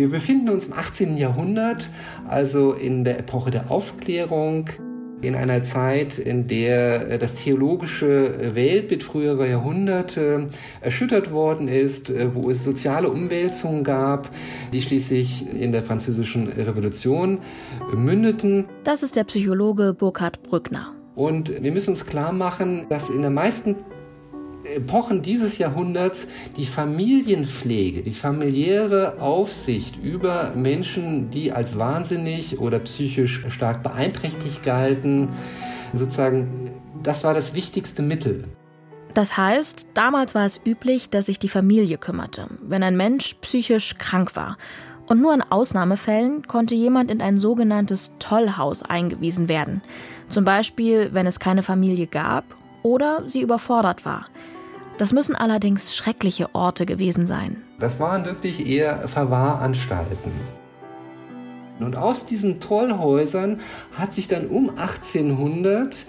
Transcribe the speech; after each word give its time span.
Wir 0.00 0.08
befinden 0.08 0.48
uns 0.48 0.64
im 0.64 0.72
18. 0.72 1.18
Jahrhundert, 1.18 1.90
also 2.26 2.72
in 2.72 3.04
der 3.04 3.18
Epoche 3.18 3.50
der 3.50 3.70
Aufklärung, 3.70 4.70
in 5.20 5.34
einer 5.34 5.62
Zeit, 5.62 6.18
in 6.18 6.46
der 6.46 7.10
äh, 7.10 7.18
das 7.18 7.34
theologische 7.34 8.54
Weltbild 8.54 9.02
früherer 9.02 9.46
Jahrhunderte 9.46 10.46
erschüttert 10.80 11.32
worden 11.32 11.68
ist, 11.68 12.08
äh, 12.08 12.34
wo 12.34 12.48
es 12.48 12.64
soziale 12.64 13.10
Umwälzungen 13.10 13.84
gab, 13.84 14.30
die 14.72 14.80
schließlich 14.80 15.44
in 15.52 15.70
der 15.70 15.82
französischen 15.82 16.48
Revolution 16.48 17.40
mündeten. 17.92 18.64
Das 18.84 19.02
ist 19.02 19.16
der 19.16 19.24
Psychologe 19.24 19.92
Burkhard 19.92 20.42
Brückner. 20.42 20.94
Und 21.14 21.62
wir 21.62 21.72
müssen 21.72 21.90
uns 21.90 22.06
klar 22.06 22.32
machen, 22.32 22.86
dass 22.88 23.10
in 23.10 23.20
den 23.20 23.34
meisten 23.34 23.76
Epochen 24.64 25.22
dieses 25.22 25.58
Jahrhunderts 25.58 26.26
die 26.56 26.66
Familienpflege, 26.66 28.02
die 28.02 28.12
familiäre 28.12 29.20
Aufsicht 29.20 29.96
über 30.02 30.52
Menschen, 30.54 31.30
die 31.30 31.52
als 31.52 31.78
wahnsinnig 31.78 32.58
oder 32.58 32.78
psychisch 32.80 33.44
stark 33.48 33.82
beeinträchtigt 33.82 34.62
galten, 34.62 35.28
sozusagen, 35.92 36.70
das 37.02 37.24
war 37.24 37.34
das 37.34 37.54
wichtigste 37.54 38.02
Mittel. 38.02 38.44
Das 39.14 39.36
heißt, 39.36 39.88
damals 39.94 40.34
war 40.34 40.46
es 40.46 40.60
üblich, 40.64 41.10
dass 41.10 41.26
sich 41.26 41.38
die 41.38 41.48
Familie 41.48 41.98
kümmerte, 41.98 42.46
wenn 42.62 42.82
ein 42.82 42.96
Mensch 42.96 43.34
psychisch 43.40 43.96
krank 43.98 44.36
war. 44.36 44.56
Und 45.06 45.20
nur 45.20 45.34
in 45.34 45.42
Ausnahmefällen 45.42 46.46
konnte 46.46 46.76
jemand 46.76 47.10
in 47.10 47.20
ein 47.20 47.38
sogenanntes 47.38 48.14
Tollhaus 48.20 48.84
eingewiesen 48.84 49.48
werden. 49.48 49.82
Zum 50.28 50.44
Beispiel, 50.44 51.10
wenn 51.12 51.26
es 51.26 51.40
keine 51.40 51.64
Familie 51.64 52.06
gab 52.06 52.44
oder 52.82 53.24
sie 53.26 53.42
überfordert 53.42 54.04
war. 54.04 54.26
Das 54.98 55.12
müssen 55.12 55.34
allerdings 55.34 55.96
schreckliche 55.96 56.54
Orte 56.54 56.84
gewesen 56.84 57.26
sein. 57.26 57.62
Das 57.78 58.00
waren 58.00 58.26
wirklich 58.26 58.66
eher 58.66 59.08
Verwahranstalten. 59.08 60.32
Und 61.78 61.96
aus 61.96 62.26
diesen 62.26 62.60
Tollhäusern 62.60 63.60
hat 63.92 64.14
sich 64.14 64.28
dann 64.28 64.48
um 64.48 64.68
1800 64.68 66.04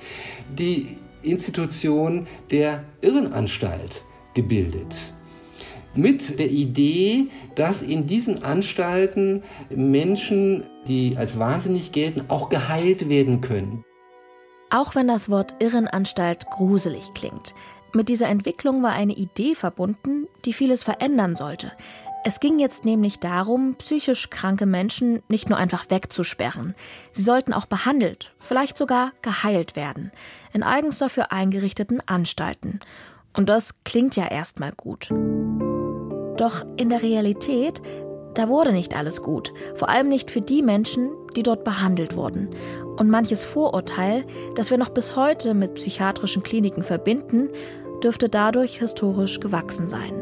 die 0.58 0.98
Institution 1.24 2.28
der 2.52 2.84
Irrenanstalt 3.02 4.04
gebildet. 4.34 4.96
Mit 5.94 6.40
der 6.40 6.50
Idee, 6.50 7.28
dass 7.56 7.82
in 7.82 8.08
diesen 8.08 8.44
Anstalten 8.44 9.44
Menschen, 9.70 10.66
die 10.88 11.16
als 11.18 11.38
wahnsinnig 11.38 11.92
gelten, 11.92 12.24
auch 12.30 12.50
geheilt 12.50 13.10
werden 13.10 13.42
können. 13.42 13.84
Auch 14.74 14.96
wenn 14.96 15.10
das 15.10 15.30
Wort 15.30 15.56
Irrenanstalt 15.60 16.50
gruselig 16.50 17.14
klingt, 17.14 17.54
mit 17.94 18.08
dieser 18.08 18.30
Entwicklung 18.30 18.82
war 18.82 18.94
eine 18.94 19.12
Idee 19.12 19.54
verbunden, 19.54 20.28
die 20.46 20.54
vieles 20.54 20.82
verändern 20.82 21.36
sollte. 21.36 21.74
Es 22.24 22.40
ging 22.40 22.58
jetzt 22.58 22.86
nämlich 22.86 23.20
darum, 23.20 23.76
psychisch 23.80 24.30
kranke 24.30 24.66
Menschen 24.66 25.24
nicht 25.28 25.50
nur 25.50 25.58
einfach 25.58 25.90
wegzusperren. 25.90 26.74
Sie 27.12 27.24
sollten 27.24 27.52
auch 27.52 27.66
behandelt, 27.66 28.34
vielleicht 28.40 28.78
sogar 28.78 29.12
geheilt 29.22 29.76
werden, 29.76 30.14
in 30.54 30.64
eigens 30.64 31.00
dafür 31.00 31.34
eingerichteten 31.34 32.02
Anstalten. 32.08 32.80
Und 33.36 33.50
das 33.50 33.76
klingt 33.84 34.16
ja 34.16 34.28
erstmal 34.28 34.72
gut. 34.72 35.10
Doch 36.38 36.66
in 36.78 36.88
der 36.88 37.02
Realität, 37.02 37.82
da 38.34 38.48
wurde 38.48 38.72
nicht 38.72 38.96
alles 38.96 39.22
gut, 39.22 39.54
vor 39.76 39.90
allem 39.90 40.10
nicht 40.10 40.32
für 40.32 40.42
die 40.42 40.62
Menschen, 40.62 41.12
die 41.36 41.44
dort 41.44 41.64
behandelt 41.64 42.16
wurden. 42.16 42.50
Und 42.98 43.10
manches 43.10 43.44
Vorurteil, 43.44 44.26
das 44.56 44.70
wir 44.70 44.78
noch 44.78 44.90
bis 44.90 45.16
heute 45.16 45.54
mit 45.54 45.76
psychiatrischen 45.76 46.44
Kliniken 46.44 46.84
verbinden, 46.84 47.50
dürfte 48.04 48.30
dadurch 48.30 48.80
historisch 48.80 49.40
gewachsen 49.40 49.88
sein. 49.88 50.14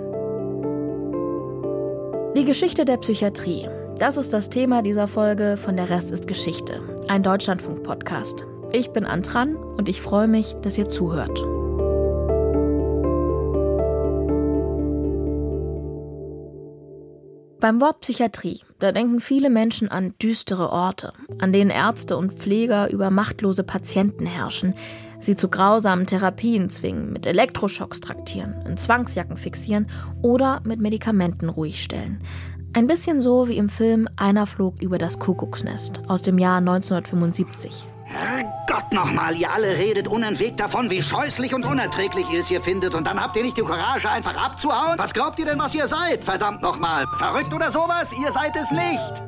Die 2.35 2.45
Geschichte 2.45 2.85
der 2.85 2.97
Psychiatrie. 2.97 3.67
Das 3.97 4.15
ist 4.15 4.31
das 4.31 4.49
Thema 4.49 4.81
dieser 4.81 5.07
Folge 5.07 5.57
von 5.57 5.75
Der 5.75 5.89
Rest 5.89 6.11
ist 6.11 6.27
Geschichte, 6.27 6.79
ein 7.07 7.23
Deutschlandfunk-Podcast. 7.23 8.45
Ich 8.71 8.91
bin 8.91 9.03
Antran 9.03 9.55
und 9.55 9.89
ich 9.89 10.01
freue 10.01 10.27
mich, 10.27 10.55
dass 10.61 10.77
ihr 10.77 10.87
zuhört. 10.89 11.41
Beim 17.59 17.81
Wort 17.81 17.99
Psychiatrie, 17.99 18.61
da 18.79 18.93
denken 18.93 19.19
viele 19.19 19.49
Menschen 19.49 19.89
an 19.89 20.13
düstere 20.21 20.69
Orte, 20.69 21.11
an 21.39 21.51
denen 21.51 21.69
Ärzte 21.69 22.15
und 22.15 22.35
Pfleger 22.35 22.89
über 22.89 23.09
machtlose 23.09 23.65
Patienten 23.65 24.25
herrschen, 24.25 24.75
sie 25.19 25.35
zu 25.35 25.49
grausamen 25.49 26.05
Therapien 26.07 26.69
zwingen, 26.69 27.11
mit 27.11 27.25
Elektroschocks 27.25 27.99
traktieren, 27.99 28.55
in 28.65 28.77
Zwangsjacken 28.77 29.35
fixieren 29.35 29.87
oder 30.21 30.61
mit 30.65 30.79
Medikamenten 30.79 31.49
ruhig 31.49 31.83
stellen. 31.83 32.21
Ein 32.71 32.87
bisschen 32.87 33.19
so 33.19 33.49
wie 33.49 33.57
im 33.57 33.67
Film 33.67 34.07
Einer 34.15 34.47
flog 34.47 34.81
über 34.81 34.97
das 34.97 35.19
Kuckucksnest 35.19 36.03
aus 36.07 36.21
dem 36.21 36.37
Jahr 36.37 36.59
1975. 36.59 37.83
Herrgott 38.09 38.91
nochmal, 38.91 39.35
ihr 39.35 39.51
alle 39.51 39.77
redet 39.77 40.07
unentwegt 40.07 40.59
davon, 40.59 40.89
wie 40.89 41.01
scheußlich 41.01 41.53
und 41.53 41.63
unerträglich 41.63 42.25
ihr 42.31 42.39
es 42.39 42.47
hier 42.47 42.61
findet. 42.61 42.95
Und 42.95 43.05
dann 43.05 43.21
habt 43.21 43.37
ihr 43.37 43.43
nicht 43.43 43.55
die 43.55 43.61
Courage, 43.61 44.09
einfach 44.09 44.35
abzuhauen? 44.35 44.97
Was 44.97 45.13
glaubt 45.13 45.37
ihr 45.37 45.45
denn, 45.45 45.59
was 45.59 45.75
ihr 45.75 45.87
seid? 45.87 46.23
Verdammt 46.23 46.63
nochmal. 46.63 47.05
Verrückt 47.19 47.53
oder 47.53 47.69
sowas? 47.69 48.11
Ihr 48.19 48.31
seid 48.31 48.55
es 48.55 48.71
nicht. 48.71 49.23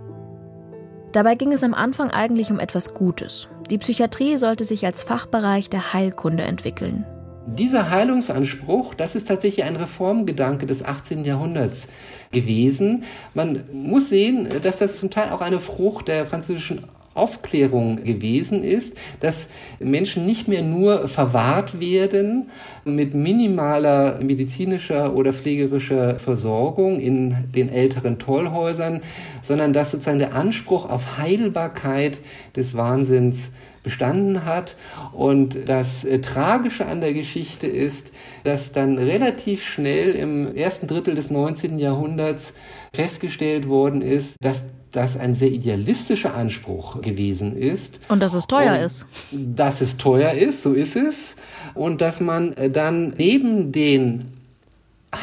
Dabei 1.11 1.35
ging 1.35 1.53
es 1.53 1.63
am 1.63 1.75
Anfang 1.75 2.09
eigentlich 2.09 2.51
um 2.51 2.59
etwas 2.59 2.95
Gutes. 2.95 3.47
Die 3.69 3.77
Psychiatrie 3.77 4.37
sollte 4.37 4.63
sich 4.63 4.83
als 4.83 5.03
Fachbereich 5.03 5.69
der 5.69 5.93
Heilkunde 5.93 6.43
entwickeln. 6.43 7.05
Dieser 7.45 7.91
Heilungsanspruch, 7.91 8.95
das 8.95 9.15
ist 9.15 9.27
tatsächlich 9.27 9.65
ein 9.65 9.75
Reformgedanke 9.75 10.65
des 10.65 10.83
18. 10.83 11.23
Jahrhunderts 11.23 11.89
gewesen. 12.31 13.03
Man 13.33 13.63
muss 13.73 14.09
sehen, 14.09 14.47
dass 14.63 14.77
das 14.77 14.97
zum 14.97 15.11
Teil 15.11 15.31
auch 15.31 15.41
eine 15.41 15.59
Frucht 15.59 16.07
der 16.07 16.25
französischen 16.25 16.85
Aufklärung 17.13 18.03
gewesen 18.03 18.63
ist, 18.63 18.97
dass 19.19 19.47
Menschen 19.79 20.25
nicht 20.25 20.47
mehr 20.47 20.63
nur 20.63 21.07
verwahrt 21.07 21.79
werden 21.79 22.49
mit 22.85 23.13
minimaler 23.13 24.19
medizinischer 24.21 25.13
oder 25.15 25.33
pflegerischer 25.33 26.19
Versorgung 26.19 26.99
in 26.99 27.35
den 27.53 27.69
älteren 27.69 28.17
Tollhäusern, 28.17 29.01
sondern 29.41 29.73
dass 29.73 29.91
sozusagen 29.91 30.19
der 30.19 30.35
Anspruch 30.35 30.89
auf 30.89 31.17
Heilbarkeit 31.17 32.21
des 32.55 32.75
Wahnsinns 32.75 33.51
bestanden 33.83 34.45
hat. 34.45 34.75
Und 35.11 35.57
das 35.67 36.03
äh, 36.05 36.21
Tragische 36.21 36.85
an 36.85 37.01
der 37.01 37.13
Geschichte 37.13 37.67
ist, 37.67 38.11
dass 38.43 38.71
dann 38.71 38.97
relativ 38.97 39.65
schnell 39.65 40.11
im 40.11 40.55
ersten 40.55 40.87
Drittel 40.87 41.15
des 41.15 41.29
19. 41.29 41.79
Jahrhunderts 41.79 42.53
festgestellt 42.93 43.67
worden 43.67 44.01
ist, 44.01 44.35
dass 44.41 44.65
das 44.91 45.17
ein 45.17 45.35
sehr 45.35 45.51
idealistischer 45.51 46.35
Anspruch 46.35 47.01
gewesen 47.01 47.55
ist. 47.55 47.99
Und 48.09 48.19
dass 48.19 48.33
es 48.33 48.47
teuer 48.47 48.73
und 48.73 48.85
ist. 48.85 49.05
Dass 49.31 49.81
es 49.81 49.97
teuer 49.97 50.33
ist, 50.33 50.63
so 50.63 50.73
ist 50.73 50.95
es. 50.95 51.37
Und 51.73 52.01
dass 52.01 52.19
man 52.19 52.53
äh, 52.53 52.69
dann 52.69 53.13
neben 53.17 53.71
den 53.71 54.25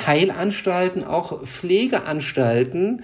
Heilanstalten 0.07 1.05
auch 1.05 1.43
Pflegeanstalten 1.45 3.03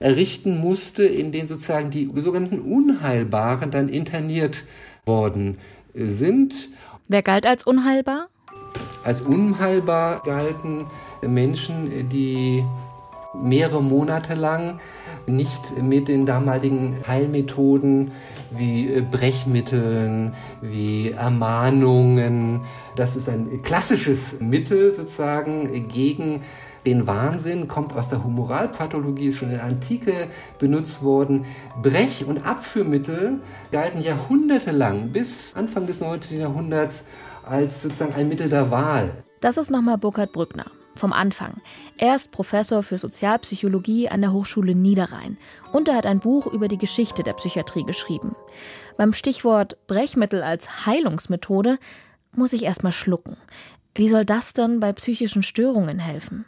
errichten 0.00 0.58
musste, 0.58 1.04
in 1.04 1.32
denen 1.32 1.48
sozusagen 1.48 1.90
die 1.90 2.10
sogenannten 2.14 2.60
Unheilbaren 2.60 3.70
dann 3.70 3.88
interniert 3.88 4.64
worden 5.06 5.58
sind. 5.94 6.68
Wer 7.08 7.22
galt 7.22 7.46
als 7.46 7.64
unheilbar? 7.64 8.28
Als 9.04 9.20
unheilbar 9.20 10.22
galten 10.24 10.86
Menschen, 11.22 12.08
die 12.08 12.64
mehrere 13.34 13.82
Monate 13.82 14.34
lang 14.34 14.80
nicht 15.26 15.80
mit 15.82 16.08
den 16.08 16.26
damaligen 16.26 16.98
Heilmethoden 17.06 18.12
wie 18.50 18.92
äh, 18.92 19.02
Brechmitteln, 19.02 20.34
wie 20.60 21.10
Ermahnungen. 21.10 22.62
Das 22.96 23.16
ist 23.16 23.28
ein 23.28 23.62
klassisches 23.62 24.40
Mittel 24.40 24.94
sozusagen 24.94 25.88
gegen 25.88 26.42
den 26.86 27.06
Wahnsinn, 27.06 27.66
kommt 27.66 27.94
aus 27.94 28.10
der 28.10 28.22
Humoralpathologie, 28.22 29.28
ist 29.28 29.38
schon 29.38 29.48
in 29.48 29.54
der 29.54 29.64
Antike 29.64 30.12
benutzt 30.58 31.02
worden. 31.02 31.46
Brech- 31.82 32.26
und 32.26 32.46
Abführmittel 32.46 33.40
galten 33.72 34.02
jahrhundertelang 34.02 35.10
bis 35.10 35.54
Anfang 35.54 35.86
des 35.86 36.00
19. 36.00 36.40
Jahrhunderts 36.40 37.06
als 37.42 37.82
sozusagen 37.82 38.14
ein 38.14 38.28
Mittel 38.28 38.50
der 38.50 38.70
Wahl. 38.70 39.24
Das 39.40 39.56
ist 39.56 39.70
nochmal 39.70 39.98
Burkhard 39.98 40.32
Brückner 40.32 40.66
vom 40.96 41.12
Anfang. 41.12 41.60
Er 41.98 42.16
ist 42.16 42.30
Professor 42.30 42.82
für 42.82 42.98
Sozialpsychologie 42.98 44.08
an 44.08 44.20
der 44.20 44.32
Hochschule 44.32 44.74
Niederrhein 44.74 45.38
und 45.72 45.88
er 45.88 45.96
hat 45.96 46.06
ein 46.06 46.20
Buch 46.20 46.46
über 46.46 46.68
die 46.68 46.78
Geschichte 46.78 47.22
der 47.22 47.34
Psychiatrie 47.34 47.84
geschrieben. 47.84 48.34
Beim 48.96 49.12
Stichwort 49.12 49.76
Brechmittel 49.86 50.42
als 50.42 50.86
Heilungsmethode 50.86 51.78
muss 52.36 52.52
ich 52.52 52.64
erstmal 52.64 52.92
schlucken. 52.92 53.36
Wie 53.94 54.08
soll 54.08 54.24
das 54.24 54.52
denn 54.52 54.80
bei 54.80 54.92
psychischen 54.92 55.42
Störungen 55.42 55.98
helfen? 55.98 56.44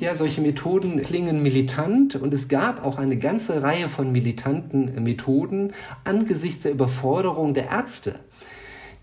Ja, 0.00 0.16
solche 0.16 0.40
Methoden 0.40 1.02
klingen 1.02 1.42
militant 1.42 2.16
und 2.16 2.34
es 2.34 2.48
gab 2.48 2.84
auch 2.84 2.98
eine 2.98 3.16
ganze 3.16 3.62
Reihe 3.62 3.88
von 3.88 4.10
militanten 4.10 5.00
Methoden 5.04 5.72
angesichts 6.02 6.62
der 6.62 6.72
Überforderung 6.72 7.54
der 7.54 7.70
Ärzte 7.70 8.16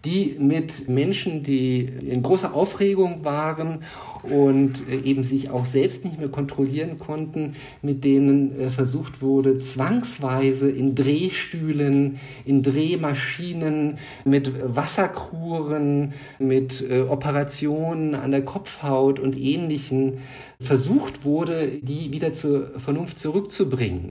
die 0.06 0.36
mit 0.40 0.90
Menschen, 0.90 1.44
die 1.44 1.82
in 1.82 2.24
großer 2.24 2.54
Aufregung 2.54 3.24
waren 3.24 3.80
und 4.24 4.88
äh, 4.88 5.02
eben 5.04 5.24
sich 5.24 5.50
auch 5.50 5.66
selbst 5.66 6.06
nicht 6.06 6.20
mehr 6.20 6.30
kontrollieren 6.30 7.00
konnten, 7.00 7.56
mit 7.82 8.04
denen 8.04 8.60
äh, 8.60 8.70
versucht 8.70 9.22
wurde, 9.22 9.60
zwangsweise 9.60 10.70
in 10.70 10.96
Drehstühlen, 10.96 12.20
in 12.46 12.64
Drehmaschinen, 12.64 13.98
mit 14.26 14.52
Wasserkuren, 14.76 16.14
mit 16.40 16.86
äh, 16.90 17.02
Operationen 17.02 18.16
an 18.16 18.32
der 18.32 18.46
Kopfhaut 18.46 19.20
und 19.20 19.38
ähnlichen 19.38 20.20
versucht 20.60 21.26
wurde, 21.26 21.70
die 21.82 22.12
wieder 22.12 22.34
zur 22.34 22.80
Vernunft 22.80 23.20
zurückzubringen. 23.20 24.11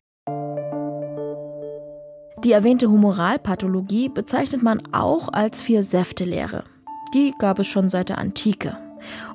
Die 2.44 2.52
erwähnte 2.52 2.90
Humoralpathologie 2.90 4.08
bezeichnet 4.08 4.62
man 4.62 4.80
auch 4.92 5.28
als 5.30 5.60
Vier-Säfte-Lehre. 5.60 6.64
Die 7.12 7.34
gab 7.38 7.58
es 7.58 7.66
schon 7.66 7.90
seit 7.90 8.08
der 8.08 8.16
Antike. 8.16 8.78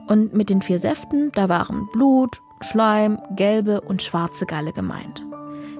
Und 0.07 0.33
mit 0.33 0.49
den 0.49 0.63
vier 0.63 0.79
Säften, 0.79 1.31
da 1.33 1.47
waren 1.47 1.87
Blut, 1.93 2.41
Schleim, 2.61 3.19
gelbe 3.35 3.81
und 3.81 4.01
schwarze 4.01 4.47
Galle 4.47 4.71
gemeint. 4.71 5.23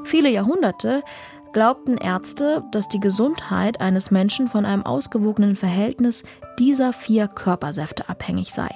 Viele 0.03 0.29
Jahrhunderte 0.29 1.03
glaubten 1.51 1.97
Ärzte, 1.97 2.63
dass 2.71 2.89
die 2.89 2.99
Gesundheit 2.99 3.81
eines 3.81 4.11
Menschen 4.11 4.47
von 4.47 4.65
einem 4.65 4.85
ausgewogenen 4.85 5.55
Verhältnis 5.55 6.23
dieser 6.59 6.93
vier 6.93 7.27
Körpersäfte 7.27 8.07
abhängig 8.07 8.53
sei. 8.53 8.69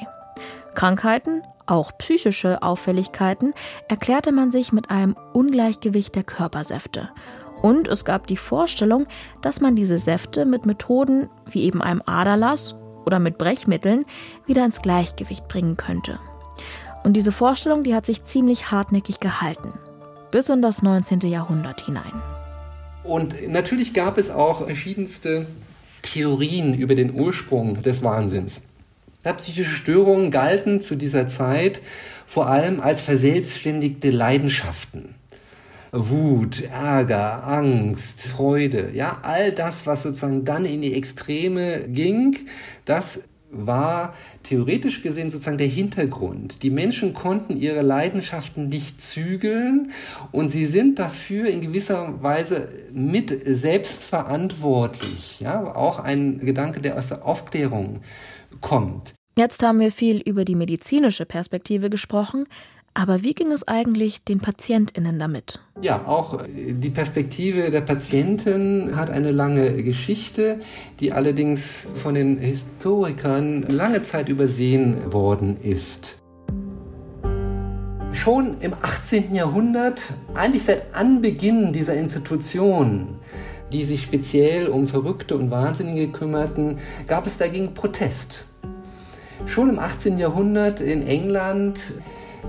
Krankheiten, 0.73 1.43
auch 1.67 1.91
psychische 1.99 2.63
Auffälligkeiten, 2.63 3.53
erklärte 3.89 4.31
man 4.31 4.49
sich 4.49 4.71
mit 4.71 4.89
einem 4.89 5.15
Ungleichgewicht 5.33 6.15
der 6.15 6.23
Körpersäfte. 6.23 7.09
Und 7.61 7.87
es 7.87 8.05
gab 8.05 8.27
die 8.27 8.37
Vorstellung, 8.37 9.07
dass 9.41 9.61
man 9.61 9.75
diese 9.75 9.97
Säfte 9.97 10.45
mit 10.45 10.65
Methoden 10.65 11.29
wie 11.49 11.63
eben 11.63 11.81
einem 11.81 12.01
Aderlass 12.05 12.75
oder 13.05 13.19
mit 13.19 13.37
Brechmitteln 13.37 14.05
wieder 14.45 14.65
ins 14.65 14.81
Gleichgewicht 14.81 15.47
bringen 15.47 15.77
könnte. 15.77 16.19
Und 17.03 17.13
diese 17.13 17.31
Vorstellung, 17.31 17.83
die 17.83 17.95
hat 17.95 18.05
sich 18.05 18.23
ziemlich 18.23 18.71
hartnäckig 18.71 19.19
gehalten, 19.19 19.73
bis 20.31 20.49
in 20.49 20.61
das 20.61 20.81
19. 20.81 21.21
Jahrhundert 21.21 21.81
hinein. 21.81 22.21
Und 23.03 23.47
natürlich 23.47 23.93
gab 23.93 24.17
es 24.17 24.29
auch 24.29 24.65
verschiedenste 24.65 25.47
Theorien 26.01 26.73
über 26.73 26.95
den 26.95 27.13
Ursprung 27.13 27.81
des 27.81 28.03
Wahnsinns. 28.03 28.63
Psychische 29.37 29.71
Störungen 29.71 30.31
galten 30.31 30.81
zu 30.81 30.95
dieser 30.95 31.27
Zeit 31.27 31.81
vor 32.25 32.47
allem 32.47 32.79
als 32.79 33.01
verselbstständigte 33.01 34.11
Leidenschaften. 34.11 35.15
Wut, 35.91 36.61
Ärger, 36.61 37.45
Angst, 37.47 38.21
Freude, 38.21 38.91
ja, 38.93 39.19
all 39.23 39.51
das, 39.51 39.87
was 39.87 40.03
sozusagen 40.03 40.45
dann 40.45 40.65
in 40.65 40.81
die 40.81 40.93
Extreme 40.93 41.87
ging, 41.87 42.37
das 42.85 43.23
war 43.51 44.13
theoretisch 44.43 45.01
gesehen 45.01 45.31
sozusagen 45.31 45.57
der 45.57 45.67
Hintergrund. 45.67 46.61
Die 46.63 46.69
Menschen 46.69 47.13
konnten 47.13 47.57
ihre 47.57 47.81
Leidenschaften 47.81 48.69
nicht 48.69 49.01
zügeln 49.01 49.91
und 50.31 50.49
sie 50.49 50.65
sind 50.65 50.99
dafür 50.99 51.47
in 51.47 51.61
gewisser 51.61 52.21
Weise 52.21 52.69
mit 52.93 53.35
selbstverantwortlich. 53.45 55.39
Ja, 55.39 55.75
auch 55.75 55.99
ein 55.99 56.39
Gedanke, 56.39 56.81
der 56.81 56.97
aus 56.97 57.07
der 57.07 57.25
Aufklärung 57.25 58.01
kommt. 58.61 59.15
Jetzt 59.37 59.63
haben 59.63 59.79
wir 59.79 59.91
viel 59.91 60.17
über 60.19 60.45
die 60.45 60.55
medizinische 60.55 61.25
Perspektive 61.25 61.89
gesprochen. 61.89 62.45
Aber 62.93 63.23
wie 63.23 63.33
ging 63.33 63.51
es 63.51 63.67
eigentlich 63.67 64.23
den 64.23 64.39
PatientInnen 64.39 65.19
damit? 65.19 65.59
Ja, 65.81 66.05
auch 66.05 66.43
die 66.55 66.89
Perspektive 66.89 67.71
der 67.71 67.81
Patienten 67.81 68.95
hat 68.95 69.09
eine 69.09 69.31
lange 69.31 69.83
Geschichte, 69.83 70.59
die 70.99 71.11
allerdings 71.13 71.87
von 71.95 72.15
den 72.15 72.37
Historikern 72.37 73.63
lange 73.69 74.01
Zeit 74.01 74.27
übersehen 74.27 75.13
worden 75.13 75.57
ist. 75.61 76.19
Schon 78.11 78.57
im 78.59 78.73
18. 78.73 79.33
Jahrhundert, 79.33 80.13
eigentlich 80.33 80.63
seit 80.63 80.93
Anbeginn 80.95 81.71
dieser 81.71 81.95
Institution, 81.95 83.19
die 83.71 83.83
sich 83.83 84.01
speziell 84.01 84.67
um 84.67 84.87
Verrückte 84.87 85.37
und 85.37 85.51
Wahnsinnige 85.51 86.11
kümmerten, 86.11 86.79
gab 87.07 87.27
es 87.27 87.37
dagegen 87.37 87.73
Protest. 87.73 88.45
Schon 89.45 89.69
im 89.69 89.79
18. 89.79 90.17
Jahrhundert 90.17 90.81
in 90.81 91.05
England 91.05 91.79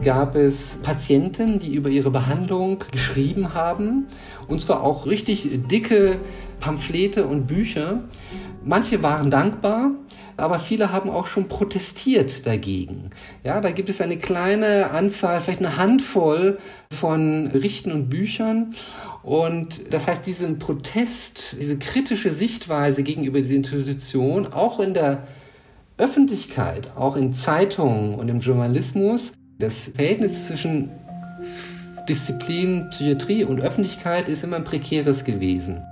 gab 0.03 0.35
es 0.35 0.79
Patienten, 0.83 1.59
die 1.59 1.75
über 1.75 1.89
ihre 1.89 2.11
Behandlung 2.11 2.85
geschrieben 2.91 3.55
haben, 3.55 4.07
und 4.49 4.61
zwar 4.61 4.83
auch 4.83 5.07
richtig 5.07 5.49
dicke 5.71 6.19
Pamphlete 6.61 7.27
und 7.27 7.47
Bücher. 7.47 8.05
Manche 8.65 9.03
waren 9.03 9.31
dankbar, 9.31 9.93
aber 10.37 10.59
viele 10.59 10.93
haben 10.93 11.11
auch 11.11 11.27
schon 11.27 11.49
protestiert 11.49 12.47
dagegen. 12.47 13.11
Ja, 13.45 13.61
da 13.61 13.71
gibt 13.71 13.89
es 13.89 14.01
eine 14.01 14.19
kleine 14.19 14.91
Anzahl, 14.91 15.41
vielleicht 15.41 15.61
eine 15.61 15.77
Handvoll 15.77 16.59
von 16.93 17.51
Berichten 17.53 17.93
und 17.93 18.09
Büchern. 18.09 18.75
Und 19.23 19.93
das 19.93 20.07
heißt, 20.07 20.27
diesen 20.27 20.59
Protest, 20.59 21.57
diese 21.61 21.79
kritische 21.79 22.31
Sichtweise 22.31 23.03
gegenüber 23.03 23.41
dieser 23.41 23.57
Institution, 23.57 24.47
auch 24.47 24.81
in 24.81 24.95
der 24.95 25.27
Öffentlichkeit, 25.99 26.89
auch 26.97 27.17
in 27.17 27.35
Zeitungen 27.35 28.15
und 28.15 28.29
im 28.29 28.41
Journalismus, 28.41 29.35
das 29.61 29.93
Verhältnis 29.95 30.49
zwischen 30.49 30.91
Disziplin, 32.09 32.89
Psychiatrie 32.91 33.45
und 33.45 33.61
Öffentlichkeit 33.61 34.29
ist 34.29 34.43
immer 34.43 34.57
ein 34.57 34.65
prekäres 34.65 35.25
gewesen. 35.25 35.85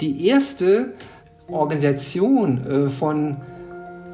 Die 0.00 0.26
erste 0.26 0.94
Organisation 1.48 2.66
äh, 2.66 2.90
von 2.90 3.36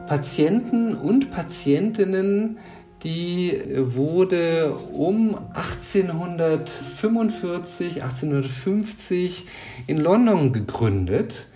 Patienten 0.06 0.94
und 0.94 1.30
Patientinnen, 1.30 2.58
die 3.04 3.62
wurde 3.76 4.74
um 4.92 5.38
1845, 5.54 8.02
1850 8.02 9.46
in 9.86 9.98
London 9.98 10.52
gegründet. 10.52 11.46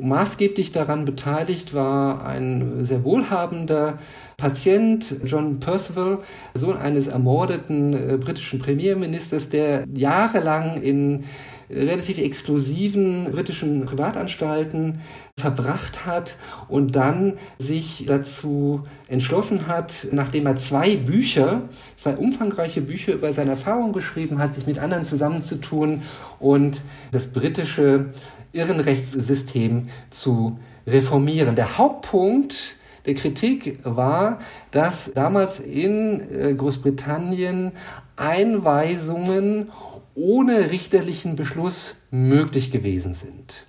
Maßgeblich 0.00 0.72
daran 0.72 1.04
beteiligt 1.04 1.74
war 1.74 2.24
ein 2.24 2.82
sehr 2.84 3.04
wohlhabender 3.04 3.98
Patient, 4.38 5.16
John 5.24 5.60
Percival, 5.60 6.20
Sohn 6.54 6.76
eines 6.76 7.08
ermordeten 7.08 7.92
äh, 7.92 8.16
britischen 8.16 8.58
Premierministers, 8.58 9.50
der 9.50 9.84
jahrelang 9.94 10.80
in 10.80 11.24
relativ 11.70 12.18
exklusiven 12.18 13.30
britischen 13.32 13.84
Privatanstalten 13.86 14.98
verbracht 15.38 16.04
hat 16.04 16.36
und 16.68 16.96
dann 16.96 17.34
sich 17.58 18.04
dazu 18.06 18.84
entschlossen 19.08 19.66
hat, 19.66 20.08
nachdem 20.12 20.46
er 20.46 20.56
zwei 20.58 20.96
Bücher, 20.96 21.62
zwei 21.96 22.16
umfangreiche 22.16 22.82
Bücher 22.82 23.14
über 23.14 23.32
seine 23.32 23.52
Erfahrungen 23.52 23.92
geschrieben 23.92 24.38
hat, 24.38 24.54
sich 24.54 24.66
mit 24.66 24.78
anderen 24.78 25.04
zusammenzutun 25.04 26.02
und 26.38 26.82
das 27.10 27.28
britische 27.28 28.06
Irrenrechtssystem 28.52 29.88
zu 30.10 30.58
reformieren. 30.86 31.56
Der 31.56 31.78
Hauptpunkt 31.78 32.76
der 33.06 33.14
Kritik 33.14 33.78
war, 33.82 34.38
dass 34.70 35.12
damals 35.14 35.60
in 35.60 36.20
äh, 36.32 36.54
Großbritannien 36.54 37.72
Einweisungen 38.16 39.70
ohne 40.14 40.70
richterlichen 40.70 41.36
Beschluss 41.36 41.96
möglich 42.10 42.70
gewesen 42.70 43.14
sind. 43.14 43.66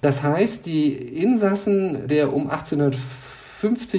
Das 0.00 0.22
heißt, 0.22 0.66
die 0.66 0.92
Insassen 0.92 2.08
der 2.08 2.32
um 2.32 2.50
1850 2.50 3.25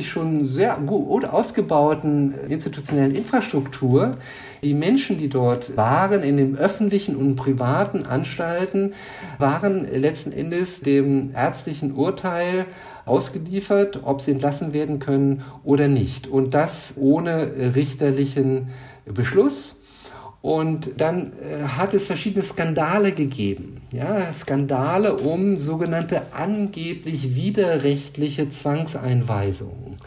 schon 0.08 0.46
sehr 0.46 0.78
gut 0.86 1.26
ausgebauten 1.26 2.34
institutionellen 2.48 3.16
Infrastruktur, 3.16 4.16
die 4.64 4.74
Menschen, 4.74 5.18
die 5.18 5.30
dort 5.30 5.76
waren, 5.76 6.22
in 6.22 6.38
den 6.38 6.58
öffentlichen 6.58 7.16
und 7.16 7.36
privaten 7.36 8.06
Anstalten, 8.06 8.94
waren 9.40 9.86
letzten 9.92 10.32
Endes 10.32 10.82
dem 10.82 11.32
ärztlichen 11.36 11.94
Urteil 11.94 12.66
ausgeliefert, 13.06 14.02
ob 14.04 14.22
sie 14.22 14.32
entlassen 14.32 14.74
werden 14.74 15.00
können 15.00 15.44
oder 15.64 15.88
nicht. 15.88 16.28
Und 16.28 16.54
das 16.54 16.94
ohne 16.98 17.76
richterlichen 17.76 18.70
Beschluss. 19.06 19.77
Und 20.48 21.02
dann 21.02 21.34
äh, 21.44 21.68
hat 21.68 21.94
es 21.94 22.08
verschiedene 22.08 22.46
Skandale 22.46 23.12
gegeben. 23.12 23.82
Ja, 23.92 24.32
Skandale 24.32 25.18
um 25.18 25.58
sogenannte 25.58 26.32
angeblich 26.32 27.36
widerrechtliche 27.36 28.48
Zwangseinweisungen. 28.48 29.98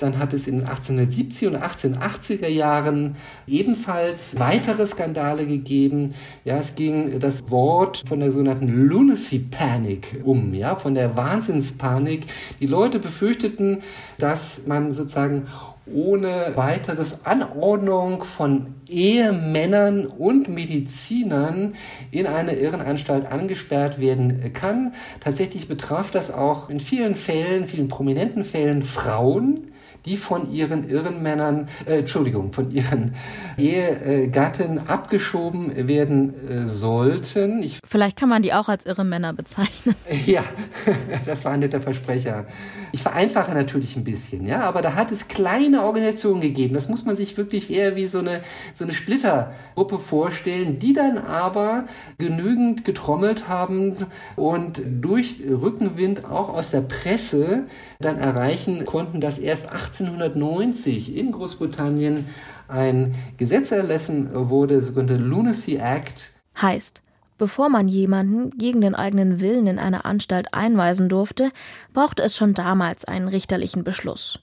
Dann 0.00 0.18
hat 0.18 0.32
es 0.32 0.48
in 0.48 0.58
den 0.58 0.66
1870er 0.66 1.46
und 1.46 1.58
1880er 1.58 2.48
Jahren 2.48 3.14
ebenfalls 3.46 4.36
weitere 4.36 4.84
Skandale 4.88 5.46
gegeben. 5.46 6.14
Ja, 6.44 6.56
es 6.56 6.74
ging 6.74 7.20
das 7.20 7.48
Wort 7.48 8.02
von 8.08 8.18
der 8.18 8.32
sogenannten 8.32 8.88
Lunacy 8.88 9.38
Panic 9.38 10.20
um, 10.24 10.52
ja, 10.52 10.74
von 10.74 10.96
der 10.96 11.16
Wahnsinnspanik. 11.16 12.26
Die 12.60 12.66
Leute 12.66 12.98
befürchteten, 12.98 13.82
dass 14.18 14.66
man 14.66 14.92
sozusagen 14.92 15.46
ohne 15.92 16.52
weiteres 16.56 17.24
Anordnung 17.24 18.24
von 18.24 18.74
Ehemännern 18.88 20.06
und 20.06 20.48
Medizinern 20.48 21.74
in 22.10 22.26
eine 22.26 22.54
Irrenanstalt 22.54 23.26
angesperrt 23.26 24.00
werden 24.00 24.52
kann. 24.52 24.92
Tatsächlich 25.20 25.68
betraf 25.68 26.10
das 26.10 26.32
auch 26.32 26.70
in 26.70 26.80
vielen 26.80 27.14
Fällen, 27.14 27.66
vielen 27.66 27.88
prominenten 27.88 28.42
Fällen 28.42 28.82
Frauen, 28.82 29.72
die 30.06 30.16
von 30.16 30.52
ihren 30.52 30.88
Irrenmännern, 30.88 31.68
äh, 31.84 31.98
Entschuldigung, 31.98 32.52
von 32.52 32.70
ihren 32.70 33.14
Ehegatten 33.58 34.78
abgeschoben 34.86 35.88
werden 35.88 36.34
äh, 36.48 36.66
sollten. 36.66 37.62
Ich 37.62 37.80
Vielleicht 37.86 38.16
kann 38.16 38.28
man 38.28 38.42
die 38.42 38.52
auch 38.52 38.68
als 38.68 38.86
Irrenmänner 38.86 39.32
bezeichnen. 39.32 39.94
Ja, 40.26 40.42
das 41.24 41.44
war 41.44 41.52
ein 41.52 41.60
netter 41.60 41.78
Versprecher. 41.78 42.46
Ich 42.92 43.02
vereinfache 43.02 43.52
natürlich 43.54 43.96
ein 43.96 44.04
bisschen, 44.04 44.46
ja, 44.46 44.60
aber 44.62 44.82
da 44.82 44.94
hat 44.94 45.12
es 45.12 45.28
kleine 45.28 45.82
Organisationen 45.82 46.40
gegeben. 46.40 46.74
Das 46.74 46.88
muss 46.88 47.04
man 47.04 47.16
sich 47.16 47.36
wirklich 47.36 47.70
eher 47.70 47.96
wie 47.96 48.06
so 48.06 48.18
eine, 48.18 48.40
so 48.72 48.84
eine 48.84 48.94
Splittergruppe 48.94 49.98
vorstellen, 49.98 50.78
die 50.78 50.92
dann 50.92 51.18
aber 51.18 51.84
genügend 52.18 52.84
getrommelt 52.84 53.48
haben 53.48 53.94
und 54.36 54.82
durch 54.84 55.42
Rückenwind 55.48 56.24
auch 56.24 56.48
aus 56.48 56.70
der 56.70 56.80
Presse 56.80 57.66
dann 58.00 58.18
erreichen 58.18 58.84
konnten, 58.86 59.20
dass 59.20 59.38
erst 59.38 59.70
1890 60.00 61.16
in 61.16 61.32
Großbritannien 61.32 62.26
ein 62.68 63.14
Gesetz 63.36 63.70
erlassen 63.70 64.30
wurde, 64.32 64.82
sogenannte 64.82 65.16
Lunacy 65.16 65.76
Act. 65.76 66.32
Heißt, 66.60 67.02
Bevor 67.38 67.68
man 67.68 67.86
jemanden 67.86 68.50
gegen 68.56 68.80
den 68.80 68.94
eigenen 68.94 69.40
Willen 69.40 69.66
in 69.66 69.78
eine 69.78 70.06
Anstalt 70.06 70.54
einweisen 70.54 71.10
durfte, 71.10 71.50
brauchte 71.92 72.22
es 72.22 72.34
schon 72.34 72.54
damals 72.54 73.04
einen 73.04 73.28
richterlichen 73.28 73.84
Beschluss. 73.84 74.38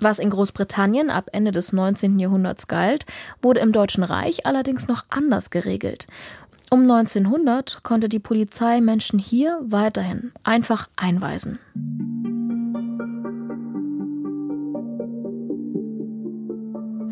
Was 0.00 0.18
in 0.18 0.30
Großbritannien 0.30 1.08
ab 1.08 1.30
Ende 1.32 1.52
des 1.52 1.72
19. 1.72 2.18
Jahrhunderts 2.18 2.66
galt, 2.66 3.06
wurde 3.40 3.60
im 3.60 3.72
Deutschen 3.72 4.02
Reich 4.02 4.44
allerdings 4.44 4.88
noch 4.88 5.04
anders 5.08 5.50
geregelt. 5.50 6.06
Um 6.68 6.82
1900 6.82 7.84
konnte 7.84 8.08
die 8.08 8.18
Polizei 8.18 8.80
Menschen 8.80 9.20
hier 9.20 9.60
weiterhin 9.62 10.32
einfach 10.42 10.88
einweisen. 10.96 11.60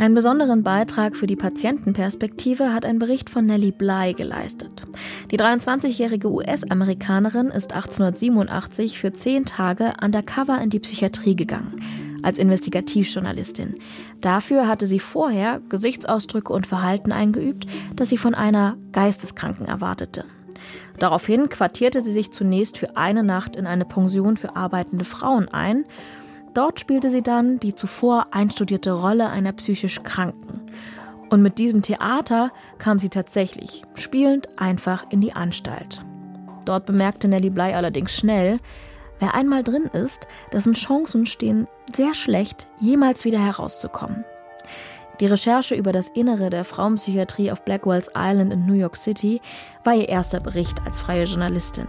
Einen 0.05 0.15
besonderen 0.15 0.63
Beitrag 0.63 1.17
für 1.17 1.27
die 1.27 1.35
Patientenperspektive 1.35 2.75
hat 2.75 2.85
ein 2.85 2.99
Bericht 2.99 3.31
von 3.31 3.47
Nellie 3.47 3.73
Bly 3.73 4.13
geleistet. 4.13 4.85
Die 5.31 5.39
23-jährige 5.39 6.31
US-Amerikanerin 6.31 7.47
ist 7.47 7.73
1887 7.73 8.99
für 8.99 9.15
zehn 9.15 9.47
Tage 9.47 9.95
undercover 10.05 10.61
in 10.61 10.69
die 10.69 10.79
Psychiatrie 10.79 11.37
gegangen, 11.37 11.81
als 12.23 12.39
Investigativjournalistin. 12.39 13.77
Dafür 14.21 14.69
hatte 14.69 14.85
sie 14.85 15.01
vorher 15.01 15.63
Gesichtsausdrücke 15.71 16.53
und 16.53 16.67
Verhalten 16.67 17.11
eingeübt, 17.11 17.67
das 17.97 18.11
sie 18.11 18.19
von 18.19 18.35
einer 18.35 18.77
Geisteskranken 18.93 19.65
erwartete. 19.65 20.27
Daraufhin 20.99 21.49
quartierte 21.49 22.03
sie 22.03 22.13
sich 22.13 22.31
zunächst 22.31 22.77
für 22.77 22.99
eine 22.99 23.23
Nacht 23.23 23.57
in 23.57 23.67
eine 23.67 23.87
Pension 23.87 24.37
für 24.37 24.55
arbeitende 24.55 25.07
Frauen 25.07 25.49
ein 25.49 25.87
Dort 26.55 26.79
spielte 26.79 27.11
sie 27.11 27.23
dann 27.23 27.59
die 27.59 27.75
zuvor 27.75 28.29
einstudierte 28.31 28.93
Rolle 28.93 29.29
einer 29.29 29.53
psychisch 29.53 30.03
Kranken. 30.05 30.61
Und 31.29 31.43
mit 31.43 31.59
diesem 31.59 31.83
Theater 31.83 32.53
kam 32.79 33.01
sie 33.01 33.09
tatsächlich 33.09 33.83
spielend 33.95 34.49
einfach 34.57 35.05
in 35.11 35.21
die 35.21 35.33
Anstalt. 35.33 36.01
Dort 36.65 36.87
bemerkte 36.87 37.27
Nellie 37.27 37.51
Bly 37.51 37.75
allerdings 37.75 38.15
schnell, 38.15 38.61
wer 39.19 39.35
einmal 39.35 39.65
drin 39.65 39.85
ist, 39.93 40.29
dessen 40.53 40.75
Chancen 40.75 41.27
stehen 41.27 41.67
sehr 41.93 42.15
schlecht, 42.15 42.69
jemals 42.79 43.25
wieder 43.25 43.41
herauszukommen. 43.41 44.25
Die 45.21 45.27
Recherche 45.27 45.75
über 45.75 45.93
das 45.93 46.09
Innere 46.09 46.51
der 46.51 46.65
Frauenpsychiatrie 46.65 47.51
auf 47.51 47.65
Blackwell's 47.65 48.11
Island 48.17 48.53
in 48.53 48.67
New 48.67 48.75
York 48.75 48.97
City 48.97 49.41
war 49.85 49.95
ihr 49.95 50.09
erster 50.09 50.41
Bericht 50.41 50.83
als 50.85 51.01
freie 51.01 51.25
Journalistin. 51.25 51.87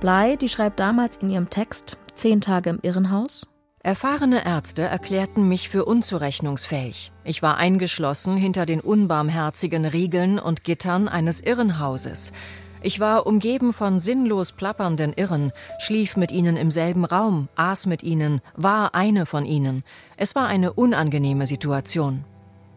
Bly, 0.00 0.36
die 0.36 0.48
schreibt 0.48 0.80
damals 0.80 1.16
in 1.18 1.30
ihrem 1.30 1.50
Text 1.50 1.96
Zehn 2.14 2.40
Tage 2.40 2.70
im 2.70 2.78
Irrenhaus, 2.82 3.46
Erfahrene 3.84 4.46
Ärzte 4.46 4.80
erklärten 4.80 5.46
mich 5.46 5.68
für 5.68 5.84
unzurechnungsfähig. 5.84 7.12
Ich 7.22 7.42
war 7.42 7.58
eingeschlossen 7.58 8.34
hinter 8.34 8.64
den 8.64 8.80
unbarmherzigen 8.80 9.84
Riegeln 9.84 10.38
und 10.38 10.64
Gittern 10.64 11.06
eines 11.06 11.42
Irrenhauses. 11.42 12.32
Ich 12.80 12.98
war 12.98 13.26
umgeben 13.26 13.74
von 13.74 14.00
sinnlos 14.00 14.52
plappernden 14.52 15.12
Irren, 15.12 15.52
schlief 15.78 16.16
mit 16.16 16.32
ihnen 16.32 16.56
im 16.56 16.70
selben 16.70 17.04
Raum, 17.04 17.50
aß 17.56 17.84
mit 17.84 18.02
ihnen, 18.02 18.40
war 18.56 18.94
eine 18.94 19.26
von 19.26 19.44
ihnen. 19.44 19.84
Es 20.16 20.34
war 20.34 20.46
eine 20.46 20.72
unangenehme 20.72 21.46
Situation. 21.46 22.24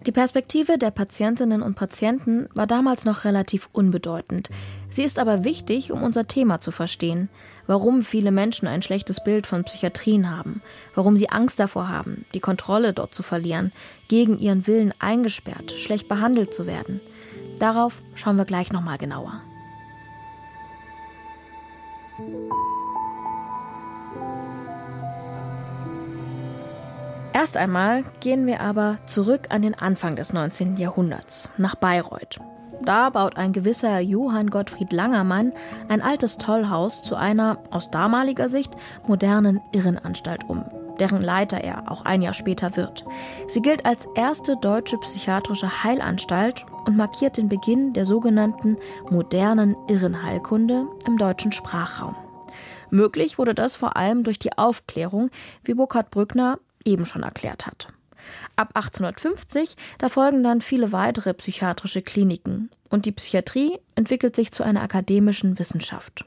Die 0.07 0.11
Perspektive 0.11 0.77
der 0.77 0.89
Patientinnen 0.89 1.61
und 1.61 1.75
Patienten 1.75 2.49
war 2.53 2.65
damals 2.65 3.05
noch 3.05 3.25
relativ 3.25 3.69
unbedeutend. 3.73 4.49
Sie 4.89 5.03
ist 5.03 5.19
aber 5.19 5.43
wichtig, 5.43 5.91
um 5.91 6.01
unser 6.01 6.27
Thema 6.27 6.59
zu 6.59 6.71
verstehen 6.71 7.29
warum 7.67 8.01
viele 8.01 8.31
Menschen 8.31 8.67
ein 8.67 8.81
schlechtes 8.81 9.23
Bild 9.23 9.45
von 9.45 9.63
Psychiatrien 9.65 10.35
haben, 10.35 10.61
warum 10.95 11.17
sie 11.17 11.29
Angst 11.29 11.59
davor 11.59 11.89
haben, 11.89 12.25
die 12.33 12.39
Kontrolle 12.39 12.93
dort 12.93 13.13
zu 13.13 13.21
verlieren, 13.21 13.71
gegen 14.07 14.39
ihren 14.39 14.65
Willen 14.65 14.93
eingesperrt, 14.99 15.71
schlecht 15.73 16.07
behandelt 16.07 16.53
zu 16.53 16.65
werden. 16.65 17.01
Darauf 17.59 18.01
schauen 18.15 18.37
wir 18.37 18.45
gleich 18.45 18.71
nochmal 18.71 18.97
genauer. 18.97 19.41
Erst 27.33 27.57
einmal 27.57 28.03
gehen 28.19 28.45
wir 28.45 28.61
aber 28.61 28.97
zurück 29.05 29.47
an 29.49 29.61
den 29.61 29.75
Anfang 29.75 30.15
des 30.15 30.33
19. 30.33 30.77
Jahrhunderts, 30.77 31.49
nach 31.57 31.75
Bayreuth. 31.75 32.39
Da 32.83 33.09
baut 33.09 33.37
ein 33.37 33.53
gewisser 33.53 33.99
Johann 33.99 34.49
Gottfried 34.49 34.93
Langermann 34.93 35.51
ein 35.87 36.01
altes 36.01 36.37
Tollhaus 36.37 37.03
zu 37.03 37.15
einer, 37.15 37.57
aus 37.71 37.89
damaliger 37.89 38.49
Sicht, 38.49 38.75
modernen 39.07 39.61
Irrenanstalt 39.71 40.43
um, 40.47 40.63
deren 40.99 41.21
Leiter 41.21 41.57
er 41.57 41.91
auch 41.91 42.05
ein 42.05 42.21
Jahr 42.21 42.33
später 42.33 42.75
wird. 42.75 43.03
Sie 43.47 43.61
gilt 43.61 43.85
als 43.85 44.07
erste 44.15 44.57
deutsche 44.57 44.97
psychiatrische 44.97 45.83
Heilanstalt 45.83 46.65
und 46.85 46.97
markiert 46.97 47.37
den 47.37 47.49
Beginn 47.49 47.93
der 47.93 48.05
sogenannten 48.05 48.77
modernen 49.09 49.75
Irrenheilkunde 49.87 50.87
im 51.05 51.17
deutschen 51.17 51.51
Sprachraum. 51.51 52.15
Möglich 52.89 53.37
wurde 53.37 53.53
das 53.53 53.75
vor 53.75 53.97
allem 53.97 54.23
durch 54.23 54.39
die 54.39 54.57
Aufklärung, 54.57 55.29
wie 55.63 55.73
Burkhard 55.73 56.09
Brückner 56.09 56.59
eben 56.87 57.05
schon 57.05 57.23
erklärt 57.23 57.67
hat. 57.67 57.87
Ab 58.55 58.71
1850, 58.73 59.75
da 59.99 60.09
folgen 60.09 60.43
dann 60.43 60.61
viele 60.61 60.91
weitere 60.91 61.33
psychiatrische 61.33 62.01
Kliniken 62.01 62.69
und 62.89 63.05
die 63.05 63.11
Psychiatrie 63.11 63.79
entwickelt 63.95 64.35
sich 64.35 64.51
zu 64.51 64.63
einer 64.63 64.81
akademischen 64.81 65.59
Wissenschaft. 65.59 66.25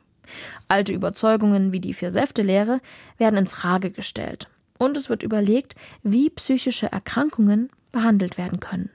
Alte 0.69 0.93
Überzeugungen 0.93 1.73
wie 1.73 1.81
die 1.81 1.95
Vier-Säfte-Lehre 1.95 2.81
werden 3.19 3.37
in 3.37 3.47
Frage 3.47 3.91
gestellt 3.91 4.49
und 4.79 4.97
es 4.97 5.09
wird 5.09 5.23
überlegt, 5.23 5.75
wie 6.03 6.31
psychische 6.31 6.91
Erkrankungen 6.91 7.71
behandelt 7.93 8.39
werden 8.39 8.61
können. 8.61 8.91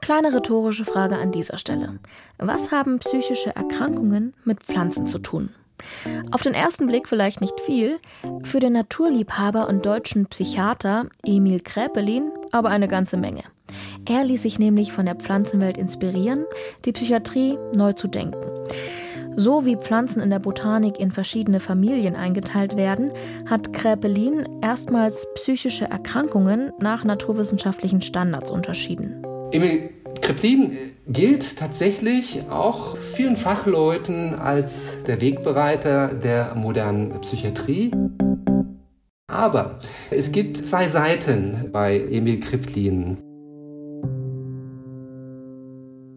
Kleine 0.00 0.34
rhetorische 0.34 0.84
Frage 0.84 1.16
an 1.16 1.30
dieser 1.30 1.58
Stelle. 1.58 2.00
Was 2.38 2.72
haben 2.72 2.98
psychische 2.98 3.54
Erkrankungen 3.54 4.34
mit 4.44 4.62
Pflanzen 4.64 5.06
zu 5.06 5.20
tun? 5.20 5.54
Auf 6.30 6.42
den 6.42 6.54
ersten 6.54 6.86
Blick 6.86 7.08
vielleicht 7.08 7.40
nicht 7.40 7.58
viel, 7.60 7.98
für 8.42 8.60
den 8.60 8.72
Naturliebhaber 8.72 9.68
und 9.68 9.84
deutschen 9.84 10.26
Psychiater 10.26 11.06
Emil 11.24 11.60
Kräpelin 11.60 12.30
aber 12.50 12.68
eine 12.68 12.88
ganze 12.88 13.16
Menge. 13.16 13.42
Er 14.08 14.24
ließ 14.24 14.42
sich 14.42 14.58
nämlich 14.58 14.92
von 14.92 15.06
der 15.06 15.14
Pflanzenwelt 15.14 15.78
inspirieren, 15.78 16.44
die 16.84 16.92
Psychiatrie 16.92 17.58
neu 17.74 17.92
zu 17.92 18.08
denken. 18.08 18.40
So 19.34 19.64
wie 19.64 19.76
Pflanzen 19.76 20.20
in 20.20 20.28
der 20.28 20.40
Botanik 20.40 21.00
in 21.00 21.10
verschiedene 21.10 21.58
Familien 21.58 22.16
eingeteilt 22.16 22.76
werden, 22.76 23.12
hat 23.48 23.72
Kräpelin 23.72 24.46
erstmals 24.60 25.26
psychische 25.34 25.86
Erkrankungen 25.86 26.72
nach 26.78 27.04
naturwissenschaftlichen 27.04 28.02
Standards 28.02 28.50
unterschieden. 28.50 29.22
Emil 29.52 29.90
Kreplin 30.20 30.91
gilt 31.06 31.56
tatsächlich 31.56 32.48
auch 32.50 32.96
vielen 32.96 33.36
Fachleuten 33.36 34.34
als 34.34 35.02
der 35.04 35.20
Wegbereiter 35.20 36.08
der 36.08 36.54
modernen 36.54 37.20
Psychiatrie. 37.20 37.90
Aber 39.30 39.78
es 40.10 40.30
gibt 40.32 40.58
zwei 40.66 40.86
Seiten 40.88 41.70
bei 41.72 41.98
Emil 41.98 42.40
Kriplin. 42.40 43.31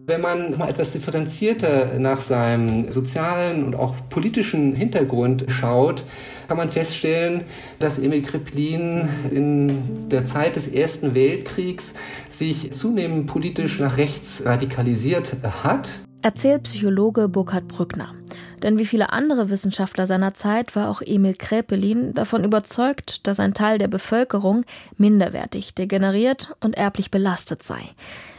Wenn 0.08 0.20
man 0.20 0.56
mal 0.56 0.68
etwas 0.68 0.92
differenzierter 0.92 1.98
nach 1.98 2.20
seinem 2.20 2.92
sozialen 2.92 3.64
und 3.64 3.74
auch 3.74 3.96
politischen 4.08 4.76
Hintergrund 4.76 5.46
schaut, 5.48 6.04
kann 6.46 6.56
man 6.56 6.70
feststellen, 6.70 7.42
dass 7.80 7.98
Emil 7.98 8.22
Kriplin 8.22 9.08
in 9.32 10.08
der 10.08 10.24
Zeit 10.24 10.54
des 10.54 10.68
Ersten 10.68 11.16
Weltkriegs 11.16 11.94
sich 12.30 12.72
zunehmend 12.72 13.26
politisch 13.26 13.80
nach 13.80 13.96
rechts 13.96 14.42
radikalisiert 14.44 15.38
hat. 15.64 15.90
Erzählt 16.22 16.62
Psychologe 16.62 17.28
Burkhard 17.28 17.66
Brückner. 17.66 18.14
Denn 18.62 18.78
wie 18.78 18.84
viele 18.84 19.12
andere 19.12 19.50
Wissenschaftler 19.50 20.06
seiner 20.06 20.34
Zeit 20.34 20.74
war 20.74 20.88
auch 20.88 21.02
Emil 21.02 21.34
Krepelin 21.34 22.14
davon 22.14 22.44
überzeugt, 22.44 23.26
dass 23.26 23.40
ein 23.40 23.54
Teil 23.54 23.78
der 23.78 23.88
Bevölkerung 23.88 24.64
minderwertig, 24.96 25.74
degeneriert 25.74 26.54
und 26.60 26.76
erblich 26.76 27.10
belastet 27.10 27.62
sei. 27.62 27.80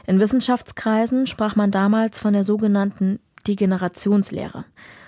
In 0.07 0.19
Wissenschaftskreisen 0.19 1.27
sprach 1.27 1.55
man 1.55 1.71
damals 1.71 2.19
von 2.19 2.33
der 2.33 2.43
sogenannten 2.43 3.19
Degenerationslehre. 3.47 4.65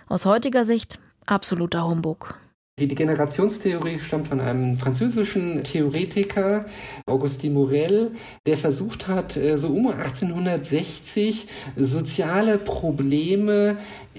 Aus 0.08 0.25
heutiger 0.25 0.66
Sicht 0.66 1.00
absoluter 1.25 1.88
Humbug. 1.88 2.36
Die 2.80 2.88
Degenerationstheorie 2.88 4.00
stammt 4.00 4.30
von 4.30 4.39
einem 4.39 4.78
französischen 4.78 5.66
Theoretiker, 5.66 6.66
Augustin 7.06 7.54
Morel, 7.54 8.12
der 8.46 8.56
versucht 8.56 9.10
hat, 9.10 9.36
äh, 9.36 9.58
so 9.58 9.68
um 9.68 9.88
1860 9.88 11.48
soziale 11.75 12.58
Probleme 12.58 13.75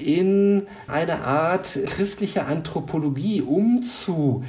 in 0.07 0.67
eine 0.87 1.21
Art 1.21 1.79
christliche 1.87 2.47
Anthropologie 2.47 3.43
umzudenken 3.43 4.41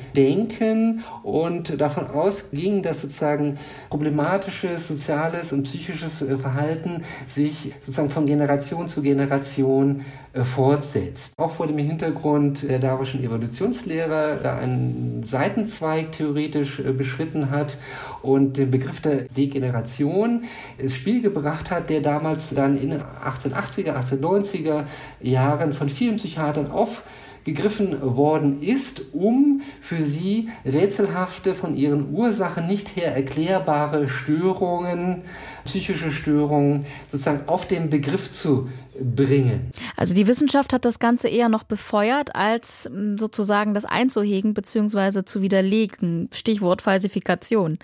und 1.24 1.80
davon 1.80 2.08
ausging, 2.08 2.82
dass 2.82 3.02
sozusagen 3.02 3.58
problematisches 3.90 4.88
soziales 4.88 5.54
und 5.54 5.64
psychisches 5.64 6.22
äh, 6.22 6.38
Verhalten 6.38 7.04
sich 7.28 7.74
sozusagen 7.82 8.10
von 8.10 8.26
Generation 8.26 8.88
zu 8.88 9.02
Generation 9.02 10.06
äh, 10.34 10.44
fortsetzt. 10.44 11.34
Auch 11.38 11.52
vor 11.52 11.68
dem 11.68 11.78
Hintergrund 11.78 12.64
der 12.64 12.80
darwischen 12.80 13.24
Evolutionslehre 13.24 14.58
einen 14.60 15.24
Seitenzweig 15.26 16.12
theoretisch 16.14 16.80
äh, 16.80 16.94
beschritten 16.94 17.52
hat 17.52 17.78
und 18.22 18.58
den 18.58 18.72
Begriff 18.72 19.02
der 19.02 19.24
Degeneration 19.24 20.44
ins 20.78 20.96
Spiel 20.96 21.22
gebracht 21.22 21.72
hat, 21.72 21.90
der 21.90 22.02
damals 22.02 22.50
dann 22.50 22.78
in 22.78 22.94
1880er, 22.94 23.96
1890er 23.96 24.84
Jahren 25.22 25.74
von 25.74 25.90
vielen 25.90 26.18
Psychiatern 26.18 26.72
aufgegriffen 26.72 27.98
worden 28.02 28.62
ist, 28.62 29.02
um 29.14 29.62
für 29.82 30.00
sie 30.00 30.50
rätselhafte, 30.66 31.54
von 31.54 31.76
ihren 31.76 32.14
Ursachen 32.14 32.68
nicht 32.68 32.96
her 32.96 33.16
erklärbare 33.16 34.08
Störungen, 34.08 35.24
psychische 35.66 36.12
Störungen 36.12 36.86
sozusagen 37.12 37.48
auf 37.48 37.68
den 37.68 37.90
Begriff 37.90 38.30
zu 38.30 38.70
bringen. 39.00 39.72
Also 39.96 40.14
die 40.14 40.28
Wissenschaft 40.28 40.74
hat 40.74 40.86
das 40.86 41.00
Ganze 41.00 41.28
eher 41.28 41.50
noch 41.50 41.64
befeuert, 41.64 42.36
als 42.36 42.86
hm, 42.86 43.18
sozusagen 43.18 43.74
das 43.74 43.86
einzuhegen 43.86 44.54
bzw. 44.54 45.24
zu 45.24 45.42
widerlegen. 45.42 46.30
Stichwort 46.34 46.82
Falsifikation. 46.82 47.80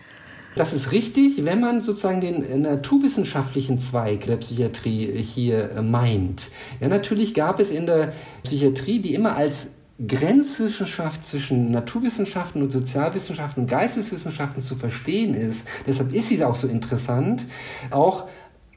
Das 0.58 0.74
ist 0.74 0.92
richtig, 0.92 1.46
wenn 1.46 1.60
man 1.60 1.82
sozusagen 1.82 2.20
den 2.20 2.62
naturwissenschaftlichen 2.62 3.80
Zweig 3.80 4.26
der 4.26 4.38
Psychiatrie 4.38 5.22
hier 5.22 5.82
meint. 5.84 6.50
Ja, 6.80 6.88
natürlich 6.88 7.34
gab 7.34 7.60
es 7.60 7.70
in 7.70 7.86
der 7.86 8.14
Psychiatrie, 8.44 9.00
die 9.00 9.14
immer 9.14 9.36
als 9.36 9.68
Grenzwissenschaft 10.06 11.26
zwischen 11.26 11.72
Naturwissenschaften 11.72 12.62
und 12.62 12.72
Sozialwissenschaften 12.72 13.64
und 13.64 13.70
Geisteswissenschaften 13.70 14.62
zu 14.62 14.76
verstehen 14.76 15.34
ist, 15.34 15.68
deshalb 15.88 16.14
ist 16.14 16.30
sie 16.30 16.44
auch 16.44 16.56
so 16.56 16.68
interessant, 16.68 17.46
auch 17.90 18.28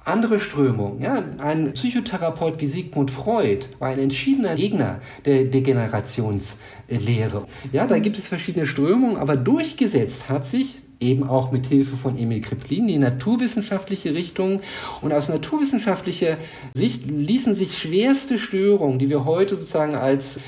andere 0.05 0.41
Strömungen. 0.41 1.03
Ja, 1.03 1.23
ein 1.39 1.73
Psychotherapeut 1.73 2.61
wie 2.61 2.67
Sigmund 2.67 3.11
Freud 3.11 3.67
war 3.79 3.89
ein 3.89 3.99
entschiedener 3.99 4.55
Gegner 4.55 5.01
der 5.25 5.45
Degenerationslehre. 5.45 7.47
Ja, 7.73 7.87
da 7.87 7.99
gibt 7.99 8.17
es 8.17 8.29
verschiedene 8.29 8.67
Strömungen, 8.67 9.17
aber 9.17 9.37
durchgesetzt 9.37 10.31
hat 10.31 10.47
sich 10.47 10.83
eben 11.01 11.25
auch 11.25 11.51
mit 11.51 11.67
Hilfe 11.67 11.97
von 11.97 12.19
Emil 12.19 12.41
Kriplin 12.43 12.87
die 12.87 12.99
naturwissenschaftliche 12.99 14.15
Richtung. 14.15 14.61
Und 15.01 15.13
aus 15.13 15.29
naturwissenschaftlicher 15.29 16.37
Sicht 16.75 17.11
ließen 17.11 17.55
sich 17.55 17.77
schwerste 17.79 18.39
Störungen, 18.39 18.99
die 18.99 19.09
wir 19.09 19.25
heute 19.25 19.57
sozusagen 19.57 19.95
als 19.95 20.39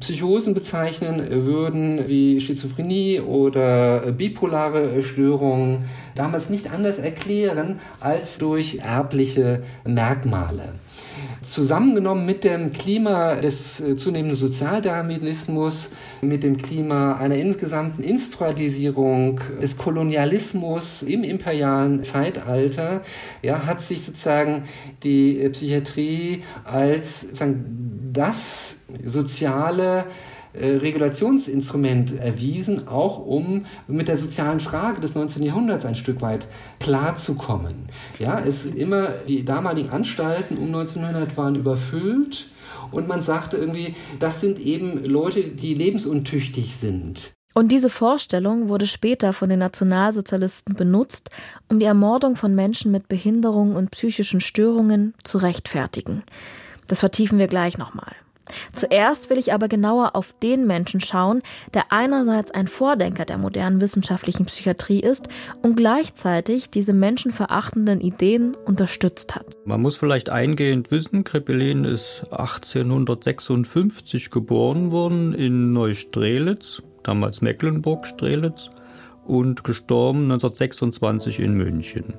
Psychosen 0.00 0.54
bezeichnen 0.54 1.28
würden, 1.30 2.08
wie 2.08 2.40
Schizophrenie 2.40 3.20
oder 3.20 4.12
bipolare 4.12 5.02
Störungen, 5.02 5.84
damals 6.14 6.48
nicht 6.50 6.70
anders 6.70 6.98
erklären 6.98 7.80
als 8.00 8.38
durch 8.38 8.78
erbliche 8.78 9.62
Merkmale. 9.84 10.74
Zusammengenommen 11.42 12.26
mit 12.26 12.44
dem 12.44 12.72
Klima 12.72 13.36
des 13.36 13.80
äh, 13.80 13.96
zunehmenden 13.96 14.36
Sozialdarwinismus, 14.36 15.90
mit 16.20 16.42
dem 16.42 16.56
Klima 16.56 17.16
einer 17.16 17.36
insgesamten 17.36 18.02
Instrualisierung 18.02 19.40
des 19.60 19.76
Kolonialismus 19.76 21.02
im 21.02 21.22
imperialen 21.22 22.04
Zeitalter, 22.04 23.02
ja, 23.42 23.66
hat 23.66 23.82
sich 23.82 24.04
sozusagen 24.04 24.64
die 25.02 25.40
äh, 25.40 25.50
Psychiatrie 25.50 26.42
als 26.64 27.22
sozusagen 27.22 28.10
das 28.12 28.76
soziale 29.04 30.04
äh, 30.58 30.76
Regulationsinstrument 30.76 32.18
erwiesen, 32.18 32.88
auch 32.88 33.24
um 33.24 33.66
mit 33.86 34.08
der 34.08 34.16
sozialen 34.16 34.60
Frage 34.60 35.00
des 35.00 35.14
19. 35.14 35.42
Jahrhunderts 35.42 35.84
ein 35.84 35.94
Stück 35.94 36.22
weit 36.22 36.46
klarzukommen. 36.80 37.86
Ja, 38.18 38.40
es 38.40 38.64
sind 38.64 38.74
immer 38.74 39.08
die 39.28 39.44
damaligen 39.44 39.90
Anstalten 39.90 40.58
um 40.58 40.66
1900 40.66 41.36
waren 41.36 41.56
überfüllt 41.56 42.50
und 42.90 43.08
man 43.08 43.22
sagte 43.22 43.56
irgendwie, 43.56 43.94
das 44.18 44.40
sind 44.40 44.58
eben 44.58 45.04
Leute, 45.04 45.42
die 45.42 45.74
lebensuntüchtig 45.74 46.76
sind. 46.76 47.32
Und 47.54 47.68
diese 47.72 47.88
Vorstellung 47.88 48.68
wurde 48.68 48.86
später 48.86 49.32
von 49.32 49.48
den 49.48 49.60
Nationalsozialisten 49.60 50.74
benutzt, 50.74 51.30
um 51.70 51.78
die 51.78 51.86
Ermordung 51.86 52.36
von 52.36 52.54
Menschen 52.54 52.92
mit 52.92 53.08
Behinderungen 53.08 53.76
und 53.76 53.90
psychischen 53.92 54.42
Störungen 54.42 55.14
zu 55.24 55.38
rechtfertigen. 55.38 56.22
Das 56.86 57.00
vertiefen 57.00 57.38
wir 57.38 57.46
gleich 57.46 57.78
nochmal. 57.78 58.12
Zuerst 58.72 59.30
will 59.30 59.38
ich 59.38 59.52
aber 59.52 59.68
genauer 59.68 60.14
auf 60.14 60.34
den 60.42 60.66
Menschen 60.66 61.00
schauen, 61.00 61.42
der 61.74 61.92
einerseits 61.92 62.50
ein 62.50 62.68
Vordenker 62.68 63.24
der 63.24 63.38
modernen 63.38 63.80
wissenschaftlichen 63.80 64.46
Psychiatrie 64.46 65.00
ist 65.00 65.28
und 65.62 65.76
gleichzeitig 65.76 66.70
diese 66.70 66.92
menschenverachtenden 66.92 68.00
Ideen 68.00 68.56
unterstützt 68.64 69.34
hat. 69.34 69.56
Man 69.64 69.82
muss 69.82 69.96
vielleicht 69.96 70.30
eingehend 70.30 70.90
wissen, 70.90 71.24
Krepelin 71.24 71.84
ist 71.84 72.26
1856 72.30 74.30
geboren 74.30 74.92
worden 74.92 75.32
in 75.32 75.72
Neustrelitz, 75.72 76.82
damals 77.02 77.40
Mecklenburg-Strelitz, 77.40 78.70
und 79.24 79.64
gestorben 79.64 80.30
1926 80.30 81.40
in 81.40 81.54
München. 81.54 82.14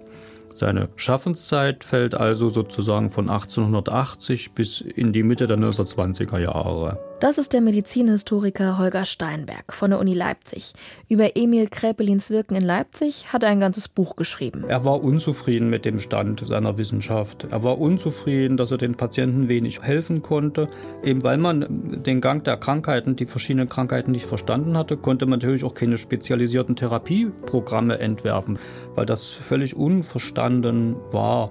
Seine 0.57 0.89
Schaffenszeit 0.95 1.83
fällt 1.83 2.15
also 2.15 2.49
sozusagen 2.49 3.11
von 3.11 3.29
1880 3.29 4.53
bis 4.53 4.81
in 4.81 5.13
die 5.13 5.21
Mitte 5.21 5.45
der 5.45 5.59
1920er 5.59 6.39
Jahre. 6.39 6.97
Das 7.19 7.39
ist 7.39 7.53
der 7.53 7.61
Medizinhistoriker 7.61 8.77
Holger 8.77 9.03
Steinberg 9.03 9.73
von 9.73 9.89
der 9.89 9.99
Uni 9.99 10.13
Leipzig. 10.13 10.73
Über 11.09 11.35
Emil 11.35 11.67
Kräpelins 11.67 12.29
Wirken 12.29 12.55
in 12.55 12.63
Leipzig 12.63 13.33
hat 13.33 13.41
er 13.41 13.49
ein 13.49 13.59
ganzes 13.59 13.87
Buch 13.87 14.15
geschrieben. 14.15 14.65
Er 14.67 14.85
war 14.85 15.03
unzufrieden 15.03 15.67
mit 15.71 15.83
dem 15.83 15.99
Stand 15.99 16.45
seiner 16.45 16.77
Wissenschaft. 16.77 17.47
Er 17.49 17.63
war 17.63 17.79
unzufrieden, 17.79 18.55
dass 18.55 18.69
er 18.69 18.77
den 18.77 18.93
Patienten 18.93 19.49
wenig 19.49 19.81
helfen 19.81 20.21
konnte. 20.21 20.67
Eben 21.03 21.23
weil 21.23 21.39
man 21.39 22.03
den 22.03 22.21
Gang 22.21 22.43
der 22.43 22.57
Krankheiten, 22.57 23.15
die 23.15 23.25
verschiedenen 23.25 23.67
Krankheiten 23.67 24.11
nicht 24.11 24.27
verstanden 24.27 24.77
hatte, 24.77 24.95
konnte 24.95 25.25
man 25.25 25.39
natürlich 25.39 25.63
auch 25.63 25.73
keine 25.73 25.97
spezialisierten 25.97 26.75
Therapieprogramme 26.75 27.97
entwerfen, 27.97 28.59
weil 28.93 29.07
das 29.07 29.25
völlig 29.25 29.75
unverstanden 29.75 30.95
war. 31.11 31.49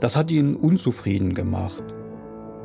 Das 0.00 0.16
hat 0.16 0.30
ihn 0.30 0.56
unzufrieden 0.56 1.34
gemacht. 1.34 1.82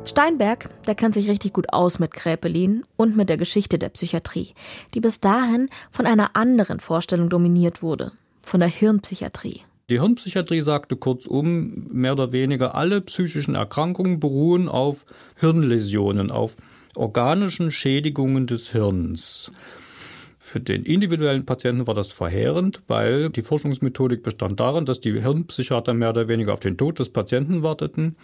Steinberg, 0.04 0.68
der 0.86 0.94
kennt 0.94 1.14
sich 1.14 1.28
richtig 1.28 1.52
gut 1.52 1.72
aus 1.72 1.98
mit 1.98 2.12
Kräpelin 2.12 2.84
und 2.96 3.16
mit 3.16 3.28
der 3.28 3.36
Geschichte 3.36 3.78
der 3.78 3.90
Psychiatrie, 3.90 4.54
die 4.94 5.00
bis 5.00 5.20
dahin 5.20 5.68
von 5.90 6.06
einer 6.06 6.34
anderen 6.34 6.80
Vorstellung 6.80 7.28
dominiert 7.28 7.82
wurde, 7.82 8.12
von 8.42 8.60
der 8.60 8.68
Hirnpsychiatrie. 8.68 9.62
Die 9.90 10.00
Hirnpsychiatrie 10.00 10.60
sagte 10.60 10.96
kurzum, 10.96 11.86
mehr 11.90 12.12
oder 12.12 12.32
weniger 12.32 12.74
alle 12.74 13.00
psychischen 13.00 13.54
Erkrankungen 13.54 14.20
beruhen 14.20 14.68
auf 14.68 15.06
Hirnläsionen, 15.36 16.30
auf 16.30 16.56
organischen 16.94 17.70
Schädigungen 17.70 18.46
des 18.46 18.72
Hirns. 18.72 19.50
Für 20.38 20.60
den 20.60 20.84
individuellen 20.84 21.44
Patienten 21.44 21.86
war 21.86 21.94
das 21.94 22.10
verheerend, 22.10 22.80
weil 22.86 23.28
die 23.28 23.42
Forschungsmethodik 23.42 24.22
bestand 24.22 24.58
darin, 24.60 24.86
dass 24.86 25.00
die 25.00 25.12
Hirnpsychiater 25.12 25.92
mehr 25.92 26.10
oder 26.10 26.28
weniger 26.28 26.54
auf 26.54 26.60
den 26.60 26.76
Tod 26.76 26.98
des 26.98 27.10
Patienten 27.10 27.62
warteten 27.62 28.16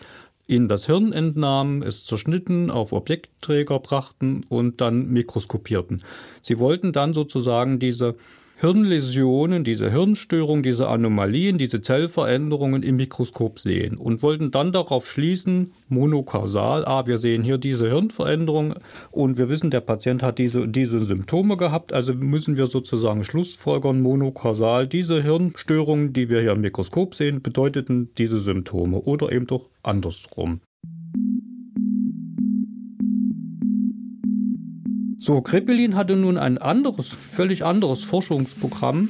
ihnen 0.46 0.68
das 0.68 0.86
Hirn 0.86 1.12
entnahmen, 1.12 1.82
es 1.82 2.04
zerschnitten, 2.04 2.70
auf 2.70 2.92
Objektträger 2.92 3.78
brachten 3.78 4.44
und 4.48 4.80
dann 4.80 5.08
mikroskopierten. 5.08 6.02
Sie 6.42 6.58
wollten 6.58 6.92
dann 6.92 7.14
sozusagen 7.14 7.78
diese 7.78 8.16
Hirnläsionen, 8.56 9.64
diese 9.64 9.90
Hirnstörungen, 9.90 10.62
diese 10.62 10.88
Anomalien, 10.88 11.58
diese 11.58 11.82
Zellveränderungen 11.82 12.82
im 12.82 12.96
Mikroskop 12.96 13.58
sehen 13.58 13.96
und 13.96 14.22
wollten 14.22 14.52
dann 14.52 14.72
darauf 14.72 15.06
schließen, 15.06 15.72
monokausal, 15.88 16.84
ah, 16.84 17.06
wir 17.06 17.18
sehen 17.18 17.42
hier 17.42 17.58
diese 17.58 17.88
Hirnveränderung 17.88 18.74
und 19.10 19.38
wir 19.38 19.48
wissen, 19.48 19.70
der 19.70 19.80
Patient 19.80 20.22
hat 20.22 20.38
diese, 20.38 20.68
diese 20.68 21.00
Symptome 21.00 21.56
gehabt, 21.56 21.92
also 21.92 22.14
müssen 22.14 22.56
wir 22.56 22.68
sozusagen 22.68 23.24
schlussfolgern, 23.24 24.00
monokausal, 24.00 24.86
diese 24.86 25.22
Hirnstörungen, 25.22 26.12
die 26.12 26.30
wir 26.30 26.40
hier 26.40 26.52
im 26.52 26.60
Mikroskop 26.60 27.14
sehen, 27.14 27.42
bedeuteten 27.42 28.10
diese 28.18 28.38
Symptome 28.38 28.98
oder 29.00 29.32
eben 29.32 29.46
doch 29.46 29.68
andersrum. 29.82 30.60
So, 35.24 35.40
Krepelin 35.40 35.96
hatte 35.96 36.16
nun 36.16 36.36
ein 36.36 36.58
anderes, 36.58 37.08
völlig 37.08 37.64
anderes 37.64 38.04
Forschungsprogramm. 38.04 39.08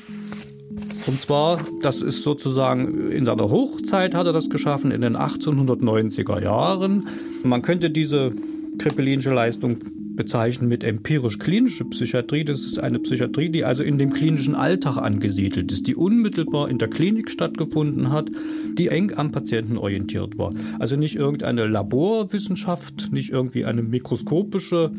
Und 1.09 1.21
zwar, 1.21 1.59
das 1.83 2.03
ist 2.03 2.23
sozusagen 2.23 3.11
in 3.11 3.25
seiner 3.25 3.51
Hochzeit 3.51 4.15
hat 4.15 4.25
er 4.25 4.33
das 4.33 4.49
geschaffen 4.49 4.93
in 4.93 5.01
den 5.01 5.17
1890er 5.17 6.41
Jahren. 6.41 7.09
Man 7.43 7.63
könnte 7.63 7.91
diese 7.91 8.33
Kreppelinsche 8.79 9.35
Leistung 9.35 9.81
bezeichnen 10.17 10.69
mit 10.69 10.85
empirisch-klinische 10.85 11.85
Psychiatrie. 11.87 12.45
Das 12.45 12.65
ist 12.65 12.79
eine 12.79 12.99
Psychiatrie, 12.99 13.49
die 13.49 13.65
also 13.65 13.83
in 13.83 13.99
dem 13.99 14.11
klinischen 14.11 14.55
Alltag 14.55 14.97
angesiedelt 14.97 15.73
ist, 15.73 15.87
die 15.87 15.97
unmittelbar 15.97 16.69
in 16.69 16.79
der 16.79 16.89
Klinik 16.89 17.31
stattgefunden 17.31 18.11
hat, 18.11 18.31
die 18.79 18.89
eng 18.89 19.13
am 19.17 19.33
Patienten 19.33 19.77
orientiert 19.77 20.39
war. 20.39 20.53
Also 20.79 20.97
nicht 20.97 21.17
irgendeine 21.17 21.67
Laborwissenschaft, 21.67 23.13
nicht 23.13 23.31
irgendwie 23.31 23.65
eine 23.65 23.83
mikroskopische 23.83 24.93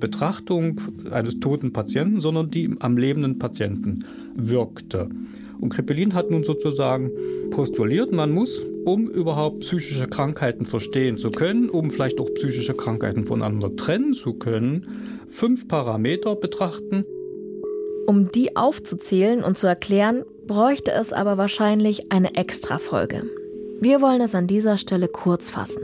Betrachtung 0.00 0.80
eines 1.10 1.40
toten 1.40 1.72
Patienten, 1.72 2.20
sondern 2.20 2.50
die 2.50 2.70
am 2.80 2.96
lebenden 2.96 3.38
Patienten 3.38 4.04
wirkte. 4.34 5.08
Und 5.62 5.68
Kreppelin 5.68 6.12
hat 6.12 6.28
nun 6.28 6.42
sozusagen 6.42 7.12
postuliert, 7.50 8.10
man 8.10 8.32
muss, 8.32 8.60
um 8.84 9.08
überhaupt 9.08 9.60
psychische 9.60 10.08
Krankheiten 10.08 10.66
verstehen 10.66 11.16
zu 11.16 11.30
können, 11.30 11.70
um 11.70 11.88
vielleicht 11.88 12.20
auch 12.20 12.28
psychische 12.34 12.74
Krankheiten 12.74 13.24
voneinander 13.24 13.74
trennen 13.76 14.12
zu 14.12 14.34
können, 14.34 14.88
fünf 15.28 15.68
Parameter 15.68 16.34
betrachten. 16.34 17.04
Um 18.08 18.32
die 18.32 18.56
aufzuzählen 18.56 19.44
und 19.44 19.56
zu 19.56 19.68
erklären, 19.68 20.24
bräuchte 20.48 20.90
es 20.90 21.12
aber 21.12 21.38
wahrscheinlich 21.38 22.10
eine 22.10 22.34
Extrafolge. 22.34 23.22
Wir 23.80 24.02
wollen 24.02 24.20
es 24.20 24.34
an 24.34 24.48
dieser 24.48 24.78
Stelle 24.78 25.06
kurz 25.06 25.48
fassen. 25.48 25.82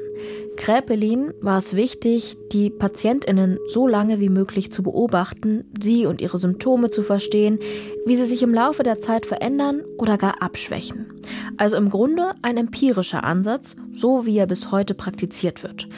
Kräpelin 0.58 1.32
war 1.40 1.60
es 1.60 1.74
wichtig, 1.74 2.36
die 2.52 2.68
PatientInnen 2.68 3.58
so 3.68 3.86
lange 3.86 4.18
wie 4.18 4.28
möglich 4.28 4.72
zu 4.72 4.82
beobachten, 4.82 5.64
sie 5.80 6.04
und 6.04 6.20
ihre 6.20 6.36
Symptome 6.36 6.90
zu 6.90 7.04
verstehen, 7.04 7.60
wie 8.04 8.16
sie 8.16 8.26
sich 8.26 8.42
im 8.42 8.52
Laufe 8.52 8.82
der 8.82 8.98
Zeit 8.98 9.24
verändern 9.24 9.84
oder 9.98 10.18
gar 10.18 10.42
abschwächen. 10.42 11.06
Also 11.58 11.76
im 11.76 11.90
Grunde 11.90 12.32
ein 12.42 12.56
empirischer 12.56 13.22
Ansatz, 13.22 13.76
so 13.92 14.26
wie 14.26 14.36
er 14.36 14.48
bis 14.48 14.72
heute 14.72 14.94
praktiziert 14.94 15.62
wird. 15.62 15.88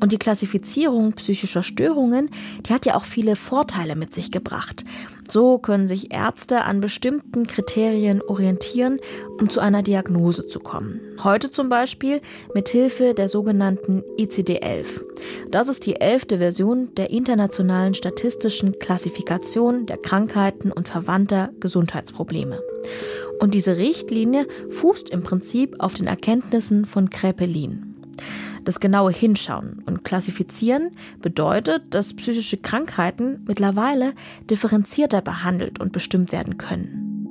Und 0.00 0.12
die 0.12 0.18
Klassifizierung 0.18 1.12
psychischer 1.12 1.62
Störungen, 1.62 2.30
die 2.66 2.72
hat 2.72 2.86
ja 2.86 2.94
auch 2.94 3.04
viele 3.04 3.36
Vorteile 3.36 3.96
mit 3.96 4.14
sich 4.14 4.30
gebracht. 4.30 4.84
So 5.30 5.58
können 5.58 5.88
sich 5.88 6.12
Ärzte 6.12 6.62
an 6.62 6.80
bestimmten 6.80 7.46
Kriterien 7.46 8.22
orientieren, 8.22 9.00
um 9.40 9.50
zu 9.50 9.60
einer 9.60 9.82
Diagnose 9.82 10.46
zu 10.46 10.58
kommen. 10.58 11.00
Heute 11.22 11.50
zum 11.50 11.68
Beispiel 11.68 12.20
mit 12.54 12.68
Hilfe 12.68 13.14
der 13.14 13.28
sogenannten 13.28 14.02
ICD-11. 14.18 15.02
Das 15.50 15.68
ist 15.68 15.86
die 15.86 15.96
elfte 15.96 16.38
Version 16.38 16.94
der 16.94 17.10
internationalen 17.10 17.94
statistischen 17.94 18.78
Klassifikation 18.78 19.86
der 19.86 19.98
Krankheiten 19.98 20.72
und 20.72 20.88
verwandter 20.88 21.50
Gesundheitsprobleme. 21.60 22.60
Und 23.40 23.54
diese 23.54 23.76
Richtlinie 23.76 24.46
fußt 24.70 25.10
im 25.10 25.22
Prinzip 25.22 25.76
auf 25.78 25.94
den 25.94 26.06
Erkenntnissen 26.06 26.86
von 26.86 27.10
Krepelin. 27.10 27.85
Das 28.66 28.80
genaue 28.80 29.12
Hinschauen 29.12 29.80
und 29.86 30.02
Klassifizieren 30.02 30.90
bedeutet, 31.22 31.84
dass 31.94 32.16
psychische 32.16 32.56
Krankheiten 32.56 33.44
mittlerweile 33.46 34.12
differenzierter 34.50 35.22
behandelt 35.22 35.78
und 35.78 35.92
bestimmt 35.92 36.32
werden 36.32 36.58
können. 36.58 37.28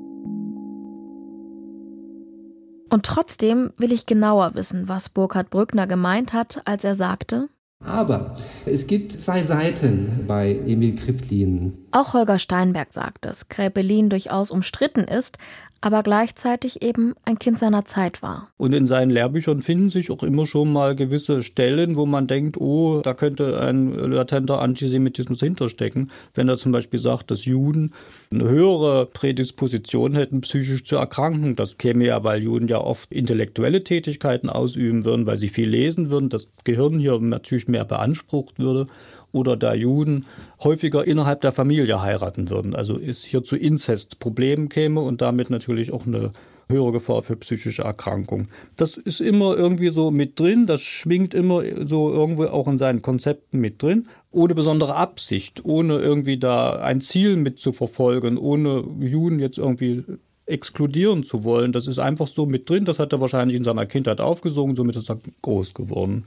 Und 2.89 3.05
trotzdem 3.05 3.71
will 3.77 3.91
ich 3.91 4.05
genauer 4.05 4.55
wissen, 4.55 4.87
was 4.87 5.09
Burkhard 5.09 5.49
Brückner 5.49 5.87
gemeint 5.87 6.31
hat, 6.31 6.61
als 6.63 6.85
er 6.85 6.95
sagte, 6.95 7.49
aber 7.83 8.35
es 8.65 8.87
gibt 8.87 9.11
zwei 9.11 9.43
Seiten 9.43 10.23
bei 10.27 10.57
Emil 10.65 10.95
Kriplin. 10.95 11.84
Auch 11.95 12.11
Holger 12.11 12.39
Steinberg 12.39 12.91
sagt, 12.91 13.23
dass 13.23 13.47
Krepelin 13.47 14.09
durchaus 14.09 14.51
umstritten 14.51 15.05
ist, 15.05 15.37
aber 15.79 16.03
gleichzeitig 16.03 16.81
eben 16.81 17.13
ein 17.23 17.39
Kind 17.39 17.57
seiner 17.57 17.85
Zeit 17.85 18.21
war. 18.21 18.49
Und 18.57 18.73
in 18.73 18.85
seinen 18.85 19.11
Lehrbüchern 19.11 19.61
finden 19.61 19.87
sich 19.87 20.11
auch 20.11 20.21
immer 20.21 20.45
schon 20.45 20.73
mal 20.73 20.93
gewisse 20.93 21.41
Stellen, 21.41 21.95
wo 21.95 22.05
man 22.05 22.27
denkt, 22.27 22.57
oh, 22.57 22.99
da 22.99 23.13
könnte 23.13 23.61
ein 23.61 23.93
latenter 23.93 24.59
Antisemitismus 24.59 25.39
hinterstecken. 25.39 26.11
Wenn 26.33 26.49
er 26.49 26.57
zum 26.57 26.73
Beispiel 26.73 26.99
sagt, 26.99 27.31
dass 27.31 27.45
Juden 27.45 27.93
eine 28.29 28.49
höhere 28.49 29.05
Prädisposition 29.05 30.15
hätten, 30.15 30.41
psychisch 30.41 30.83
zu 30.83 30.97
erkranken. 30.97 31.55
Das 31.55 31.77
käme 31.77 32.03
ja, 32.03 32.25
weil 32.25 32.43
Juden 32.43 32.67
ja 32.67 32.79
oft 32.79 33.13
intellektuelle 33.13 33.85
Tätigkeiten 33.85 34.49
ausüben 34.49 35.05
würden, 35.05 35.27
weil 35.27 35.37
sie 35.37 35.47
viel 35.47 35.69
lesen 35.69 36.11
würden, 36.11 36.27
das 36.27 36.49
Gehirn 36.65 36.99
hier 36.99 37.17
natürlich 37.19 37.69
mehr 37.69 37.85
beansprucht 37.85 38.59
würde 38.59 38.87
oder 39.35 39.57
da 39.57 39.73
Juden 39.73 40.25
häufiger 40.63 41.05
innerhalb 41.05 41.41
der 41.41 41.51
Familie 41.51 42.01
heiraten 42.01 42.49
würden. 42.49 42.73
Also 42.73 42.97
es 42.97 43.23
hier 43.23 43.43
zu 43.43 43.57
Inzestproblemen 43.57 44.69
käme 44.69 45.01
und 45.01 45.21
damit 45.21 45.49
natürlich 45.49 45.91
auch 45.91 46.07
eine 46.07 46.31
höhere 46.67 46.93
Gefahr 46.93 47.21
für 47.21 47.35
psychische 47.35 47.83
Erkrankungen. 47.83 48.47
Das 48.77 48.97
ist 48.97 49.19
immer 49.19 49.55
irgendwie 49.55 49.89
so 49.89 50.09
mit 50.09 50.39
drin, 50.39 50.65
das 50.65 50.81
schwingt 50.81 51.33
immer 51.33 51.61
so 51.85 52.11
irgendwo 52.11 52.45
auch 52.45 52.67
in 52.67 52.77
seinen 52.77 53.01
Konzepten 53.01 53.59
mit 53.59 53.83
drin, 53.83 54.07
ohne 54.31 54.55
besondere 54.55 54.95
Absicht, 54.95 55.63
ohne 55.65 55.99
irgendwie 55.99 56.39
da 56.39 56.77
ein 56.77 57.01
Ziel 57.01 57.35
mit 57.35 57.59
zu 57.59 57.73
verfolgen, 57.73 58.37
ohne 58.37 58.83
Juden 58.99 59.39
jetzt 59.39 59.57
irgendwie 59.57 60.03
exkludieren 60.47 61.23
zu 61.23 61.43
wollen. 61.43 61.71
Das 61.71 61.87
ist 61.87 61.99
einfach 61.99 62.27
so 62.27 62.45
mit 62.45 62.69
drin, 62.69 62.85
das 62.85 62.99
hat 62.99 63.11
er 63.13 63.21
wahrscheinlich 63.21 63.57
in 63.57 63.63
seiner 63.63 63.85
Kindheit 63.85 64.21
aufgesogen, 64.21 64.75
somit 64.75 64.95
ist 64.95 65.09
er 65.09 65.19
groß 65.41 65.73
geworden. 65.73 66.23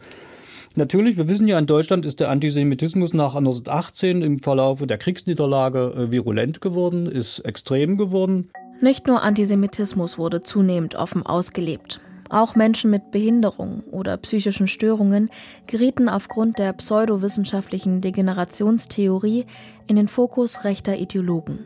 Natürlich, 0.74 1.16
wir 1.16 1.28
wissen 1.28 1.48
ja, 1.48 1.58
in 1.58 1.66
Deutschland 1.66 2.06
ist 2.06 2.20
der 2.20 2.30
Antisemitismus 2.30 3.14
nach 3.14 3.34
1918 3.34 4.22
im 4.22 4.38
Verlauf 4.38 4.84
der 4.86 4.98
Kriegsniederlage 4.98 5.94
äh, 5.96 6.12
virulent 6.12 6.60
geworden, 6.60 7.06
ist 7.06 7.40
extrem 7.40 7.96
geworden. 7.96 8.50
Nicht 8.80 9.06
nur 9.06 9.22
Antisemitismus 9.22 10.18
wurde 10.18 10.42
zunehmend 10.42 10.94
offen 10.94 11.24
ausgelebt. 11.26 12.00
Auch 12.30 12.54
Menschen 12.54 12.90
mit 12.90 13.10
Behinderung 13.10 13.82
oder 13.90 14.16
psychischen 14.18 14.66
Störungen 14.66 15.30
gerieten 15.66 16.08
aufgrund 16.08 16.58
der 16.58 16.74
pseudowissenschaftlichen 16.74 18.00
Degenerationstheorie 18.02 19.46
in 19.86 19.96
den 19.96 20.08
Fokus 20.08 20.64
rechter 20.64 20.96
Ideologen. 20.98 21.60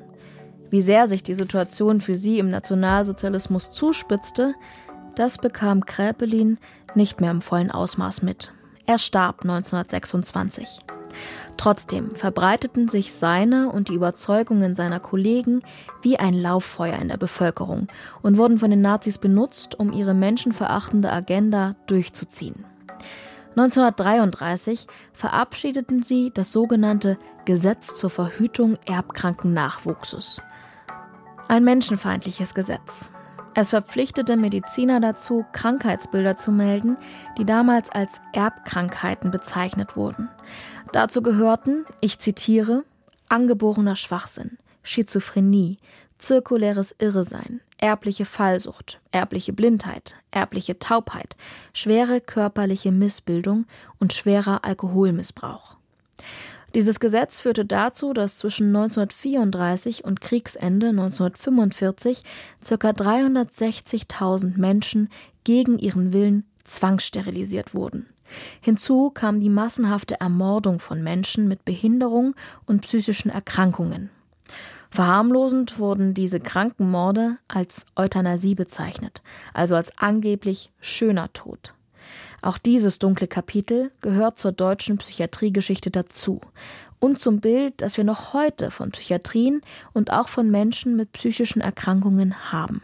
Wie 0.70 0.80
sehr 0.80 1.08
sich 1.08 1.22
die 1.22 1.34
Situation 1.34 2.00
für 2.00 2.16
sie 2.16 2.38
im 2.38 2.48
Nationalsozialismus 2.48 3.72
zuspitzte, 3.72 4.54
das 5.16 5.36
bekam 5.36 5.84
Kräpelin 5.84 6.58
nicht 6.94 7.20
mehr 7.20 7.32
im 7.32 7.42
vollen 7.42 7.70
Ausmaß 7.70 8.22
mit. 8.22 8.52
Er 8.86 8.98
starb 8.98 9.42
1926. 9.42 10.80
Trotzdem 11.56 12.10
verbreiteten 12.14 12.88
sich 12.88 13.12
seine 13.12 13.70
und 13.70 13.88
die 13.88 13.94
Überzeugungen 13.94 14.74
seiner 14.74 15.00
Kollegen 15.00 15.62
wie 16.00 16.18
ein 16.18 16.34
Lauffeuer 16.34 16.98
in 16.98 17.08
der 17.08 17.18
Bevölkerung 17.18 17.88
und 18.22 18.38
wurden 18.38 18.58
von 18.58 18.70
den 18.70 18.80
Nazis 18.80 19.18
benutzt, 19.18 19.78
um 19.78 19.92
ihre 19.92 20.14
menschenverachtende 20.14 21.12
Agenda 21.12 21.76
durchzuziehen. 21.86 22.64
1933 23.50 24.86
verabschiedeten 25.12 26.02
sie 26.02 26.30
das 26.32 26.52
sogenannte 26.52 27.18
Gesetz 27.44 27.94
zur 27.94 28.08
Verhütung 28.08 28.78
erbkranken 28.86 29.52
Nachwuchses. 29.52 30.40
Ein 31.48 31.64
menschenfeindliches 31.64 32.54
Gesetz, 32.54 33.10
es 33.54 33.70
verpflichtete 33.70 34.36
Mediziner 34.36 35.00
dazu, 35.00 35.44
Krankheitsbilder 35.52 36.36
zu 36.36 36.52
melden, 36.52 36.96
die 37.38 37.44
damals 37.44 37.90
als 37.90 38.20
Erbkrankheiten 38.32 39.30
bezeichnet 39.30 39.96
wurden. 39.96 40.28
Dazu 40.92 41.22
gehörten, 41.22 41.84
ich 42.00 42.18
zitiere, 42.18 42.84
angeborener 43.28 43.96
Schwachsinn, 43.96 44.58
Schizophrenie, 44.82 45.78
zirkuläres 46.18 46.94
Irresein, 46.98 47.60
erbliche 47.78 48.24
Fallsucht, 48.24 49.00
erbliche 49.10 49.52
Blindheit, 49.52 50.14
erbliche 50.30 50.78
Taubheit, 50.78 51.36
schwere 51.72 52.20
körperliche 52.20 52.92
Missbildung 52.92 53.66
und 53.98 54.12
schwerer 54.12 54.64
Alkoholmissbrauch. 54.64 55.76
Dieses 56.74 57.00
Gesetz 57.00 57.40
führte 57.40 57.66
dazu, 57.66 58.14
dass 58.14 58.38
zwischen 58.38 58.74
1934 58.74 60.04
und 60.04 60.20
Kriegsende 60.20 60.88
1945 60.88 62.22
ca. 62.66 62.74
360.000 62.74 64.58
Menschen 64.58 65.10
gegen 65.44 65.78
ihren 65.78 66.12
Willen 66.12 66.44
zwangssterilisiert 66.64 67.74
wurden. 67.74 68.06
Hinzu 68.62 69.10
kam 69.10 69.40
die 69.40 69.50
massenhafte 69.50 70.20
Ermordung 70.20 70.80
von 70.80 71.02
Menschen 71.02 71.48
mit 71.48 71.66
Behinderung 71.66 72.34
und 72.64 72.80
psychischen 72.80 73.30
Erkrankungen. 73.30 74.10
Verharmlosend 74.90 75.78
wurden 75.78 76.14
diese 76.14 76.40
Krankenmorde 76.40 77.38
als 77.48 77.84
Euthanasie 77.96 78.54
bezeichnet, 78.54 79.22
also 79.52 79.74
als 79.74 79.96
angeblich 79.98 80.70
schöner 80.80 81.32
Tod. 81.32 81.74
Auch 82.42 82.58
dieses 82.58 82.98
dunkle 82.98 83.28
Kapitel 83.28 83.92
gehört 84.00 84.40
zur 84.40 84.50
deutschen 84.50 84.98
Psychiatriegeschichte 84.98 85.92
dazu 85.92 86.40
und 86.98 87.20
zum 87.20 87.40
Bild, 87.40 87.74
das 87.76 87.96
wir 87.96 88.04
noch 88.04 88.34
heute 88.34 88.72
von 88.72 88.90
Psychiatrien 88.90 89.62
und 89.92 90.12
auch 90.12 90.28
von 90.28 90.50
Menschen 90.50 90.96
mit 90.96 91.12
psychischen 91.12 91.60
Erkrankungen 91.60 92.52
haben. 92.52 92.80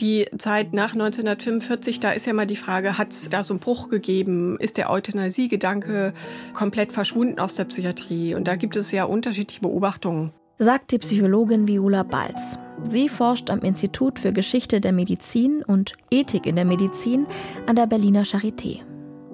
Die 0.00 0.26
Zeit 0.36 0.72
nach 0.72 0.92
1945, 0.92 2.00
da 2.00 2.12
ist 2.12 2.26
ja 2.26 2.32
mal 2.34 2.46
die 2.46 2.56
Frage, 2.56 2.98
hat 2.98 3.12
es 3.12 3.28
da 3.30 3.44
so 3.44 3.54
einen 3.54 3.60
Bruch 3.60 3.88
gegeben? 3.88 4.58
Ist 4.60 4.76
der 4.76 4.90
Euthanasie-Gedanke 4.90 6.12
komplett 6.52 6.92
verschwunden 6.92 7.38
aus 7.38 7.54
der 7.54 7.64
Psychiatrie? 7.64 8.34
Und 8.34 8.46
da 8.46 8.56
gibt 8.56 8.76
es 8.76 8.92
ja 8.92 9.04
unterschiedliche 9.04 9.62
Beobachtungen. 9.62 10.32
Sagt 10.58 10.90
die 10.90 10.98
Psychologin 10.98 11.68
Viola 11.68 12.02
Balz. 12.02 12.58
Sie 12.88 13.10
forscht 13.10 13.50
am 13.50 13.60
Institut 13.60 14.18
für 14.18 14.32
Geschichte 14.32 14.80
der 14.80 14.92
Medizin 14.92 15.62
und 15.62 15.92
Ethik 16.10 16.46
in 16.46 16.56
der 16.56 16.64
Medizin 16.64 17.26
an 17.66 17.76
der 17.76 17.86
Berliner 17.86 18.22
Charité. 18.22 18.78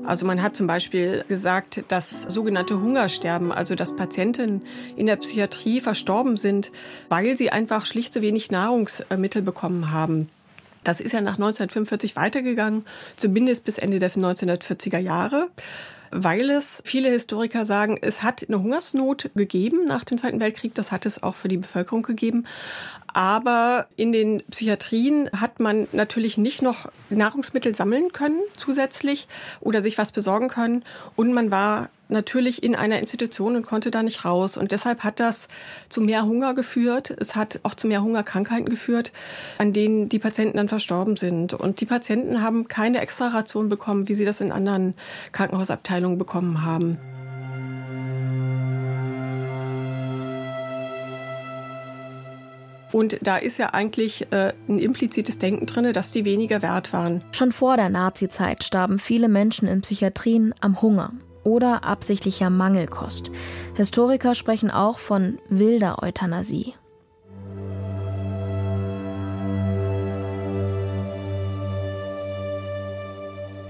Also 0.04 0.26
man 0.26 0.42
hat 0.42 0.56
zum 0.56 0.66
Beispiel 0.66 1.24
gesagt, 1.28 1.85
dass 1.87 2.22
sogenannte 2.22 2.80
Hungersterben, 2.80 3.52
also 3.52 3.76
dass 3.76 3.94
Patienten 3.94 4.62
in 4.96 5.06
der 5.06 5.14
Psychiatrie 5.14 5.80
verstorben 5.80 6.37
sind, 6.37 6.72
weil 7.08 7.37
sie 7.37 7.50
einfach 7.50 7.87
schlicht 7.87 8.12
zu 8.12 8.20
wenig 8.20 8.50
Nahrungsmittel 8.50 9.42
bekommen 9.42 9.92
haben. 9.92 10.28
Das 10.82 11.00
ist 11.00 11.12
ja 11.12 11.20
nach 11.20 11.35
1945 11.35 12.16
weitergegangen, 12.16 12.85
zumindest 13.16 13.64
bis 13.64 13.78
Ende 13.78 14.00
der 14.00 14.11
1940er 14.11 14.98
Jahre 14.98 15.50
weil 16.12 16.51
es 16.51 16.83
viele 16.85 17.11
Historiker 17.11 17.64
sagen, 17.64 17.98
es 18.01 18.22
hat 18.22 18.44
eine 18.46 18.62
Hungersnot 18.62 19.31
gegeben 19.35 19.87
nach 19.87 20.05
dem 20.05 20.18
Zweiten 20.18 20.40
Weltkrieg, 20.40 20.75
das 20.75 20.92
hat 20.92 21.07
es 21.07 21.22
auch 21.22 21.35
für 21.35 21.48
die 21.48 21.57
Bevölkerung 21.57 22.03
gegeben. 22.03 22.44
Aber 23.14 23.87
in 23.96 24.12
den 24.12 24.42
Psychiatrien 24.51 25.31
hat 25.33 25.61
man 25.61 25.88
natürlich 25.92 26.38
nicht 26.38 26.62
noch 26.62 26.90
Nahrungsmittel 27.11 27.75
sammeln 27.75 28.12
können 28.12 28.40
zusätzlich 28.57 29.27
oder 29.61 29.81
sich 29.81 29.98
was 29.98 30.12
besorgen 30.12 30.48
können. 30.48 30.85
Und 31.16 31.33
man 31.33 31.51
war 31.51 31.90
natürlich 32.12 32.62
in 32.62 32.75
einer 32.75 32.98
Institution 32.98 33.57
und 33.57 33.66
konnte 33.66 33.90
da 33.90 34.03
nicht 34.03 34.25
raus. 34.25 34.57
Und 34.57 34.72
deshalb 34.72 35.03
hat 35.05 35.20
das 35.20 35.48
zu 35.88 36.01
mehr 36.01 36.25
Hunger 36.25 36.55
geführt. 36.55 37.14
Es 37.18 37.35
hat 37.35 37.61
auch 37.62 37.75
zu 37.75 37.87
mehr 37.87 38.03
Hungerkrankheiten 38.03 38.68
geführt, 38.68 39.12
an 39.59 39.72
denen 39.72 40.09
die 40.09 40.18
Patienten 40.18 40.57
dann 40.57 40.68
verstorben 40.68 41.16
sind. 41.16 41.55
Und 41.55 41.81
die 41.81 41.87
Patienten 41.87 42.42
haben 42.42 42.68
keine 42.68 43.01
Extraration 43.01 43.68
bekommen, 43.68 44.09
wie 44.09 44.14
sie 44.14 44.25
das 44.25 44.40
in 44.40 44.53
anderen 44.53 44.94
Krankenhausabteilungen 45.33 46.18
bekommen 46.18 46.64
haben. 46.64 46.98
Und 52.92 53.18
da 53.22 53.38
ist 53.38 53.59
ja 53.59 53.70
eigentlich 53.72 54.31
äh, 54.33 54.53
ein 54.68 54.79
implizites 54.79 55.38
Denken 55.38 55.66
drin, 55.66 55.92
dass 55.92 56.12
die 56.12 56.25
weniger 56.25 56.61
wert 56.61 56.92
waren. 56.92 57.22
Schon 57.33 57.53
vor 57.53 57.77
der 57.77 57.88
Nazizeit 57.88 58.64
starben 58.64 58.98
viele 58.98 59.29
Menschen 59.29 59.66
in 59.66 59.81
Psychiatrien 59.81 60.55
am 60.61 60.83
Hunger 60.83 61.12
oder 61.44 61.85
absichtlicher 61.85 62.50
Mangelkost. 62.50 63.31
Historiker 63.74 64.35
sprechen 64.35 64.70
auch 64.70 64.98
von 64.98 65.38
wilder 65.48 66.02
Euthanasie. 66.02 66.74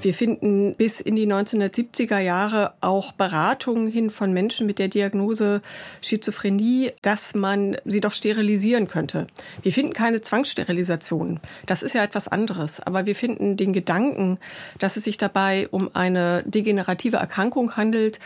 Wir 0.02 0.14
finden 0.14 0.74
bis 0.74 1.00
in 1.00 1.14
die 1.14 1.28
1970er 1.28 2.18
Jahre 2.18 2.74
auch 2.80 3.12
Beratungen 3.12 3.86
hin 3.86 4.10
von 4.10 4.32
Menschen 4.32 4.66
mit 4.66 4.80
der 4.80 4.88
Diagnose 4.88 5.62
Schizophrenie, 6.00 6.90
dass 7.02 7.36
man 7.36 7.76
sie 7.84 8.00
doch 8.00 8.12
sterilisieren 8.12 8.88
könnte. 8.88 9.28
Wir 9.62 9.72
finden 9.72 9.92
keine 9.92 10.20
Zwangssterilisation. 10.20 11.38
Das 11.66 11.84
ist 11.84 11.94
ja 11.94 12.02
etwas 12.02 12.26
anderes. 12.26 12.80
Aber 12.80 13.06
wir 13.06 13.14
finden 13.14 13.56
den 13.56 13.72
Gedanken, 13.72 14.38
dass 14.80 14.96
es 14.96 15.04
sich 15.04 15.18
dabei 15.18 15.68
um 15.70 15.88
eine 15.94 16.42
degenerative 16.46 17.18
Erkrankung 17.18 17.76
handelt, 17.76 18.18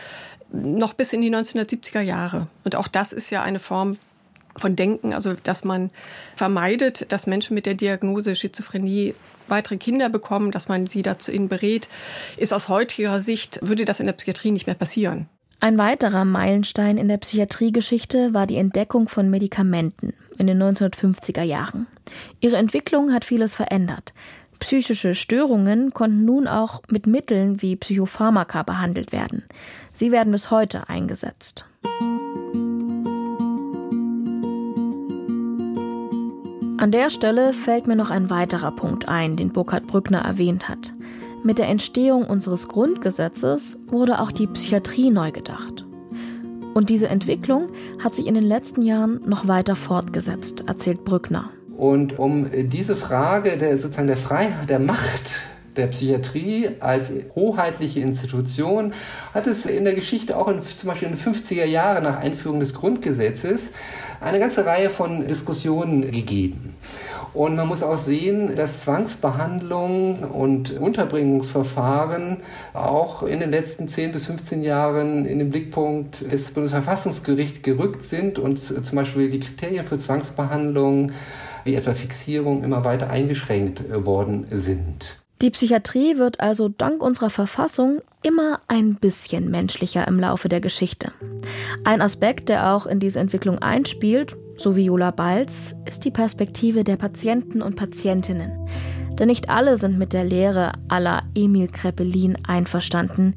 noch 0.51 0.95
bis 0.95 1.13
in 1.13 1.21
die 1.21 1.29
1970er 1.29 2.01
Jahre. 2.01 2.47
Und 2.63 2.75
auch 2.75 2.87
das 2.87 3.13
ist 3.13 3.29
ja 3.29 3.43
eine 3.43 3.59
Form 3.59 3.97
von 4.55 4.75
Denken, 4.75 5.13
also 5.13 5.35
dass 5.43 5.63
man 5.63 5.91
vermeidet, 6.35 7.11
dass 7.11 7.27
Menschen 7.27 7.53
mit 7.53 7.67
der 7.67 7.75
Diagnose 7.75 8.35
Schizophrenie 8.35 9.13
weitere 9.49 9.77
Kinder 9.77 10.09
bekommen, 10.09 10.51
dass 10.51 10.67
man 10.67 10.87
sie 10.87 11.01
dazu 11.01 11.31
in 11.31 11.49
berät, 11.49 11.89
ist 12.37 12.53
aus 12.53 12.69
heutiger 12.69 13.19
Sicht, 13.19 13.59
würde 13.61 13.85
das 13.85 13.99
in 13.99 14.05
der 14.05 14.13
Psychiatrie 14.13 14.51
nicht 14.51 14.67
mehr 14.67 14.75
passieren. 14.75 15.27
Ein 15.59 15.77
weiterer 15.77 16.23
Meilenstein 16.23 16.97
in 16.97 17.07
der 17.07 17.17
Psychiatriegeschichte 17.17 18.33
war 18.33 18.45
die 18.45 18.57
Entdeckung 18.57 19.09
von 19.09 19.29
Medikamenten 19.29 20.13
in 20.37 20.45
den 20.45 20.61
1950er 20.61 21.41
Jahren. 21.41 21.87
Ihre 22.39 22.57
Entwicklung 22.57 23.11
hat 23.11 23.25
vieles 23.25 23.55
verändert. 23.55 24.13
Psychische 24.59 25.15
Störungen 25.15 25.93
konnten 25.93 26.25
nun 26.25 26.47
auch 26.47 26.81
mit 26.89 27.07
Mitteln 27.07 27.61
wie 27.61 27.75
Psychopharmaka 27.75 28.63
behandelt 28.63 29.11
werden. 29.11 29.43
Sie 29.93 30.11
werden 30.11 30.31
bis 30.31 30.51
heute 30.51 30.89
eingesetzt. 30.89 31.65
An 36.79 36.91
der 36.91 37.09
Stelle 37.09 37.53
fällt 37.53 37.87
mir 37.87 37.95
noch 37.95 38.11
ein 38.11 38.29
weiterer 38.29 38.71
Punkt 38.71 39.07
ein, 39.07 39.35
den 39.35 39.51
Burkhard 39.51 39.87
Brückner 39.87 40.19
erwähnt 40.19 40.69
hat. 40.69 40.93
Mit 41.43 41.57
der 41.57 41.69
Entstehung 41.69 42.25
unseres 42.25 42.67
Grundgesetzes 42.67 43.79
wurde 43.87 44.21
auch 44.21 44.31
die 44.31 44.45
Psychiatrie 44.45 45.09
neu 45.09 45.31
gedacht. 45.31 45.85
Und 46.75 46.89
diese 46.89 47.07
Entwicklung 47.07 47.69
hat 47.99 48.13
sich 48.13 48.27
in 48.27 48.35
den 48.35 48.43
letzten 48.43 48.83
Jahren 48.83 49.21
noch 49.25 49.47
weiter 49.47 49.75
fortgesetzt, 49.75 50.65
erzählt 50.67 51.03
Brückner. 51.03 51.49
Und 51.75 52.19
um 52.19 52.47
diese 52.53 52.95
Frage 52.95 53.57
der 53.57 53.79
sozusagen 53.79 54.07
der 54.07 54.17
Freiheit, 54.17 54.69
der 54.69 54.79
Macht 54.79 55.41
der 55.77 55.87
Psychiatrie 55.87 56.69
als 56.79 57.11
hoheitliche 57.35 58.01
Institution 58.01 58.93
hat 59.33 59.47
es 59.47 59.65
in 59.65 59.85
der 59.85 59.93
Geschichte 59.93 60.37
auch 60.37 60.47
in, 60.47 60.61
zum 60.61 60.89
Beispiel 60.89 61.09
in 61.09 61.15
den 61.15 61.33
50er 61.33 61.65
Jahren 61.65 62.03
nach 62.03 62.19
Einführung 62.19 62.59
des 62.59 62.73
Grundgesetzes 62.73 63.71
eine 64.19 64.39
ganze 64.39 64.65
Reihe 64.65 64.89
von 64.89 65.27
Diskussionen 65.27 66.11
gegeben. 66.11 66.75
Und 67.33 67.55
man 67.55 67.67
muss 67.67 67.83
auch 67.83 67.99
sehen, 67.99 68.55
dass 68.55 68.81
Zwangsbehandlung 68.81 70.23
und 70.23 70.71
Unterbringungsverfahren 70.79 72.37
auch 72.73 73.21
in 73.21 73.39
den 73.39 73.51
letzten 73.51 73.87
10 73.87 74.11
bis 74.11 74.25
15 74.25 74.63
Jahren 74.63 75.25
in 75.25 75.37
den 75.37 75.51
Blickpunkt 75.51 76.31
des 76.31 76.51
Bundesverfassungsgerichts 76.51 77.61
gerückt 77.61 78.01
sind 78.03 78.39
und 78.39 78.57
zum 78.57 78.95
Beispiel 78.95 79.29
die 79.29 79.39
Kriterien 79.39 79.85
für 79.85 79.99
Zwangsbehandlung 79.99 81.11
wie 81.63 81.75
etwa 81.75 81.93
Fixierung 81.93 82.63
immer 82.63 82.83
weiter 82.85 83.09
eingeschränkt 83.11 83.83
worden 83.93 84.47
sind. 84.49 85.19
Die 85.41 85.51
Psychiatrie 85.51 86.17
wird 86.17 86.39
also 86.39 86.67
dank 86.67 87.03
unserer 87.03 87.29
Verfassung 87.29 88.01
immer 88.23 88.59
ein 88.67 88.95
bisschen 88.95 89.51
menschlicher 89.51 90.07
im 90.07 90.19
Laufe 90.19 90.49
der 90.49 90.61
Geschichte. 90.61 91.11
Ein 91.83 92.01
Aspekt, 92.01 92.49
der 92.49 92.73
auch 92.73 92.87
in 92.87 92.99
diese 92.99 93.19
Entwicklung 93.19 93.59
einspielt, 93.59 94.35
so 94.55 94.75
wie 94.75 94.85
Jola 94.85 95.11
Balz, 95.11 95.75
ist 95.85 96.05
die 96.05 96.11
Perspektive 96.11 96.83
der 96.83 96.97
Patienten 96.97 97.61
und 97.61 97.75
Patientinnen. 97.75 98.67
Denn 99.19 99.27
nicht 99.27 99.49
alle 99.49 99.77
sind 99.77 99.99
mit 99.99 100.13
der 100.13 100.23
Lehre 100.23 100.71
aller 100.87 101.21
Emil 101.35 101.67
Kreppelin 101.67 102.37
einverstanden. 102.45 103.35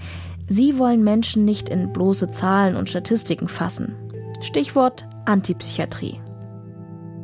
Sie 0.49 0.79
wollen 0.79 1.05
Menschen 1.05 1.45
nicht 1.45 1.69
in 1.69 1.93
bloße 1.93 2.31
Zahlen 2.31 2.77
und 2.77 2.89
Statistiken 2.89 3.49
fassen. 3.49 3.95
Stichwort 4.41 5.07
Antipsychiatrie. 5.27 6.19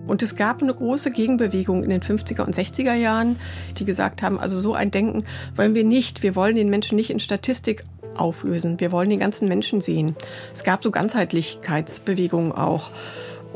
Und 0.06 0.22
es 0.22 0.36
gab 0.36 0.62
eine 0.62 0.74
große 0.74 1.10
Gegenbewegung 1.10 1.82
in 1.82 1.90
den 1.90 2.00
50er 2.00 2.42
und 2.42 2.54
60er 2.54 2.94
Jahren, 2.94 3.38
die 3.78 3.84
gesagt 3.84 4.22
haben, 4.22 4.38
also 4.38 4.58
so 4.60 4.74
ein 4.74 4.90
Denken 4.90 5.24
wollen 5.54 5.74
wir 5.74 5.84
nicht. 5.84 6.22
Wir 6.22 6.36
wollen 6.36 6.56
den 6.56 6.70
Menschen 6.70 6.96
nicht 6.96 7.10
in 7.10 7.20
Statistik 7.20 7.84
auflösen. 8.16 8.80
Wir 8.80 8.92
wollen 8.92 9.10
den 9.10 9.20
ganzen 9.20 9.48
Menschen 9.48 9.80
sehen. 9.80 10.16
Es 10.52 10.64
gab 10.64 10.82
so 10.82 10.90
Ganzheitlichkeitsbewegungen 10.90 12.52
auch. 12.52 12.90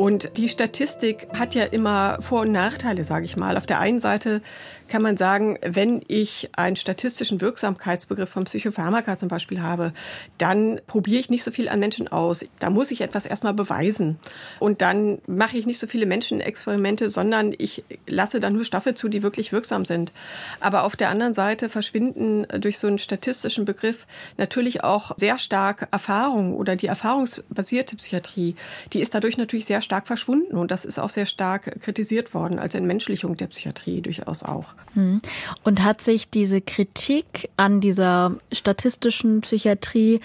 Und 0.00 0.38
die 0.38 0.48
Statistik 0.48 1.28
hat 1.38 1.54
ja 1.54 1.64
immer 1.64 2.16
Vor- 2.22 2.40
und 2.40 2.52
Nachteile, 2.52 3.04
sage 3.04 3.26
ich 3.26 3.36
mal. 3.36 3.58
Auf 3.58 3.66
der 3.66 3.80
einen 3.80 4.00
Seite 4.00 4.40
kann 4.88 5.02
man 5.02 5.18
sagen, 5.18 5.58
wenn 5.60 6.02
ich 6.08 6.48
einen 6.56 6.76
statistischen 6.76 7.42
Wirksamkeitsbegriff 7.42 8.30
von 8.30 8.44
Psychopharmaka 8.44 9.18
zum 9.18 9.28
Beispiel 9.28 9.60
habe, 9.60 9.92
dann 10.38 10.80
probiere 10.86 11.20
ich 11.20 11.28
nicht 11.28 11.44
so 11.44 11.50
viel 11.50 11.68
an 11.68 11.80
Menschen 11.80 12.08
aus. 12.08 12.46
Da 12.60 12.70
muss 12.70 12.90
ich 12.90 13.02
etwas 13.02 13.26
erstmal 13.26 13.52
beweisen. 13.52 14.18
Und 14.58 14.80
dann 14.80 15.18
mache 15.26 15.58
ich 15.58 15.66
nicht 15.66 15.78
so 15.78 15.86
viele 15.86 16.06
Menschenexperimente, 16.06 17.10
sondern 17.10 17.54
ich 17.58 17.84
lasse 18.06 18.40
dann 18.40 18.54
nur 18.54 18.64
Stoffe 18.64 18.94
zu, 18.94 19.10
die 19.10 19.22
wirklich 19.22 19.52
wirksam 19.52 19.84
sind. 19.84 20.14
Aber 20.60 20.84
auf 20.84 20.96
der 20.96 21.10
anderen 21.10 21.34
Seite 21.34 21.68
verschwinden 21.68 22.46
durch 22.58 22.78
so 22.78 22.86
einen 22.86 22.98
statistischen 22.98 23.66
Begriff 23.66 24.06
natürlich 24.38 24.82
auch 24.82 25.12
sehr 25.18 25.38
stark 25.38 25.88
Erfahrung 25.90 26.54
oder 26.54 26.74
die 26.74 26.86
erfahrungsbasierte 26.86 27.96
Psychiatrie. 27.96 28.56
Die 28.94 29.00
ist 29.00 29.14
dadurch 29.14 29.36
natürlich 29.36 29.66
sehr 29.66 29.82
stark 29.82 29.89
verschwunden 30.06 30.56
und 30.56 30.70
das 30.70 30.84
ist 30.84 30.98
auch 30.98 31.08
sehr 31.08 31.26
stark 31.26 31.80
kritisiert 31.82 32.34
worden 32.34 32.58
als 32.58 32.74
Entmenschlichung 32.74 33.36
der 33.36 33.48
Psychiatrie 33.48 34.00
durchaus 34.00 34.42
auch. 34.42 34.74
Hm. 34.94 35.20
Und 35.64 35.82
hat 35.82 36.00
sich 36.00 36.30
diese 36.30 36.60
Kritik 36.60 37.50
an 37.56 37.80
dieser 37.80 38.36
statistischen 38.52 39.40
Psychiatrie 39.42 40.20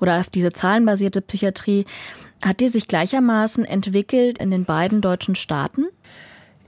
oder 0.00 0.20
auf 0.20 0.30
diese 0.30 0.52
zahlenbasierte 0.52 1.20
Psychiatrie, 1.20 1.84
hat 2.42 2.60
die 2.60 2.68
sich 2.68 2.88
gleichermaßen 2.88 3.64
entwickelt 3.64 4.38
in 4.38 4.50
den 4.50 4.64
beiden 4.64 5.00
deutschen 5.00 5.34
Staaten? 5.34 5.86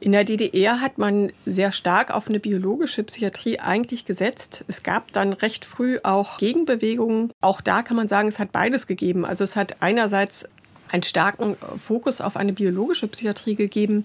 In 0.03 0.11
der 0.11 0.25
DDR 0.25 0.81
hat 0.81 0.99
man 0.99 1.31
sehr 1.47 1.71
stark 1.71 2.13
auf 2.13 2.29
eine 2.29 2.41
biologische 2.41 3.05
Psychiatrie 3.05 3.61
eigentlich 3.61 4.05
gesetzt. 4.05 4.65
Es 4.67 4.83
gab 4.83 5.13
dann 5.13 5.33
recht 5.33 5.65
früh 5.65 6.01
auch 6.03 6.39
Gegenbewegungen. 6.39 7.31
Auch 7.41 7.61
da 7.61 7.83
kann 7.83 7.97
man 7.97 8.09
sagen, 8.09 8.27
es 8.27 8.41
hat 8.41 8.51
beides 8.51 8.89
gegeben. 8.89 9.25
Also 9.25 9.45
es 9.45 9.55
hat 9.55 9.77
einerseits 9.79 10.49
einen 10.93 11.03
starken 11.03 11.57
Fokus 11.77 12.21
auf 12.21 12.37
eine 12.37 12.53
biologische 12.53 13.09
Psychiatrie 13.09 13.55
gegeben, 13.55 14.05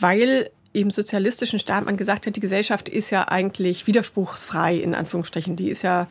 weil 0.00 0.50
im 0.72 0.90
sozialistischen 0.90 1.58
Staat 1.58 1.86
man 1.86 1.96
gesagt 1.96 2.26
hat, 2.26 2.36
die 2.36 2.40
Gesellschaft 2.40 2.88
ist 2.88 3.10
ja 3.10 3.28
eigentlich 3.28 3.86
widerspruchsfrei, 3.86 4.76
in 4.76 4.94
Anführungsstrichen. 4.94 5.56
Die 5.56 5.70
ist 5.70 5.82
ja 5.82 6.06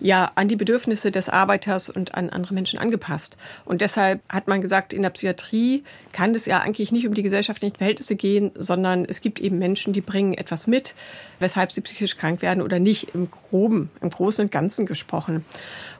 ja 0.00 0.32
an 0.34 0.48
die 0.48 0.56
Bedürfnisse 0.56 1.10
des 1.10 1.28
Arbeiters 1.28 1.88
und 1.88 2.14
an 2.14 2.30
andere 2.30 2.54
Menschen 2.54 2.78
angepasst. 2.78 3.36
Und 3.64 3.80
deshalb 3.80 4.20
hat 4.28 4.48
man 4.48 4.60
gesagt, 4.60 4.92
in 4.92 5.02
der 5.02 5.10
Psychiatrie 5.10 5.84
kann 6.12 6.34
es 6.34 6.46
ja 6.46 6.60
eigentlich 6.60 6.92
nicht 6.92 7.06
um 7.06 7.14
die 7.14 7.22
gesellschaftlichen 7.22 7.76
Verhältnisse 7.76 8.16
gehen, 8.16 8.50
sondern 8.54 9.04
es 9.04 9.20
gibt 9.20 9.40
eben 9.40 9.58
Menschen, 9.58 9.92
die 9.92 10.00
bringen 10.00 10.34
etwas 10.34 10.66
mit, 10.66 10.94
weshalb 11.38 11.72
sie 11.72 11.80
psychisch 11.80 12.16
krank 12.16 12.42
werden 12.42 12.62
oder 12.62 12.78
nicht, 12.78 13.14
im 13.14 13.30
Groben, 13.30 13.90
im 14.00 14.10
Großen 14.10 14.44
und 14.44 14.50
Ganzen 14.50 14.86
gesprochen. 14.86 15.44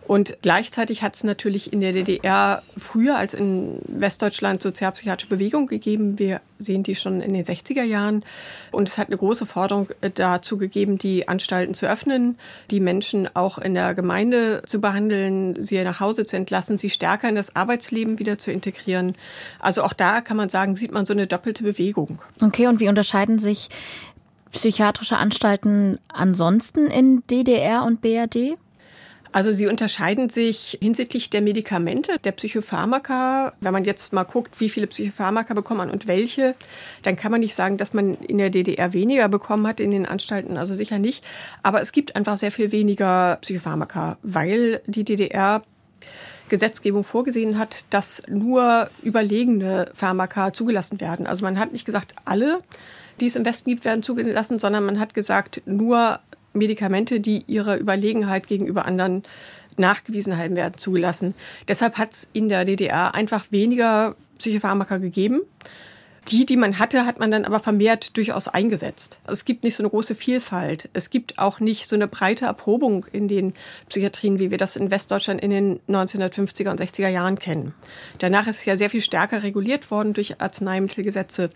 Und 0.06 0.36
gleichzeitig 0.42 1.02
hat 1.02 1.14
es 1.14 1.24
natürlich 1.24 1.72
in 1.72 1.80
der 1.80 1.92
DDR 1.92 2.62
früher 2.76 3.16
als 3.16 3.32
in 3.32 3.78
Westdeutschland 3.86 4.60
sozialpsychiatrische 4.60 5.28
Bewegung 5.28 5.66
gegeben. 5.66 6.18
Wir 6.18 6.40
sehen 6.58 6.82
die 6.82 6.94
schon 6.94 7.22
in 7.22 7.32
den 7.32 7.44
60er 7.44 7.82
Jahren. 7.82 8.24
Und 8.70 8.88
es 8.88 8.98
hat 8.98 9.08
eine 9.08 9.16
große 9.16 9.46
Forderung 9.46 9.88
äh, 10.02 10.10
dazu 10.10 10.58
gegeben, 10.58 10.98
die 10.98 11.26
Anstalten 11.26 11.74
zu 11.74 11.86
öffnen, 11.86 12.36
die 12.70 12.80
Menschen 12.80 13.34
auch 13.34 13.58
in 13.58 13.74
der 13.74 13.94
Gemeinde 13.94 14.62
zu 14.66 14.80
behandeln, 14.80 15.60
sie 15.60 15.82
nach 15.82 16.00
Hause 16.00 16.26
zu 16.26 16.36
entlassen, 16.36 16.76
sie 16.76 16.90
stärker 16.90 17.28
in 17.28 17.34
das 17.34 17.56
Arbeitsleben 17.56 18.18
wieder 18.18 18.38
zu 18.38 18.52
integrieren. 18.52 19.14
Also 19.58 19.82
auch 19.82 19.94
da 19.94 20.20
kann 20.20 20.36
man 20.36 20.50
sagen, 20.50 20.76
sieht 20.76 20.92
man 20.92 21.06
so 21.06 21.14
eine 21.14 21.26
doppelte 21.26 21.64
Bewegung. 21.64 22.20
Okay, 22.42 22.66
und 22.66 22.80
wie 22.80 22.88
unterscheiden 22.88 23.38
sich 23.38 23.68
psychiatrische 24.52 25.16
Anstalten 25.16 25.98
ansonsten 26.08 26.86
in 26.86 27.26
DDR 27.26 27.84
und 27.84 28.00
BRD? 28.00 28.56
Also 29.34 29.50
sie 29.50 29.66
unterscheiden 29.66 30.30
sich 30.30 30.78
hinsichtlich 30.80 31.28
der 31.28 31.42
Medikamente, 31.42 32.20
der 32.22 32.30
Psychopharmaka. 32.30 33.52
Wenn 33.60 33.72
man 33.72 33.82
jetzt 33.82 34.12
mal 34.12 34.22
guckt, 34.22 34.60
wie 34.60 34.68
viele 34.68 34.86
Psychopharmaka 34.86 35.54
bekommt 35.54 35.78
man 35.78 35.90
und 35.90 36.06
welche, 36.06 36.54
dann 37.02 37.16
kann 37.16 37.32
man 37.32 37.40
nicht 37.40 37.56
sagen, 37.56 37.76
dass 37.76 37.94
man 37.94 38.14
in 38.14 38.38
der 38.38 38.50
DDR 38.50 38.92
weniger 38.92 39.28
bekommen 39.28 39.66
hat 39.66 39.80
in 39.80 39.90
den 39.90 40.06
Anstalten. 40.06 40.56
Also 40.56 40.72
sicher 40.72 41.00
nicht. 41.00 41.24
Aber 41.64 41.80
es 41.80 41.90
gibt 41.90 42.14
einfach 42.14 42.36
sehr 42.36 42.52
viel 42.52 42.70
weniger 42.70 43.38
Psychopharmaka, 43.40 44.18
weil 44.22 44.80
die 44.86 45.02
DDR 45.02 45.64
Gesetzgebung 46.48 47.02
vorgesehen 47.02 47.58
hat, 47.58 47.92
dass 47.92 48.22
nur 48.28 48.88
überlegene 49.02 49.90
Pharmaka 49.94 50.52
zugelassen 50.52 51.00
werden. 51.00 51.26
Also 51.26 51.44
man 51.44 51.58
hat 51.58 51.72
nicht 51.72 51.86
gesagt, 51.86 52.14
alle, 52.24 52.60
die 53.18 53.26
es 53.26 53.34
im 53.34 53.44
Westen 53.44 53.70
gibt, 53.70 53.84
werden 53.84 54.04
zugelassen, 54.04 54.60
sondern 54.60 54.84
man 54.84 55.00
hat 55.00 55.12
gesagt, 55.14 55.62
nur 55.66 56.20
Medikamente, 56.54 57.20
die 57.20 57.44
ihrer 57.46 57.78
Überlegenheit 57.78 58.46
gegenüber 58.46 58.86
anderen 58.86 59.22
nachgewiesen 59.76 60.38
haben, 60.38 60.56
werden 60.56 60.78
zugelassen. 60.78 61.34
Deshalb 61.68 61.98
hat 61.98 62.12
es 62.12 62.28
in 62.32 62.48
der 62.48 62.64
DDR 62.64 63.14
einfach 63.14 63.46
weniger 63.50 64.14
Psychopharmaka 64.38 64.98
gegeben. 64.98 65.42
Die, 66.28 66.46
die 66.46 66.56
man 66.56 66.78
hatte, 66.78 67.06
hat 67.06 67.18
man 67.18 67.30
dann 67.30 67.44
aber 67.44 67.60
vermehrt 67.60 68.16
durchaus 68.16 68.48
eingesetzt. 68.48 69.18
Also 69.24 69.34
es 69.34 69.44
gibt 69.44 69.64
nicht 69.64 69.76
so 69.76 69.82
eine 69.82 69.90
große 69.90 70.14
Vielfalt. 70.14 70.88
Es 70.92 71.10
gibt 71.10 71.38
auch 71.38 71.60
nicht 71.60 71.88
so 71.88 71.96
eine 71.96 72.08
breite 72.08 72.46
Erprobung 72.46 73.06
in 73.12 73.28
den 73.28 73.54
Psychiatrien, 73.88 74.38
wie 74.38 74.50
wir 74.50 74.58
das 74.58 74.76
in 74.76 74.90
Westdeutschland 74.90 75.42
in 75.42 75.50
den 75.50 75.80
1950er 75.88 76.70
und 76.70 76.80
60er 76.80 77.08
Jahren 77.08 77.38
kennen. 77.38 77.74
Danach 78.18 78.46
ist 78.46 78.64
ja 78.64 78.76
sehr 78.76 78.90
viel 78.90 79.00
stärker 79.00 79.42
reguliert 79.42 79.90
worden 79.90 80.14
durch 80.14 80.40
Arzneimittelgesetze. 80.40 81.50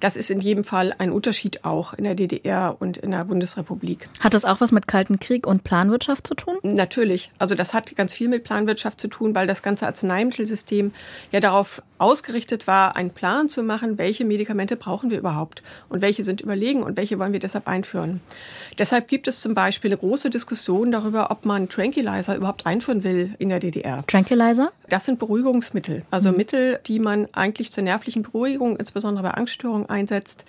Das 0.00 0.16
ist 0.16 0.30
in 0.30 0.40
jedem 0.40 0.64
Fall 0.64 0.94
ein 0.98 1.12
Unterschied 1.12 1.64
auch 1.64 1.92
in 1.92 2.04
der 2.04 2.14
DDR 2.14 2.76
und 2.78 2.96
in 2.96 3.10
der 3.10 3.24
Bundesrepublik. 3.24 4.08
Hat 4.20 4.34
das 4.34 4.44
auch 4.44 4.60
was 4.60 4.72
mit 4.72 4.86
Kalten 4.86 5.20
Krieg 5.20 5.46
und 5.46 5.64
Planwirtschaft 5.64 6.26
zu 6.26 6.34
tun? 6.34 6.56
Natürlich. 6.62 7.30
Also 7.38 7.54
das 7.54 7.74
hat 7.74 7.94
ganz 7.96 8.14
viel 8.14 8.28
mit 8.28 8.44
Planwirtschaft 8.44 9.00
zu 9.00 9.08
tun, 9.08 9.34
weil 9.34 9.46
das 9.46 9.62
ganze 9.62 9.86
Arzneimittelsystem 9.86 10.92
ja 11.30 11.40
darauf 11.40 11.82
ausgerichtet 11.98 12.66
war, 12.66 12.96
einen 12.96 13.10
Plan 13.10 13.48
zu 13.48 13.62
machen, 13.62 13.98
welche 13.98 14.24
Medikamente 14.24 14.76
brauchen 14.76 15.10
wir 15.10 15.18
überhaupt 15.18 15.62
und 15.88 16.02
welche 16.02 16.24
sind 16.24 16.40
überlegen 16.40 16.82
und 16.82 16.96
welche 16.96 17.18
wollen 17.18 17.32
wir 17.32 17.40
deshalb 17.40 17.68
einführen. 17.68 18.20
Deshalb 18.78 19.08
gibt 19.08 19.28
es 19.28 19.40
zum 19.40 19.54
Beispiel 19.54 19.90
eine 19.90 19.98
große 19.98 20.30
Diskussion 20.30 20.90
darüber, 20.90 21.30
ob 21.30 21.44
man 21.44 21.68
Tranquilizer 21.68 22.36
überhaupt 22.36 22.66
einführen 22.66 23.04
will 23.04 23.34
in 23.38 23.48
der 23.48 23.60
DDR. 23.60 24.04
Tranquilizer? 24.06 24.72
Das 24.88 25.04
sind 25.04 25.18
Beruhigungsmittel, 25.18 26.04
also 26.10 26.30
mhm. 26.30 26.36
Mittel, 26.36 26.80
die 26.86 26.98
man 26.98 27.28
eigentlich 27.32 27.72
zur 27.72 27.84
nervlichen 27.84 28.22
Beruhigung, 28.22 28.76
insbesondere 28.76 29.22
bei 29.22 29.30
Angststörungen 29.30 29.88
einsetzt. 29.88 30.44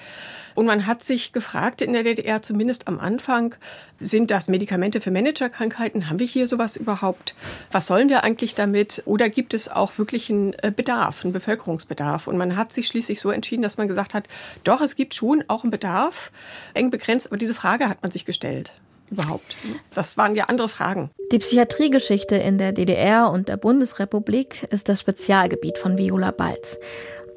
Und 0.56 0.66
man 0.66 0.88
hat 0.88 1.04
sich 1.04 1.34
gefragt 1.34 1.82
in 1.82 1.94
der 1.94 2.04
DDR, 2.04 2.42
zumindest 2.42 2.88
am 2.88 3.00
Anfang, 3.00 3.56
sind 4.00 4.32
das 4.32 4.48
Medikamente 4.48 5.02
für 5.02 5.12
Managerkrankheiten? 5.12 6.10
Haben 6.10 6.20
wir 6.20 6.26
hier 6.26 6.48
sowas 6.48 6.78
überhaupt? 6.78 7.36
Was 7.72 7.88
sollen 7.88 8.10
wir 8.10 8.24
eigentlich 8.24 8.56
damit? 8.56 9.04
Oder 9.06 9.30
gibt 9.30 9.54
es 9.54 9.70
auch 9.70 9.98
wirklich 9.98 10.30
einen 10.30 10.54
äh, 10.62 10.72
Bedarf, 10.76 11.24
einen 11.24 11.34
Bevölkerungsbedarf? 11.46 12.28
Und 12.28 12.38
man 12.38 12.58
hat 12.58 12.74
sich 12.74 12.88
schließlich 12.88 13.20
so 13.20 13.30
entschieden, 13.30 13.62
dass 13.62 13.78
man 13.78 13.88
gesagt 13.88 14.14
hat, 14.14 14.28
doch, 14.64 14.82
es 14.82 14.96
gibt 14.96 15.14
schon 15.14 15.44
auch 15.48 15.64
einen 15.64 15.72
Bedarf, 15.72 16.32
eng 16.74 16.90
begrenzt, 16.90 17.28
aber 17.28 17.38
diese 17.38 17.54
Frage 17.54 17.88
hat 17.88 18.02
man 18.02 18.12
sich 18.12 18.26
gestellt 18.26 18.74
überhaupt? 19.12 19.56
Das 19.94 20.18
waren 20.18 20.36
ja 20.36 20.46
andere 20.46 20.68
Fragen. 20.68 21.12
Die 21.32 21.38
Psychiatriegeschichte 21.38 22.36
in 22.36 22.58
der 22.58 22.72
DDR 22.72 23.30
und 23.32 23.50
der 23.50 23.58
Bundesrepublik 23.58 24.64
ist 24.72 24.90
das 24.90 25.00
Spezialgebiet 25.00 25.78
von 25.78 25.98
Viola 25.98 26.32
Balz. 26.32 26.80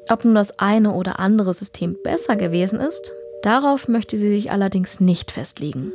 Ob 0.09 0.25
nun 0.25 0.33
das 0.33 0.57
eine 0.57 0.93
oder 0.93 1.19
andere 1.19 1.53
System 1.53 1.95
besser 2.03 2.35
gewesen 2.35 2.79
ist, 2.79 3.13
darauf 3.43 3.87
möchte 3.87 4.17
sie 4.17 4.29
sich 4.29 4.51
allerdings 4.51 4.99
nicht 4.99 5.29
festlegen. 5.29 5.93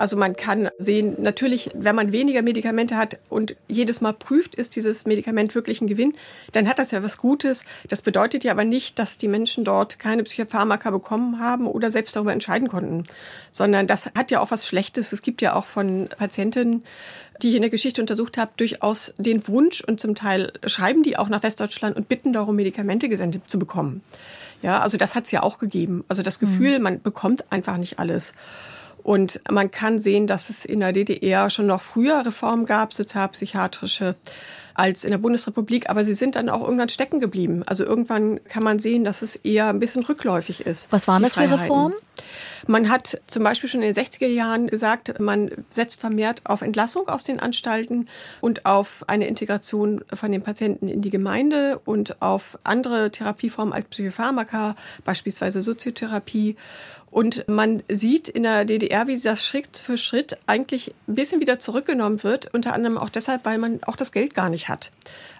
Also 0.00 0.16
man 0.16 0.34
kann 0.34 0.70
sehen, 0.78 1.16
natürlich, 1.18 1.72
wenn 1.74 1.94
man 1.94 2.10
weniger 2.10 2.40
Medikamente 2.40 2.96
hat 2.96 3.18
und 3.28 3.54
jedes 3.68 4.00
Mal 4.00 4.14
prüft, 4.14 4.54
ist 4.54 4.74
dieses 4.74 5.04
Medikament 5.04 5.54
wirklich 5.54 5.82
ein 5.82 5.88
Gewinn, 5.88 6.14
dann 6.52 6.66
hat 6.66 6.78
das 6.78 6.90
ja 6.90 7.02
was 7.02 7.18
Gutes. 7.18 7.66
Das 7.86 8.00
bedeutet 8.00 8.42
ja 8.42 8.52
aber 8.52 8.64
nicht, 8.64 8.98
dass 8.98 9.18
die 9.18 9.28
Menschen 9.28 9.62
dort 9.62 9.98
keine 9.98 10.22
Psychopharmaka 10.22 10.90
bekommen 10.90 11.38
haben 11.38 11.66
oder 11.66 11.90
selbst 11.90 12.16
darüber 12.16 12.32
entscheiden 12.32 12.68
konnten, 12.68 13.04
sondern 13.50 13.86
das 13.86 14.06
hat 14.16 14.30
ja 14.30 14.40
auch 14.40 14.50
was 14.50 14.66
Schlechtes. 14.66 15.12
Es 15.12 15.20
gibt 15.20 15.42
ja 15.42 15.54
auch 15.54 15.66
von 15.66 16.08
Patientinnen, 16.16 16.82
die 17.42 17.50
ich 17.50 17.56
in 17.56 17.60
der 17.60 17.70
Geschichte 17.70 18.00
untersucht 18.00 18.38
habe, 18.38 18.52
durchaus 18.56 19.12
den 19.18 19.46
Wunsch 19.48 19.82
und 19.82 20.00
zum 20.00 20.14
Teil 20.14 20.50
schreiben 20.64 21.02
die 21.02 21.18
auch 21.18 21.28
nach 21.28 21.42
Westdeutschland 21.42 21.94
und 21.94 22.08
bitten 22.08 22.32
darum, 22.32 22.56
Medikamente 22.56 23.10
gesendet 23.10 23.42
zu 23.48 23.58
bekommen. 23.58 24.00
Ja, 24.62 24.80
also 24.80 24.96
das 24.96 25.14
hat 25.14 25.26
es 25.26 25.30
ja 25.30 25.42
auch 25.42 25.58
gegeben. 25.58 26.04
Also 26.08 26.22
das 26.22 26.38
Gefühl, 26.38 26.78
mhm. 26.78 26.84
man 26.84 27.02
bekommt 27.02 27.52
einfach 27.52 27.76
nicht 27.76 27.98
alles. 27.98 28.32
Und 29.10 29.40
man 29.50 29.72
kann 29.72 29.98
sehen, 29.98 30.28
dass 30.28 30.50
es 30.50 30.64
in 30.64 30.78
der 30.78 30.92
DDR 30.92 31.50
schon 31.50 31.66
noch 31.66 31.80
früher 31.80 32.24
Reformen 32.24 32.64
gab, 32.64 32.92
sozialpsychiatrische, 32.92 34.14
als 34.74 35.02
in 35.02 35.10
der 35.10 35.18
Bundesrepublik, 35.18 35.90
aber 35.90 36.04
sie 36.04 36.14
sind 36.14 36.36
dann 36.36 36.48
auch 36.48 36.62
irgendwann 36.62 36.88
stecken 36.88 37.18
geblieben. 37.18 37.64
Also 37.66 37.84
irgendwann 37.84 38.38
kann 38.44 38.62
man 38.62 38.78
sehen, 38.78 39.02
dass 39.02 39.22
es 39.22 39.34
eher 39.34 39.66
ein 39.66 39.80
bisschen 39.80 40.04
rückläufig 40.04 40.64
ist. 40.64 40.92
Was 40.92 41.08
waren 41.08 41.24
das 41.24 41.34
für 41.34 41.50
Reformen? 41.50 41.94
Man 42.66 42.88
hat 42.88 43.20
zum 43.26 43.42
Beispiel 43.42 43.68
schon 43.68 43.82
in 43.82 43.92
den 43.92 44.04
60er 44.04 44.26
Jahren 44.26 44.68
gesagt, 44.68 45.18
man 45.18 45.50
setzt 45.70 46.00
vermehrt 46.00 46.42
auf 46.44 46.62
Entlassung 46.62 47.08
aus 47.08 47.24
den 47.24 47.40
Anstalten 47.40 48.08
und 48.40 48.64
auf 48.64 49.04
eine 49.08 49.26
Integration 49.26 50.04
von 50.12 50.30
den 50.30 50.42
Patienten 50.42 50.86
in 50.86 51.02
die 51.02 51.10
Gemeinde 51.10 51.80
und 51.84 52.22
auf 52.22 52.58
andere 52.62 53.10
Therapieformen 53.10 53.74
als 53.74 53.86
Psychopharmaka, 53.86 54.76
beispielsweise 55.04 55.62
Soziotherapie. 55.62 56.56
Und 57.10 57.48
man 57.48 57.82
sieht 57.88 58.28
in 58.28 58.44
der 58.44 58.64
DDR, 58.64 59.08
wie 59.08 59.18
das 59.18 59.44
Schritt 59.44 59.76
für 59.76 59.96
Schritt 59.96 60.38
eigentlich 60.46 60.94
ein 61.08 61.16
bisschen 61.16 61.40
wieder 61.40 61.58
zurückgenommen 61.58 62.22
wird, 62.22 62.54
unter 62.54 62.72
anderem 62.72 62.98
auch 62.98 63.08
deshalb, 63.08 63.44
weil 63.44 63.58
man 63.58 63.82
auch 63.82 63.96
das 63.96 64.12
Geld 64.12 64.34
gar 64.34 64.48
nicht 64.48 64.68
hat. 64.68 64.92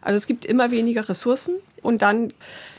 Also 0.03 0.17
es 0.17 0.27
gibt 0.27 0.45
immer 0.45 0.73
weniger 0.73 1.09
Ressourcen 1.09 1.55
und 1.81 2.03
dann 2.03 2.33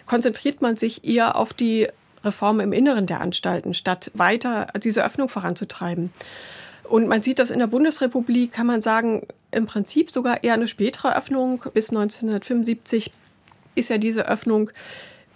konzentriert 0.05 0.61
man 0.61 0.75
sich 0.75 1.05
eher 1.05 1.37
auf 1.37 1.53
die 1.53 1.87
Reform 2.23 2.59
im 2.59 2.73
Inneren 2.73 3.07
der 3.07 3.21
Anstalten, 3.21 3.73
statt 3.73 4.11
weiter 4.13 4.67
diese 4.83 5.05
Öffnung 5.05 5.29
voranzutreiben. 5.29 6.11
Und 6.83 7.07
man 7.07 7.23
sieht 7.23 7.39
das 7.39 7.51
in 7.51 7.59
der 7.59 7.67
Bundesrepublik, 7.67 8.51
kann 8.51 8.67
man 8.67 8.81
sagen, 8.81 9.25
im 9.51 9.65
Prinzip 9.65 10.11
sogar 10.11 10.43
eher 10.43 10.55
eine 10.55 10.67
spätere 10.67 11.15
Öffnung. 11.15 11.63
Bis 11.73 11.89
1975 11.89 13.11
ist 13.75 13.89
ja 13.89 13.97
diese 13.97 14.27
Öffnung 14.27 14.71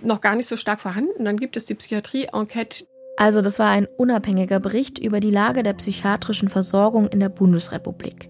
noch 0.02 0.20
gar 0.20 0.36
nicht 0.36 0.48
so 0.48 0.58
stark 0.58 0.82
vorhanden. 0.82 1.24
Dann 1.24 1.38
gibt 1.38 1.56
es 1.56 1.63
die 1.63 1.76
Psychiatrie-Enquete. 1.76 2.86
Also 3.17 3.41
das 3.41 3.60
war 3.60 3.69
ein 3.69 3.88
unabhängiger 3.97 4.60
Bericht 4.60 4.99
über 4.99 5.19
die 5.19 5.32
Lage 5.32 5.63
der 5.63 5.73
psychiatrischen 5.73 6.49
Versorgung 6.49 7.08
in 7.08 7.19
der 7.19 7.30
Bundesrepublik. 7.30 8.30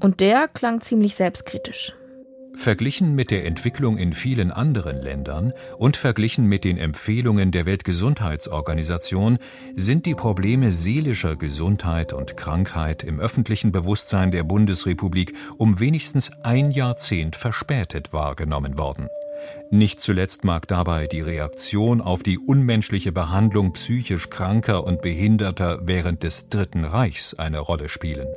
Und 0.00 0.20
der 0.20 0.48
klang 0.48 0.80
ziemlich 0.80 1.14
selbstkritisch. 1.14 1.94
Verglichen 2.56 3.14
mit 3.14 3.30
der 3.30 3.46
Entwicklung 3.46 3.98
in 3.98 4.12
vielen 4.12 4.52
anderen 4.52 5.02
Ländern 5.02 5.52
und 5.76 5.96
verglichen 5.96 6.46
mit 6.46 6.64
den 6.64 6.78
Empfehlungen 6.78 7.50
der 7.50 7.66
Weltgesundheitsorganisation 7.66 9.38
sind 9.74 10.06
die 10.06 10.14
Probleme 10.14 10.70
seelischer 10.70 11.36
Gesundheit 11.36 12.12
und 12.12 12.36
Krankheit 12.36 13.02
im 13.02 13.18
öffentlichen 13.18 13.72
Bewusstsein 13.72 14.30
der 14.30 14.44
Bundesrepublik 14.44 15.34
um 15.58 15.80
wenigstens 15.80 16.30
ein 16.42 16.70
Jahrzehnt 16.70 17.34
verspätet 17.34 18.12
wahrgenommen 18.12 18.78
worden. 18.78 19.08
Nicht 19.70 20.00
zuletzt 20.00 20.44
mag 20.44 20.68
dabei 20.68 21.06
die 21.06 21.20
Reaktion 21.20 22.00
auf 22.00 22.22
die 22.22 22.38
unmenschliche 22.38 23.12
Behandlung 23.12 23.72
psychisch 23.72 24.30
Kranker 24.30 24.84
und 24.84 25.02
Behinderter 25.02 25.80
während 25.82 26.22
des 26.22 26.48
Dritten 26.48 26.84
Reichs 26.84 27.34
eine 27.34 27.58
Rolle 27.58 27.88
spielen. 27.88 28.28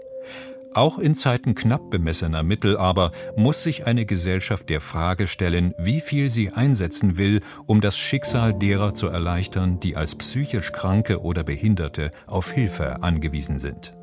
Auch 0.73 0.99
in 0.99 1.15
Zeiten 1.15 1.55
knapp 1.55 1.89
bemessener 1.89 2.43
Mittel 2.43 2.77
aber 2.77 3.11
muss 3.35 3.63
sich 3.63 3.87
eine 3.87 4.05
Gesellschaft 4.05 4.69
der 4.69 4.79
Frage 4.79 5.25
stellen, 5.25 5.73
wie 5.79 6.01
viel 6.01 6.29
sie 6.29 6.51
einsetzen 6.51 7.17
will, 7.17 7.41
um 7.65 7.81
das 7.81 7.97
Schicksal 7.97 8.53
derer 8.53 8.93
zu 8.93 9.07
erleichtern, 9.07 9.79
die 9.79 9.95
als 9.95 10.15
psychisch 10.15 10.71
Kranke 10.71 11.21
oder 11.21 11.43
Behinderte 11.43 12.11
auf 12.27 12.51
Hilfe 12.51 13.01
angewiesen 13.01 13.57
sind. 13.57 13.93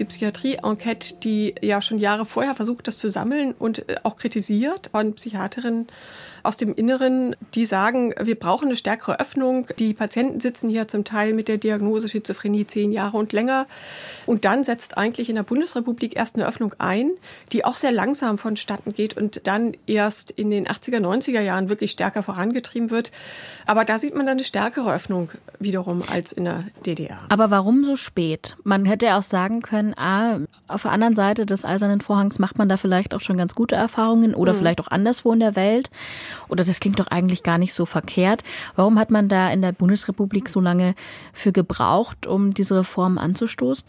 Die 0.00 0.04
Psychiatrie-Enquete, 0.04 1.14
die 1.22 1.54
ja 1.60 1.80
schon 1.80 1.98
Jahre 1.98 2.24
vorher 2.24 2.54
versucht, 2.54 2.88
das 2.88 2.98
zu 2.98 3.08
sammeln 3.08 3.52
und 3.52 3.88
äh, 3.88 3.96
auch 4.02 4.16
kritisiert 4.16 4.90
von 4.90 5.14
Psychiaterinnen 5.14 5.86
aus 6.44 6.58
dem 6.58 6.74
Inneren, 6.74 7.34
die 7.54 7.66
sagen, 7.66 8.14
wir 8.20 8.38
brauchen 8.38 8.66
eine 8.68 8.76
stärkere 8.76 9.18
Öffnung. 9.18 9.66
Die 9.78 9.94
Patienten 9.94 10.40
sitzen 10.40 10.68
hier 10.68 10.86
zum 10.88 11.04
Teil 11.04 11.32
mit 11.32 11.48
der 11.48 11.56
Diagnose 11.56 12.08
Schizophrenie 12.08 12.66
zehn 12.66 12.92
Jahre 12.92 13.16
und 13.16 13.32
länger. 13.32 13.66
Und 14.26 14.44
dann 14.44 14.62
setzt 14.62 14.98
eigentlich 14.98 15.30
in 15.30 15.36
der 15.36 15.42
Bundesrepublik 15.42 16.16
erst 16.16 16.36
eine 16.36 16.46
Öffnung 16.46 16.74
ein, 16.78 17.10
die 17.52 17.64
auch 17.64 17.76
sehr 17.76 17.92
langsam 17.92 18.36
vonstatten 18.36 18.92
geht 18.92 19.16
und 19.16 19.46
dann 19.46 19.72
erst 19.86 20.30
in 20.30 20.50
den 20.50 20.66
80er, 20.68 20.98
90er 20.98 21.40
Jahren 21.40 21.70
wirklich 21.70 21.90
stärker 21.90 22.22
vorangetrieben 22.22 22.90
wird. 22.90 23.10
Aber 23.66 23.84
da 23.86 23.98
sieht 23.98 24.14
man 24.14 24.26
dann 24.26 24.36
eine 24.36 24.44
stärkere 24.44 24.92
Öffnung 24.92 25.30
wiederum 25.58 26.02
als 26.06 26.32
in 26.32 26.44
der 26.44 26.64
DDR. 26.84 27.20
Aber 27.30 27.50
warum 27.50 27.84
so 27.84 27.96
spät? 27.96 28.56
Man 28.64 28.84
hätte 28.84 29.06
ja 29.06 29.18
auch 29.18 29.22
sagen 29.22 29.62
können, 29.62 29.94
ah, 29.96 30.40
auf 30.68 30.82
der 30.82 30.92
anderen 30.92 31.16
Seite 31.16 31.46
des 31.46 31.64
Eisernen 31.64 32.02
Vorhangs 32.02 32.38
macht 32.38 32.58
man 32.58 32.68
da 32.68 32.76
vielleicht 32.76 33.14
auch 33.14 33.20
schon 33.20 33.38
ganz 33.38 33.54
gute 33.54 33.74
Erfahrungen 33.74 34.34
oder 34.34 34.52
mhm. 34.52 34.58
vielleicht 34.58 34.80
auch 34.80 34.88
anderswo 34.88 35.32
in 35.32 35.40
der 35.40 35.56
Welt. 35.56 35.90
Oder 36.48 36.64
das 36.64 36.80
klingt 36.80 37.00
doch 37.00 37.08
eigentlich 37.08 37.42
gar 37.42 37.58
nicht 37.58 37.74
so 37.74 37.86
verkehrt. 37.86 38.42
Warum 38.76 38.98
hat 38.98 39.10
man 39.10 39.28
da 39.28 39.50
in 39.50 39.62
der 39.62 39.72
Bundesrepublik 39.72 40.48
so 40.48 40.60
lange 40.60 40.94
für 41.32 41.52
gebraucht, 41.52 42.26
um 42.26 42.54
diese 42.54 42.76
Reform 42.76 43.18
anzustoßen? 43.18 43.86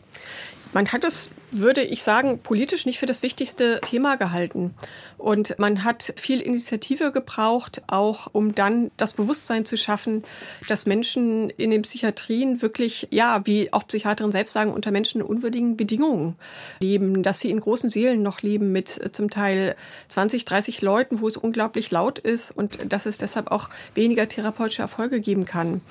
Man 0.74 0.90
hat 0.90 1.04
es, 1.06 1.32
würde 1.60 1.82
ich 1.82 2.04
sagen, 2.04 2.40
politisch 2.40 2.86
nicht 2.86 3.00
für 3.00 3.06
das 3.06 3.24
wichtigste 3.24 3.80
Thema 3.82 4.16
gehalten. 4.16 4.74
Und 5.18 5.58
man 5.58 5.84
hat 5.84 6.14
viel 6.18 6.42
Initiative 6.42 7.12
gebraucht, 7.12 7.84
auch 7.88 8.28
um 8.32 8.54
dann 8.54 8.92
das 8.98 9.14
Bewusstsein 9.14 9.66
zu 9.66 9.78
schaffen, 9.78 10.24
dass 10.68 10.86
Menschen 10.86 11.50
in 11.52 11.72
den 11.72 11.84
Psychiatrien 11.84 12.62
wirklich, 12.62 13.08
ja, 13.12 13.42
wie 13.46 13.72
auch 13.74 13.88
Psychiaterinnen 13.88 14.32
selbst 14.32 14.54
sagen, 14.54 14.72
unter 14.72 14.92
Menschen 14.92 15.22
in 15.22 15.28
unwürdigen 15.28 15.78
Bedingungen 15.78 16.36
leben, 16.80 17.24
dass 17.24 17.40
sie 17.40 17.50
in 17.50 17.60
großen 17.60 17.90
Seelen 17.90 18.22
noch 18.22 18.42
leben 18.42 18.72
mit 18.72 19.16
zum 19.16 19.30
Teil 19.30 19.76
20, 20.10 20.46
30 20.46 20.82
Leuten, 20.82 21.22
wo 21.22 21.28
es 21.28 21.38
unglaublich 21.38 21.92
laut 21.92 22.20
ist 22.20 22.52
und 22.52 22.92
dass 22.92 23.06
es 23.06 23.18
deshalb 23.18 23.52
auch 23.52 23.70
weniger 23.94 24.28
therapeutische 24.28 24.82
Erfolge 24.82 25.22
geben 25.22 25.46
kann. 25.46 25.82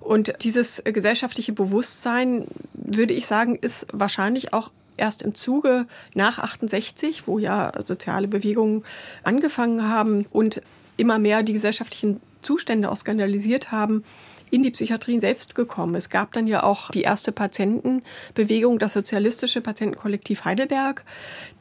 Und 0.00 0.34
dieses 0.42 0.82
gesellschaftliche 0.84 1.52
Bewusstsein, 1.52 2.46
würde 2.72 3.14
ich 3.14 3.26
sagen, 3.26 3.56
ist 3.56 3.86
wahrscheinlich 3.92 4.52
auch 4.52 4.70
erst 5.00 5.22
im 5.22 5.34
Zuge 5.34 5.86
nach 6.14 6.38
68, 6.38 7.26
wo 7.26 7.38
ja 7.38 7.72
soziale 7.84 8.28
Bewegungen 8.28 8.84
angefangen 9.24 9.88
haben 9.88 10.26
und 10.30 10.62
immer 10.96 11.18
mehr 11.18 11.42
die 11.42 11.54
gesellschaftlichen 11.54 12.20
Zustände 12.42 12.90
auch 12.90 12.96
skandalisiert 12.96 13.72
haben, 13.72 14.04
in 14.50 14.62
die 14.62 14.70
Psychiatrien 14.70 15.20
selbst 15.20 15.54
gekommen. 15.54 15.94
Es 15.94 16.10
gab 16.10 16.32
dann 16.32 16.46
ja 16.46 16.62
auch 16.62 16.90
die 16.90 17.02
erste 17.02 17.32
Patientenbewegung, 17.32 18.78
das 18.78 18.92
sozialistische 18.92 19.60
Patientenkollektiv 19.60 20.44
Heidelberg, 20.44 21.04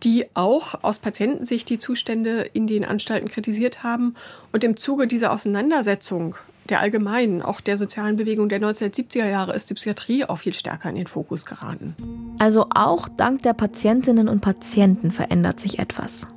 die 0.04 0.26
auch 0.34 0.84
aus 0.84 1.00
Patientensicht 1.00 1.70
die 1.70 1.80
Zustände 1.80 2.42
in 2.54 2.68
den 2.68 2.84
Anstalten 2.84 3.30
kritisiert 3.30 3.84
haben. 3.84 4.16
Und 4.52 4.64
im 4.64 4.76
Zuge 4.76 5.08
dieser 5.08 5.32
Auseinandersetzung 5.32 6.36
der 6.70 6.80
allgemeinen, 6.82 7.42
auch 7.42 7.62
der 7.62 7.78
sozialen 7.78 8.16
Bewegung 8.16 8.50
der 8.50 8.62
1970er 8.62 9.28
Jahre 9.30 9.54
ist 9.54 9.70
die 9.70 9.74
Psychiatrie 9.74 10.26
auch 10.26 10.38
viel 10.38 10.54
stärker 10.54 10.90
in 10.90 10.96
den 10.96 11.08
Fokus 11.08 11.46
geraten. 11.46 11.96
Also 12.40 12.68
auch 12.74 13.10
dank 13.10 13.44
der 13.44 13.54
Patientinnen 13.54 14.28
und 14.28 14.42
Patienten 14.42 15.12
verändert 15.12 15.60
sich 15.60 15.80
etwas. 15.80 16.28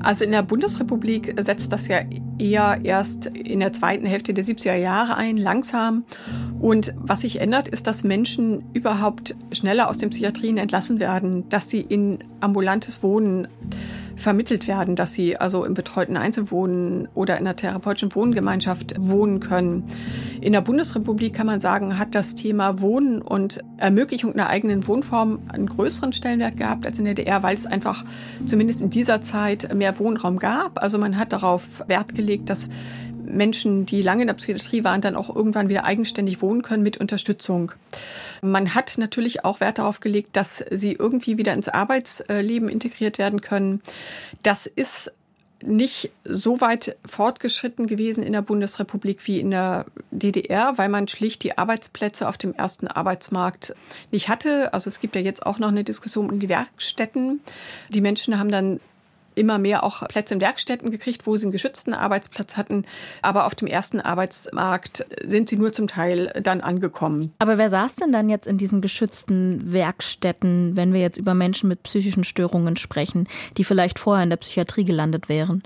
Also 0.00 0.24
in 0.24 0.30
der 0.30 0.42
Bundesrepublik 0.42 1.34
setzt 1.40 1.72
das 1.72 1.88
ja 1.88 1.98
eher 2.38 2.78
erst 2.84 3.26
in 3.26 3.60
der 3.60 3.72
zweiten 3.72 4.06
Hälfte 4.06 4.32
der 4.32 4.44
70er 4.44 4.74
Jahre 4.74 5.16
ein, 5.16 5.36
langsam. 5.36 6.04
Und 6.60 6.94
was 6.98 7.22
sich 7.22 7.40
ändert, 7.40 7.68
ist, 7.68 7.86
dass 7.86 8.04
Menschen 8.04 8.64
überhaupt 8.72 9.36
schneller 9.52 9.88
aus 9.88 9.98
den 9.98 10.10
Psychiatrien 10.10 10.56
entlassen 10.56 11.00
werden, 11.00 11.48
dass 11.48 11.68
sie 11.68 11.80
in 11.80 12.18
ambulantes 12.40 13.02
Wohnen 13.02 13.48
vermittelt 14.18 14.68
werden, 14.68 14.96
dass 14.96 15.14
sie 15.14 15.36
also 15.36 15.64
im 15.64 15.74
betreuten 15.74 16.16
Einzelwohnen 16.16 17.08
oder 17.14 17.38
in 17.38 17.46
einer 17.46 17.56
therapeutischen 17.56 18.14
Wohngemeinschaft 18.14 18.94
wohnen 18.98 19.40
können. 19.40 19.84
In 20.40 20.52
der 20.52 20.60
Bundesrepublik 20.60 21.34
kann 21.34 21.46
man 21.46 21.60
sagen, 21.60 21.98
hat 21.98 22.14
das 22.14 22.34
Thema 22.34 22.80
Wohnen 22.80 23.22
und 23.22 23.60
Ermöglichung 23.76 24.32
einer 24.32 24.48
eigenen 24.48 24.86
Wohnform 24.86 25.40
einen 25.48 25.66
größeren 25.66 26.12
Stellenwert 26.12 26.56
gehabt 26.56 26.86
als 26.86 26.98
in 26.98 27.04
der 27.04 27.14
DDR, 27.14 27.42
weil 27.42 27.54
es 27.54 27.66
einfach 27.66 28.04
zumindest 28.44 28.82
in 28.82 28.90
dieser 28.90 29.22
Zeit 29.22 29.72
mehr 29.74 29.98
Wohnraum 29.98 30.38
gab. 30.38 30.82
Also 30.82 30.98
man 30.98 31.16
hat 31.16 31.32
darauf 31.32 31.84
Wert 31.86 32.14
gelegt, 32.14 32.50
dass 32.50 32.68
Menschen, 33.28 33.86
die 33.86 34.02
lange 34.02 34.22
in 34.22 34.28
der 34.28 34.34
Psychiatrie 34.34 34.84
waren, 34.84 35.00
dann 35.00 35.16
auch 35.16 35.34
irgendwann 35.34 35.68
wieder 35.68 35.84
eigenständig 35.84 36.42
wohnen 36.42 36.62
können 36.62 36.82
mit 36.82 36.96
Unterstützung. 36.96 37.72
Man 38.42 38.74
hat 38.74 38.98
natürlich 38.98 39.44
auch 39.44 39.60
Wert 39.60 39.78
darauf 39.78 40.00
gelegt, 40.00 40.36
dass 40.36 40.64
sie 40.70 40.92
irgendwie 40.92 41.38
wieder 41.38 41.52
ins 41.52 41.68
Arbeitsleben 41.68 42.68
integriert 42.68 43.18
werden 43.18 43.40
können. 43.40 43.82
Das 44.42 44.66
ist 44.66 45.12
nicht 45.62 46.12
so 46.24 46.60
weit 46.60 46.96
fortgeschritten 47.04 47.86
gewesen 47.86 48.22
in 48.22 48.32
der 48.32 48.42
Bundesrepublik 48.42 49.26
wie 49.26 49.40
in 49.40 49.50
der 49.50 49.86
DDR, 50.10 50.78
weil 50.78 50.88
man 50.88 51.08
schlicht 51.08 51.42
die 51.42 51.58
Arbeitsplätze 51.58 52.28
auf 52.28 52.38
dem 52.38 52.54
ersten 52.54 52.86
Arbeitsmarkt 52.86 53.74
nicht 54.12 54.28
hatte. 54.28 54.72
Also 54.72 54.88
es 54.88 55.00
gibt 55.00 55.16
ja 55.16 55.20
jetzt 55.20 55.44
auch 55.44 55.58
noch 55.58 55.68
eine 55.68 55.84
Diskussion 55.84 56.30
um 56.30 56.38
die 56.38 56.48
Werkstätten. 56.48 57.40
Die 57.88 58.00
Menschen 58.00 58.38
haben 58.38 58.50
dann 58.50 58.80
immer 59.38 59.58
mehr 59.58 59.84
auch 59.84 60.06
Plätze 60.08 60.34
in 60.34 60.40
Werkstätten 60.40 60.90
gekriegt, 60.90 61.26
wo 61.26 61.36
sie 61.36 61.44
einen 61.44 61.52
geschützten 61.52 61.94
Arbeitsplatz 61.94 62.56
hatten. 62.56 62.84
Aber 63.22 63.46
auf 63.46 63.54
dem 63.54 63.68
ersten 63.68 64.00
Arbeitsmarkt 64.00 65.06
sind 65.24 65.48
sie 65.48 65.56
nur 65.56 65.72
zum 65.72 65.88
Teil 65.88 66.32
dann 66.42 66.60
angekommen. 66.60 67.32
Aber 67.38 67.58
wer 67.58 67.70
saß 67.70 67.96
denn 67.96 68.12
dann 68.12 68.28
jetzt 68.28 68.46
in 68.46 68.58
diesen 68.58 68.80
geschützten 68.80 69.72
Werkstätten, 69.72 70.76
wenn 70.76 70.92
wir 70.92 71.00
jetzt 71.00 71.18
über 71.18 71.34
Menschen 71.34 71.68
mit 71.68 71.82
psychischen 71.82 72.24
Störungen 72.24 72.76
sprechen, 72.76 73.28
die 73.56 73.64
vielleicht 73.64 73.98
vorher 73.98 74.24
in 74.24 74.30
der 74.30 74.36
Psychiatrie 74.36 74.84
gelandet 74.84 75.28
wären? 75.28 75.62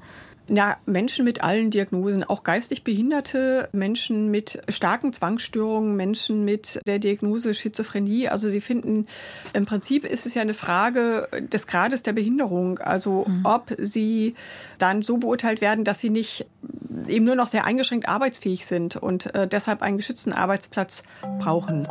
Ja, 0.54 0.76
Menschen 0.84 1.24
mit 1.24 1.42
allen 1.42 1.70
Diagnosen, 1.70 2.24
auch 2.24 2.44
geistig 2.44 2.84
Behinderte, 2.84 3.70
Menschen 3.72 4.30
mit 4.30 4.60
starken 4.68 5.14
Zwangsstörungen, 5.14 5.96
Menschen 5.96 6.44
mit 6.44 6.78
der 6.86 6.98
Diagnose 6.98 7.54
Schizophrenie. 7.54 8.28
Also 8.28 8.50
Sie 8.50 8.60
finden, 8.60 9.06
im 9.54 9.64
Prinzip 9.64 10.04
ist 10.04 10.26
es 10.26 10.34
ja 10.34 10.42
eine 10.42 10.52
Frage 10.52 11.26
des 11.50 11.66
Grades 11.66 12.02
der 12.02 12.12
Behinderung. 12.12 12.80
Also 12.80 13.24
mhm. 13.26 13.40
ob 13.44 13.74
sie 13.78 14.34
dann 14.76 15.00
so 15.00 15.16
beurteilt 15.16 15.62
werden, 15.62 15.84
dass 15.84 16.00
sie 16.00 16.10
nicht 16.10 16.44
eben 17.08 17.24
nur 17.24 17.36
noch 17.36 17.48
sehr 17.48 17.64
eingeschränkt 17.64 18.06
arbeitsfähig 18.06 18.66
sind 18.66 18.96
und 18.96 19.34
äh, 19.34 19.48
deshalb 19.48 19.80
einen 19.80 19.96
geschützten 19.96 20.34
Arbeitsplatz 20.34 21.04
brauchen. 21.38 21.88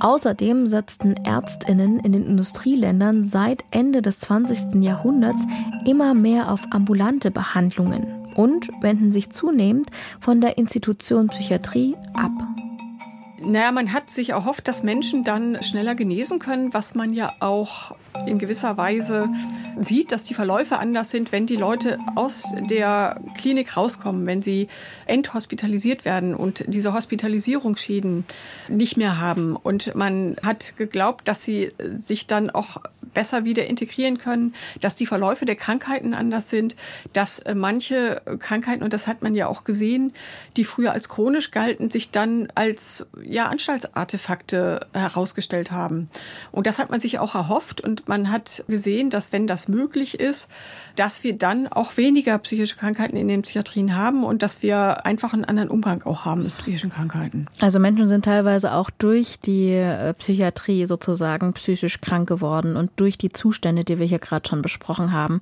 Außerdem 0.00 0.66
setzten 0.66 1.14
Ärztinnen 1.14 2.00
in 2.00 2.12
den 2.12 2.26
Industrieländern 2.26 3.24
seit 3.24 3.64
Ende 3.70 4.02
des 4.02 4.20
20. 4.20 4.82
Jahrhunderts 4.82 5.42
immer 5.86 6.14
mehr 6.14 6.52
auf 6.52 6.60
ambulante 6.70 7.30
Behandlungen 7.30 8.06
und 8.34 8.68
wenden 8.82 9.12
sich 9.12 9.30
zunehmend 9.30 9.88
von 10.20 10.40
der 10.40 10.58
Institution 10.58 11.28
Psychiatrie 11.28 11.96
ab. 12.14 12.32
Naja, 13.38 13.70
man 13.70 13.92
hat 13.92 14.10
sich 14.10 14.30
erhofft, 14.30 14.66
dass 14.66 14.82
Menschen 14.82 15.22
dann 15.22 15.62
schneller 15.62 15.94
genesen 15.94 16.38
können, 16.38 16.72
was 16.72 16.94
man 16.94 17.12
ja 17.12 17.34
auch 17.40 17.94
in 18.26 18.38
gewisser 18.38 18.76
Weise 18.76 19.28
sieht, 19.78 20.10
dass 20.10 20.22
die 20.22 20.34
Verläufe 20.34 20.78
anders 20.78 21.10
sind, 21.10 21.32
wenn 21.32 21.46
die 21.46 21.56
Leute 21.56 21.98
aus 22.14 22.54
der 22.70 23.20
Klinik 23.36 23.76
rauskommen, 23.76 24.26
wenn 24.26 24.42
sie 24.42 24.68
enthospitalisiert 25.04 26.04
werden 26.04 26.34
und 26.34 26.64
diese 26.66 26.94
Hospitalisierungsschäden 26.94 28.24
nicht 28.68 28.96
mehr 28.96 29.20
haben. 29.20 29.54
Und 29.54 29.94
man 29.94 30.36
hat 30.42 30.76
geglaubt, 30.76 31.28
dass 31.28 31.42
sie 31.44 31.72
sich 31.98 32.26
dann 32.26 32.48
auch 32.48 32.78
besser 33.16 33.46
wieder 33.46 33.66
integrieren 33.66 34.18
können, 34.18 34.54
dass 34.82 34.94
die 34.94 35.06
Verläufe 35.06 35.46
der 35.46 35.56
Krankheiten 35.56 36.12
anders 36.12 36.50
sind, 36.50 36.76
dass 37.14 37.38
äh, 37.38 37.54
manche 37.54 38.20
Krankheiten, 38.38 38.84
und 38.84 38.92
das 38.92 39.06
hat 39.06 39.22
man 39.22 39.34
ja 39.34 39.46
auch 39.46 39.64
gesehen, 39.64 40.12
die 40.58 40.64
früher 40.64 40.92
als 40.92 41.08
chronisch 41.08 41.50
galten, 41.50 41.90
sich 41.90 42.10
dann 42.10 42.48
als 42.54 43.08
ja, 43.24 43.46
Anstaltsartefakte 43.46 44.86
herausgestellt 44.92 45.70
haben. 45.70 46.10
Und 46.52 46.66
das 46.66 46.78
hat 46.78 46.90
man 46.90 47.00
sich 47.00 47.18
auch 47.18 47.34
erhofft 47.34 47.80
und 47.80 48.06
man 48.06 48.30
hat 48.30 48.64
gesehen, 48.68 49.08
dass 49.08 49.32
wenn 49.32 49.46
das 49.46 49.66
möglich 49.66 50.20
ist, 50.20 50.48
dass 50.94 51.24
wir 51.24 51.38
dann 51.38 51.68
auch 51.68 51.96
weniger 51.96 52.36
psychische 52.38 52.76
Krankheiten 52.76 53.16
in 53.16 53.28
den 53.28 53.42
Psychiatrien 53.42 53.96
haben 53.96 54.24
und 54.24 54.42
dass 54.42 54.62
wir 54.62 55.06
einfach 55.06 55.32
einen 55.32 55.46
anderen 55.46 55.70
Umgang 55.70 56.02
auch 56.02 56.26
haben 56.26 56.42
mit 56.42 56.58
psychischen 56.58 56.90
Krankheiten. 56.90 57.46
Also 57.60 57.78
Menschen 57.78 58.08
sind 58.08 58.26
teilweise 58.26 58.72
auch 58.72 58.90
durch 58.90 59.40
die 59.40 59.70
äh, 59.72 60.12
Psychiatrie 60.12 60.84
sozusagen 60.84 61.54
psychisch 61.54 62.02
krank 62.02 62.28
geworden 62.28 62.76
und 62.76 62.90
durch 62.96 63.05
durch 63.06 63.16
die 63.18 63.30
Zustände, 63.30 63.84
die 63.84 64.00
wir 64.00 64.06
hier 64.06 64.18
gerade 64.18 64.48
schon 64.48 64.62
besprochen 64.62 65.12
haben. 65.12 65.38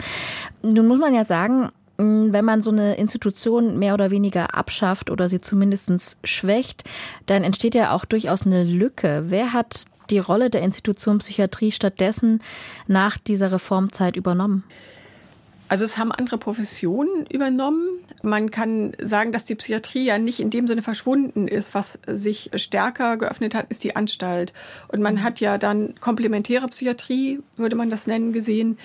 Nun 0.62 0.86
muss 0.86 0.98
man 0.98 1.14
ja 1.14 1.24
sagen, 1.24 1.70
wenn 1.96 2.44
man 2.44 2.60
so 2.60 2.70
eine 2.70 2.96
Institution 2.96 3.78
mehr 3.78 3.94
oder 3.94 4.10
weniger 4.10 4.54
abschafft 4.54 5.10
oder 5.10 5.28
sie 5.28 5.40
zumindest 5.40 6.18
schwächt, 6.24 6.84
dann 7.24 7.42
entsteht 7.42 7.74
ja 7.74 7.92
auch 7.92 8.04
durchaus 8.04 8.44
eine 8.44 8.64
Lücke. 8.64 9.24
Wer 9.28 9.54
hat 9.54 9.86
die 10.10 10.18
Rolle 10.18 10.50
der 10.50 10.60
Institution 10.60 11.18
Psychiatrie 11.18 11.72
stattdessen 11.72 12.42
nach 12.86 13.16
dieser 13.16 13.50
Reformzeit 13.50 14.16
übernommen? 14.16 14.64
Also 15.66 15.84
es 15.84 15.96
haben 15.96 16.12
andere 16.12 16.36
Professionen 16.36 17.26
übernommen. 17.26 17.88
Man 18.22 18.50
kann 18.50 18.92
sagen, 19.00 19.32
dass 19.32 19.44
die 19.44 19.54
Psychiatrie 19.54 20.04
ja 20.04 20.18
nicht 20.18 20.38
in 20.40 20.50
dem 20.50 20.66
Sinne 20.66 20.82
verschwunden 20.82 21.48
ist. 21.48 21.74
Was 21.74 21.98
sich 22.06 22.50
stärker 22.54 23.16
geöffnet 23.16 23.54
hat, 23.54 23.66
ist 23.70 23.82
die 23.82 23.96
Anstalt. 23.96 24.52
Und 24.88 25.00
man 25.00 25.22
hat 25.22 25.40
ja 25.40 25.56
dann 25.56 25.94
komplementäre 26.00 26.68
Psychiatrie, 26.68 27.40
würde 27.56 27.76
man 27.76 27.90
das 27.90 28.06
nennen, 28.06 28.32
gesehen, 28.32 28.78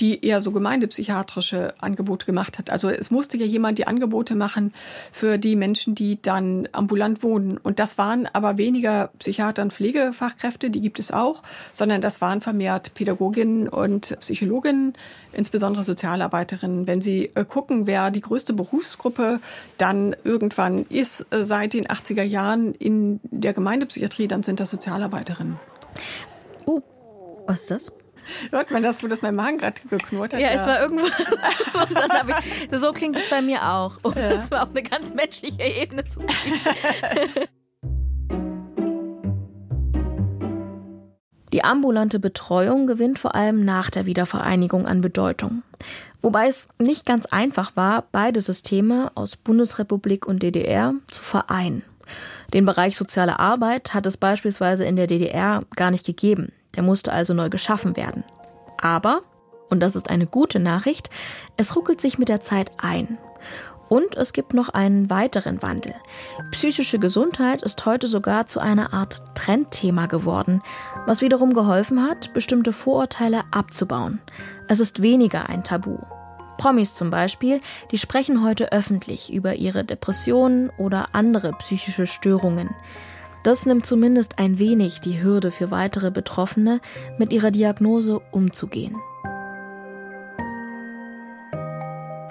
die 0.00 0.24
eher 0.24 0.42
so 0.42 0.50
gemeindepsychiatrische 0.50 1.74
Angebote 1.78 2.26
gemacht 2.26 2.58
hat. 2.58 2.68
Also 2.68 2.90
es 2.90 3.10
musste 3.10 3.36
ja 3.36 3.46
jemand 3.46 3.78
die 3.78 3.86
Angebote 3.86 4.34
machen 4.34 4.74
für 5.12 5.38
die 5.38 5.54
Menschen, 5.54 5.94
die 5.94 6.20
dann 6.20 6.68
ambulant 6.72 7.22
wohnen. 7.22 7.58
Und 7.58 7.78
das 7.78 7.96
waren 7.96 8.28
aber 8.32 8.58
weniger 8.58 9.10
Psychiater 9.18 9.62
und 9.62 9.72
Pflegefachkräfte, 9.72 10.70
die 10.70 10.80
gibt 10.80 10.98
es 10.98 11.12
auch, 11.12 11.42
sondern 11.72 12.00
das 12.00 12.20
waren 12.20 12.40
vermehrt 12.40 12.94
Pädagoginnen 12.94 13.68
und 13.68 14.16
Psychologinnen, 14.18 14.94
insbesondere 15.32 15.84
Sozialarbeiterinnen. 16.24 16.86
Wenn 16.86 17.00
Sie 17.00 17.30
äh, 17.34 17.44
gucken, 17.44 17.86
wer 17.86 18.10
die 18.10 18.20
größte 18.20 18.52
Berufsgruppe 18.52 19.40
dann 19.78 20.16
irgendwann 20.24 20.86
ist 20.86 21.26
äh, 21.32 21.44
seit 21.44 21.74
den 21.74 21.86
80er 21.86 22.22
Jahren 22.22 22.74
in 22.74 23.20
der 23.24 23.52
Gemeindepsychiatrie, 23.52 24.28
dann 24.28 24.42
sind 24.42 24.60
das 24.60 24.70
Sozialarbeiterinnen. 24.70 25.58
Oh, 26.66 26.80
was 27.46 27.62
ist 27.62 27.70
das? 27.70 27.92
Hört 28.50 28.70
man 28.70 28.82
das, 28.82 29.02
wo 29.02 29.06
das 29.06 29.20
mein 29.20 29.34
Magen 29.34 29.58
gerade 29.58 29.82
geknurrt 29.88 30.32
hat? 30.32 30.40
Ja, 30.40 30.48
ja, 30.48 30.54
es 30.54 30.66
war 30.66 30.80
irgendwo. 30.80 31.04
so, 32.70 32.78
so, 32.78 32.92
klingt 32.92 33.18
es 33.18 33.28
bei 33.28 33.42
mir 33.42 33.70
auch. 33.70 33.98
Und 34.02 34.16
ja. 34.16 34.30
das 34.30 34.50
war 34.50 34.62
auf 34.62 34.70
eine 34.70 34.82
ganz 34.82 35.12
menschliche 35.12 35.62
Ebene 35.62 36.04
Die 41.54 41.62
ambulante 41.62 42.18
Betreuung 42.18 42.88
gewinnt 42.88 43.20
vor 43.20 43.36
allem 43.36 43.64
nach 43.64 43.88
der 43.88 44.06
Wiedervereinigung 44.06 44.88
an 44.88 45.00
Bedeutung. 45.00 45.62
Wobei 46.20 46.48
es 46.48 46.66
nicht 46.80 47.06
ganz 47.06 47.26
einfach 47.26 47.76
war, 47.76 48.06
beide 48.10 48.40
Systeme 48.40 49.12
aus 49.14 49.36
Bundesrepublik 49.36 50.26
und 50.26 50.42
DDR 50.42 50.94
zu 51.12 51.22
vereinen. 51.22 51.84
Den 52.52 52.64
Bereich 52.64 52.96
soziale 52.96 53.38
Arbeit 53.38 53.94
hat 53.94 54.04
es 54.04 54.16
beispielsweise 54.16 54.84
in 54.84 54.96
der 54.96 55.06
DDR 55.06 55.62
gar 55.76 55.92
nicht 55.92 56.04
gegeben. 56.04 56.50
Der 56.74 56.82
musste 56.82 57.12
also 57.12 57.34
neu 57.34 57.50
geschaffen 57.50 57.96
werden. 57.96 58.24
Aber, 58.76 59.22
und 59.70 59.78
das 59.78 59.94
ist 59.94 60.10
eine 60.10 60.26
gute 60.26 60.58
Nachricht, 60.58 61.08
es 61.56 61.76
ruckelt 61.76 62.00
sich 62.00 62.18
mit 62.18 62.28
der 62.28 62.40
Zeit 62.40 62.72
ein. 62.78 63.16
Und 63.88 64.16
es 64.16 64.32
gibt 64.32 64.54
noch 64.54 64.70
einen 64.70 65.10
weiteren 65.10 65.62
Wandel. 65.62 65.94
Psychische 66.50 66.98
Gesundheit 66.98 67.62
ist 67.62 67.86
heute 67.86 68.06
sogar 68.06 68.46
zu 68.46 68.58
einer 68.58 68.92
Art 68.92 69.22
Trendthema 69.34 70.06
geworden, 70.06 70.62
was 71.06 71.20
wiederum 71.20 71.52
geholfen 71.52 72.02
hat, 72.02 72.32
bestimmte 72.32 72.72
Vorurteile 72.72 73.42
abzubauen. 73.50 74.20
Es 74.68 74.80
ist 74.80 75.02
weniger 75.02 75.48
ein 75.48 75.64
Tabu. 75.64 75.98
Promis 76.56 76.94
zum 76.94 77.10
Beispiel, 77.10 77.60
die 77.90 77.98
sprechen 77.98 78.42
heute 78.42 78.72
öffentlich 78.72 79.32
über 79.32 79.54
ihre 79.56 79.84
Depressionen 79.84 80.70
oder 80.78 81.08
andere 81.12 81.52
psychische 81.52 82.06
Störungen. 82.06 82.70
Das 83.42 83.66
nimmt 83.66 83.84
zumindest 83.84 84.38
ein 84.38 84.58
wenig 84.58 85.00
die 85.00 85.22
Hürde 85.22 85.50
für 85.50 85.70
weitere 85.70 86.10
Betroffene, 86.10 86.80
mit 87.18 87.32
ihrer 87.32 87.50
Diagnose 87.50 88.20
umzugehen. 88.30 88.96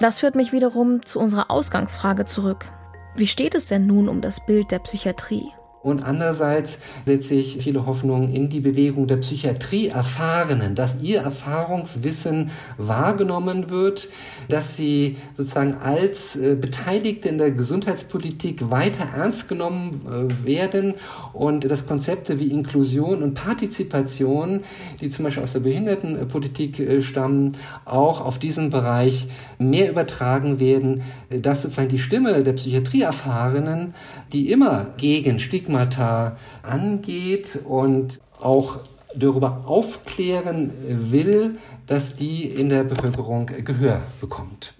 Das 0.00 0.18
führt 0.18 0.34
mich 0.34 0.52
wiederum 0.52 1.06
zu 1.06 1.20
unserer 1.20 1.50
Ausgangsfrage 1.50 2.26
zurück. 2.26 2.66
Wie 3.14 3.28
steht 3.28 3.54
es 3.54 3.66
denn 3.66 3.86
nun 3.86 4.08
um 4.08 4.20
das 4.20 4.44
Bild 4.44 4.72
der 4.72 4.80
Psychiatrie? 4.80 5.52
Und 5.84 6.02
andererseits 6.02 6.78
setze 7.04 7.34
ich 7.34 7.58
viele 7.60 7.84
Hoffnungen 7.84 8.32
in 8.32 8.48
die 8.48 8.60
Bewegung 8.60 9.06
der 9.06 9.18
Psychiatrie-Erfahrenen, 9.18 10.74
dass 10.74 11.02
ihr 11.02 11.20
Erfahrungswissen 11.20 12.50
wahrgenommen 12.78 13.68
wird, 13.68 14.08
dass 14.48 14.78
sie 14.78 15.18
sozusagen 15.36 15.74
als 15.74 16.36
äh, 16.36 16.56
Beteiligte 16.58 17.28
in 17.28 17.36
der 17.36 17.50
Gesundheitspolitik 17.50 18.70
weiter 18.70 19.06
ernst 19.14 19.46
genommen 19.46 20.00
äh, 20.06 20.46
werden 20.46 20.94
und 21.34 21.70
dass 21.70 21.86
Konzepte 21.86 22.40
wie 22.40 22.46
Inklusion 22.46 23.22
und 23.22 23.34
Partizipation, 23.34 24.62
die 25.02 25.10
zum 25.10 25.26
Beispiel 25.26 25.42
aus 25.42 25.52
der 25.52 25.60
Behindertenpolitik 25.60 26.80
äh, 26.80 27.02
stammen, 27.02 27.52
auch 27.84 28.22
auf 28.22 28.38
diesen 28.38 28.70
Bereich 28.70 29.28
mehr 29.58 29.90
übertragen 29.90 30.60
werden, 30.60 31.02
dass 31.28 31.60
sozusagen 31.60 31.90
die 31.90 31.98
Stimme 31.98 32.42
der 32.42 32.54
Psychiatrieerfahrenen, 32.54 33.92
die 34.32 34.50
immer 34.50 34.94
gegen 34.96 35.38
Stigma 35.38 35.73
Stigmata 35.74 36.36
angeht 36.62 37.58
und 37.66 38.20
auch 38.40 38.80
darüber 39.16 39.64
aufklären 39.66 40.72
will, 40.88 41.56
dass 41.86 42.16
die 42.16 42.44
in 42.44 42.68
der 42.68 42.84
Bevölkerung 42.84 43.46
Gehör 43.46 44.00
bekommt. 44.20 44.74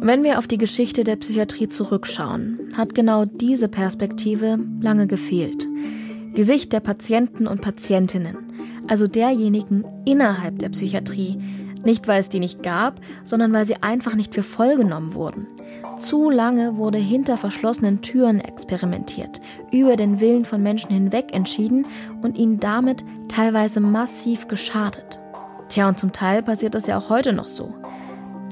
Wenn 0.00 0.22
wir 0.22 0.38
auf 0.38 0.46
die 0.46 0.58
Geschichte 0.58 1.02
der 1.04 1.16
Psychiatrie 1.16 1.68
zurückschauen, 1.68 2.58
hat 2.76 2.94
genau 2.94 3.24
diese 3.24 3.68
Perspektive 3.68 4.58
lange 4.80 5.06
gefehlt. 5.06 5.66
Die 6.36 6.42
Sicht 6.42 6.72
der 6.72 6.80
Patienten 6.80 7.46
und 7.46 7.60
Patientinnen, 7.60 8.36
also 8.88 9.06
derjenigen 9.06 9.84
innerhalb 10.04 10.58
der 10.58 10.68
Psychiatrie, 10.70 11.38
nicht 11.84 12.08
weil 12.08 12.20
es 12.20 12.28
die 12.28 12.40
nicht 12.40 12.62
gab, 12.62 13.00
sondern 13.24 13.52
weil 13.52 13.64
sie 13.66 13.82
einfach 13.82 14.14
nicht 14.14 14.34
für 14.34 14.42
voll 14.42 14.76
genommen 14.76 15.14
wurden. 15.14 15.46
Zu 15.98 16.28
lange 16.28 16.76
wurde 16.76 16.98
hinter 16.98 17.36
verschlossenen 17.36 18.02
Türen 18.02 18.40
experimentiert, 18.40 19.40
über 19.70 19.96
den 19.96 20.20
Willen 20.20 20.44
von 20.44 20.62
Menschen 20.62 20.90
hinweg 20.90 21.32
entschieden 21.32 21.86
und 22.20 22.36
ihnen 22.36 22.58
damit 22.58 23.04
teilweise 23.28 23.80
massiv 23.80 24.48
geschadet. 24.48 25.20
Tja, 25.68 25.88
und 25.88 25.98
zum 25.98 26.12
Teil 26.12 26.42
passiert 26.42 26.74
das 26.74 26.86
ja 26.86 26.98
auch 26.98 27.10
heute 27.10 27.32
noch 27.32 27.44
so. 27.46 27.74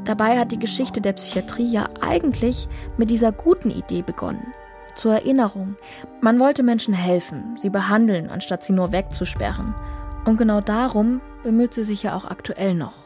Dabei 0.05 0.39
hat 0.39 0.53
die 0.53 0.59
Geschichte 0.59 1.01
der 1.01 1.13
Psychiatrie 1.13 1.67
ja 1.67 1.89
eigentlich 2.01 2.69
mit 2.97 3.11
dieser 3.11 3.33
guten 3.33 3.71
Idee 3.71 4.03
begonnen. 4.03 4.53
Zur 4.95 5.15
Erinnerung, 5.15 5.77
man 6.21 6.39
wollte 6.39 6.63
Menschen 6.63 6.95
helfen, 6.95 7.57
sie 7.57 7.71
behandeln, 7.71 8.29
anstatt 8.29 8.63
sie 8.63 8.73
nur 8.73 8.93
wegzusperren. 8.93 9.75
Und 10.25 10.39
genau 10.39 10.61
darum 10.61 11.21
bemüht 11.43 11.75
sie 11.75 11.85
sich 11.85 12.03
ja 12.03 12.15
auch 12.15 12.25
aktuell 12.25 12.75
noch. 12.75 13.02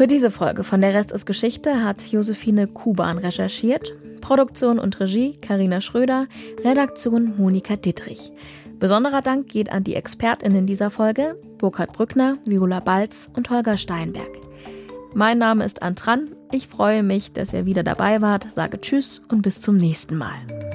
Für 0.00 0.06
diese 0.06 0.30
Folge 0.30 0.64
von 0.64 0.80
Der 0.80 0.94
Rest 0.94 1.12
ist 1.12 1.26
Geschichte 1.26 1.84
hat 1.84 2.06
Josephine 2.06 2.66
Kuban 2.66 3.18
recherchiert. 3.18 3.92
Produktion 4.22 4.78
und 4.78 4.98
Regie 4.98 5.36
Karina 5.42 5.82
Schröder, 5.82 6.26
Redaktion 6.64 7.34
Monika 7.36 7.76
Dittrich. 7.76 8.32
Besonderer 8.78 9.20
Dank 9.20 9.48
geht 9.48 9.70
an 9.70 9.84
die 9.84 9.96
ExpertInnen 9.96 10.66
dieser 10.66 10.88
Folge, 10.88 11.38
Burkhard 11.58 11.92
Brückner, 11.92 12.38
Viola 12.46 12.80
Balz 12.80 13.28
und 13.36 13.50
Holger 13.50 13.76
Steinberg. 13.76 14.30
Mein 15.12 15.36
Name 15.36 15.66
ist 15.66 15.82
Antran. 15.82 16.34
Ich 16.50 16.66
freue 16.66 17.02
mich, 17.02 17.34
dass 17.34 17.52
ihr 17.52 17.66
wieder 17.66 17.82
dabei 17.82 18.22
wart, 18.22 18.50
sage 18.50 18.80
Tschüss 18.80 19.20
und 19.28 19.42
bis 19.42 19.60
zum 19.60 19.76
nächsten 19.76 20.16
Mal. 20.16 20.69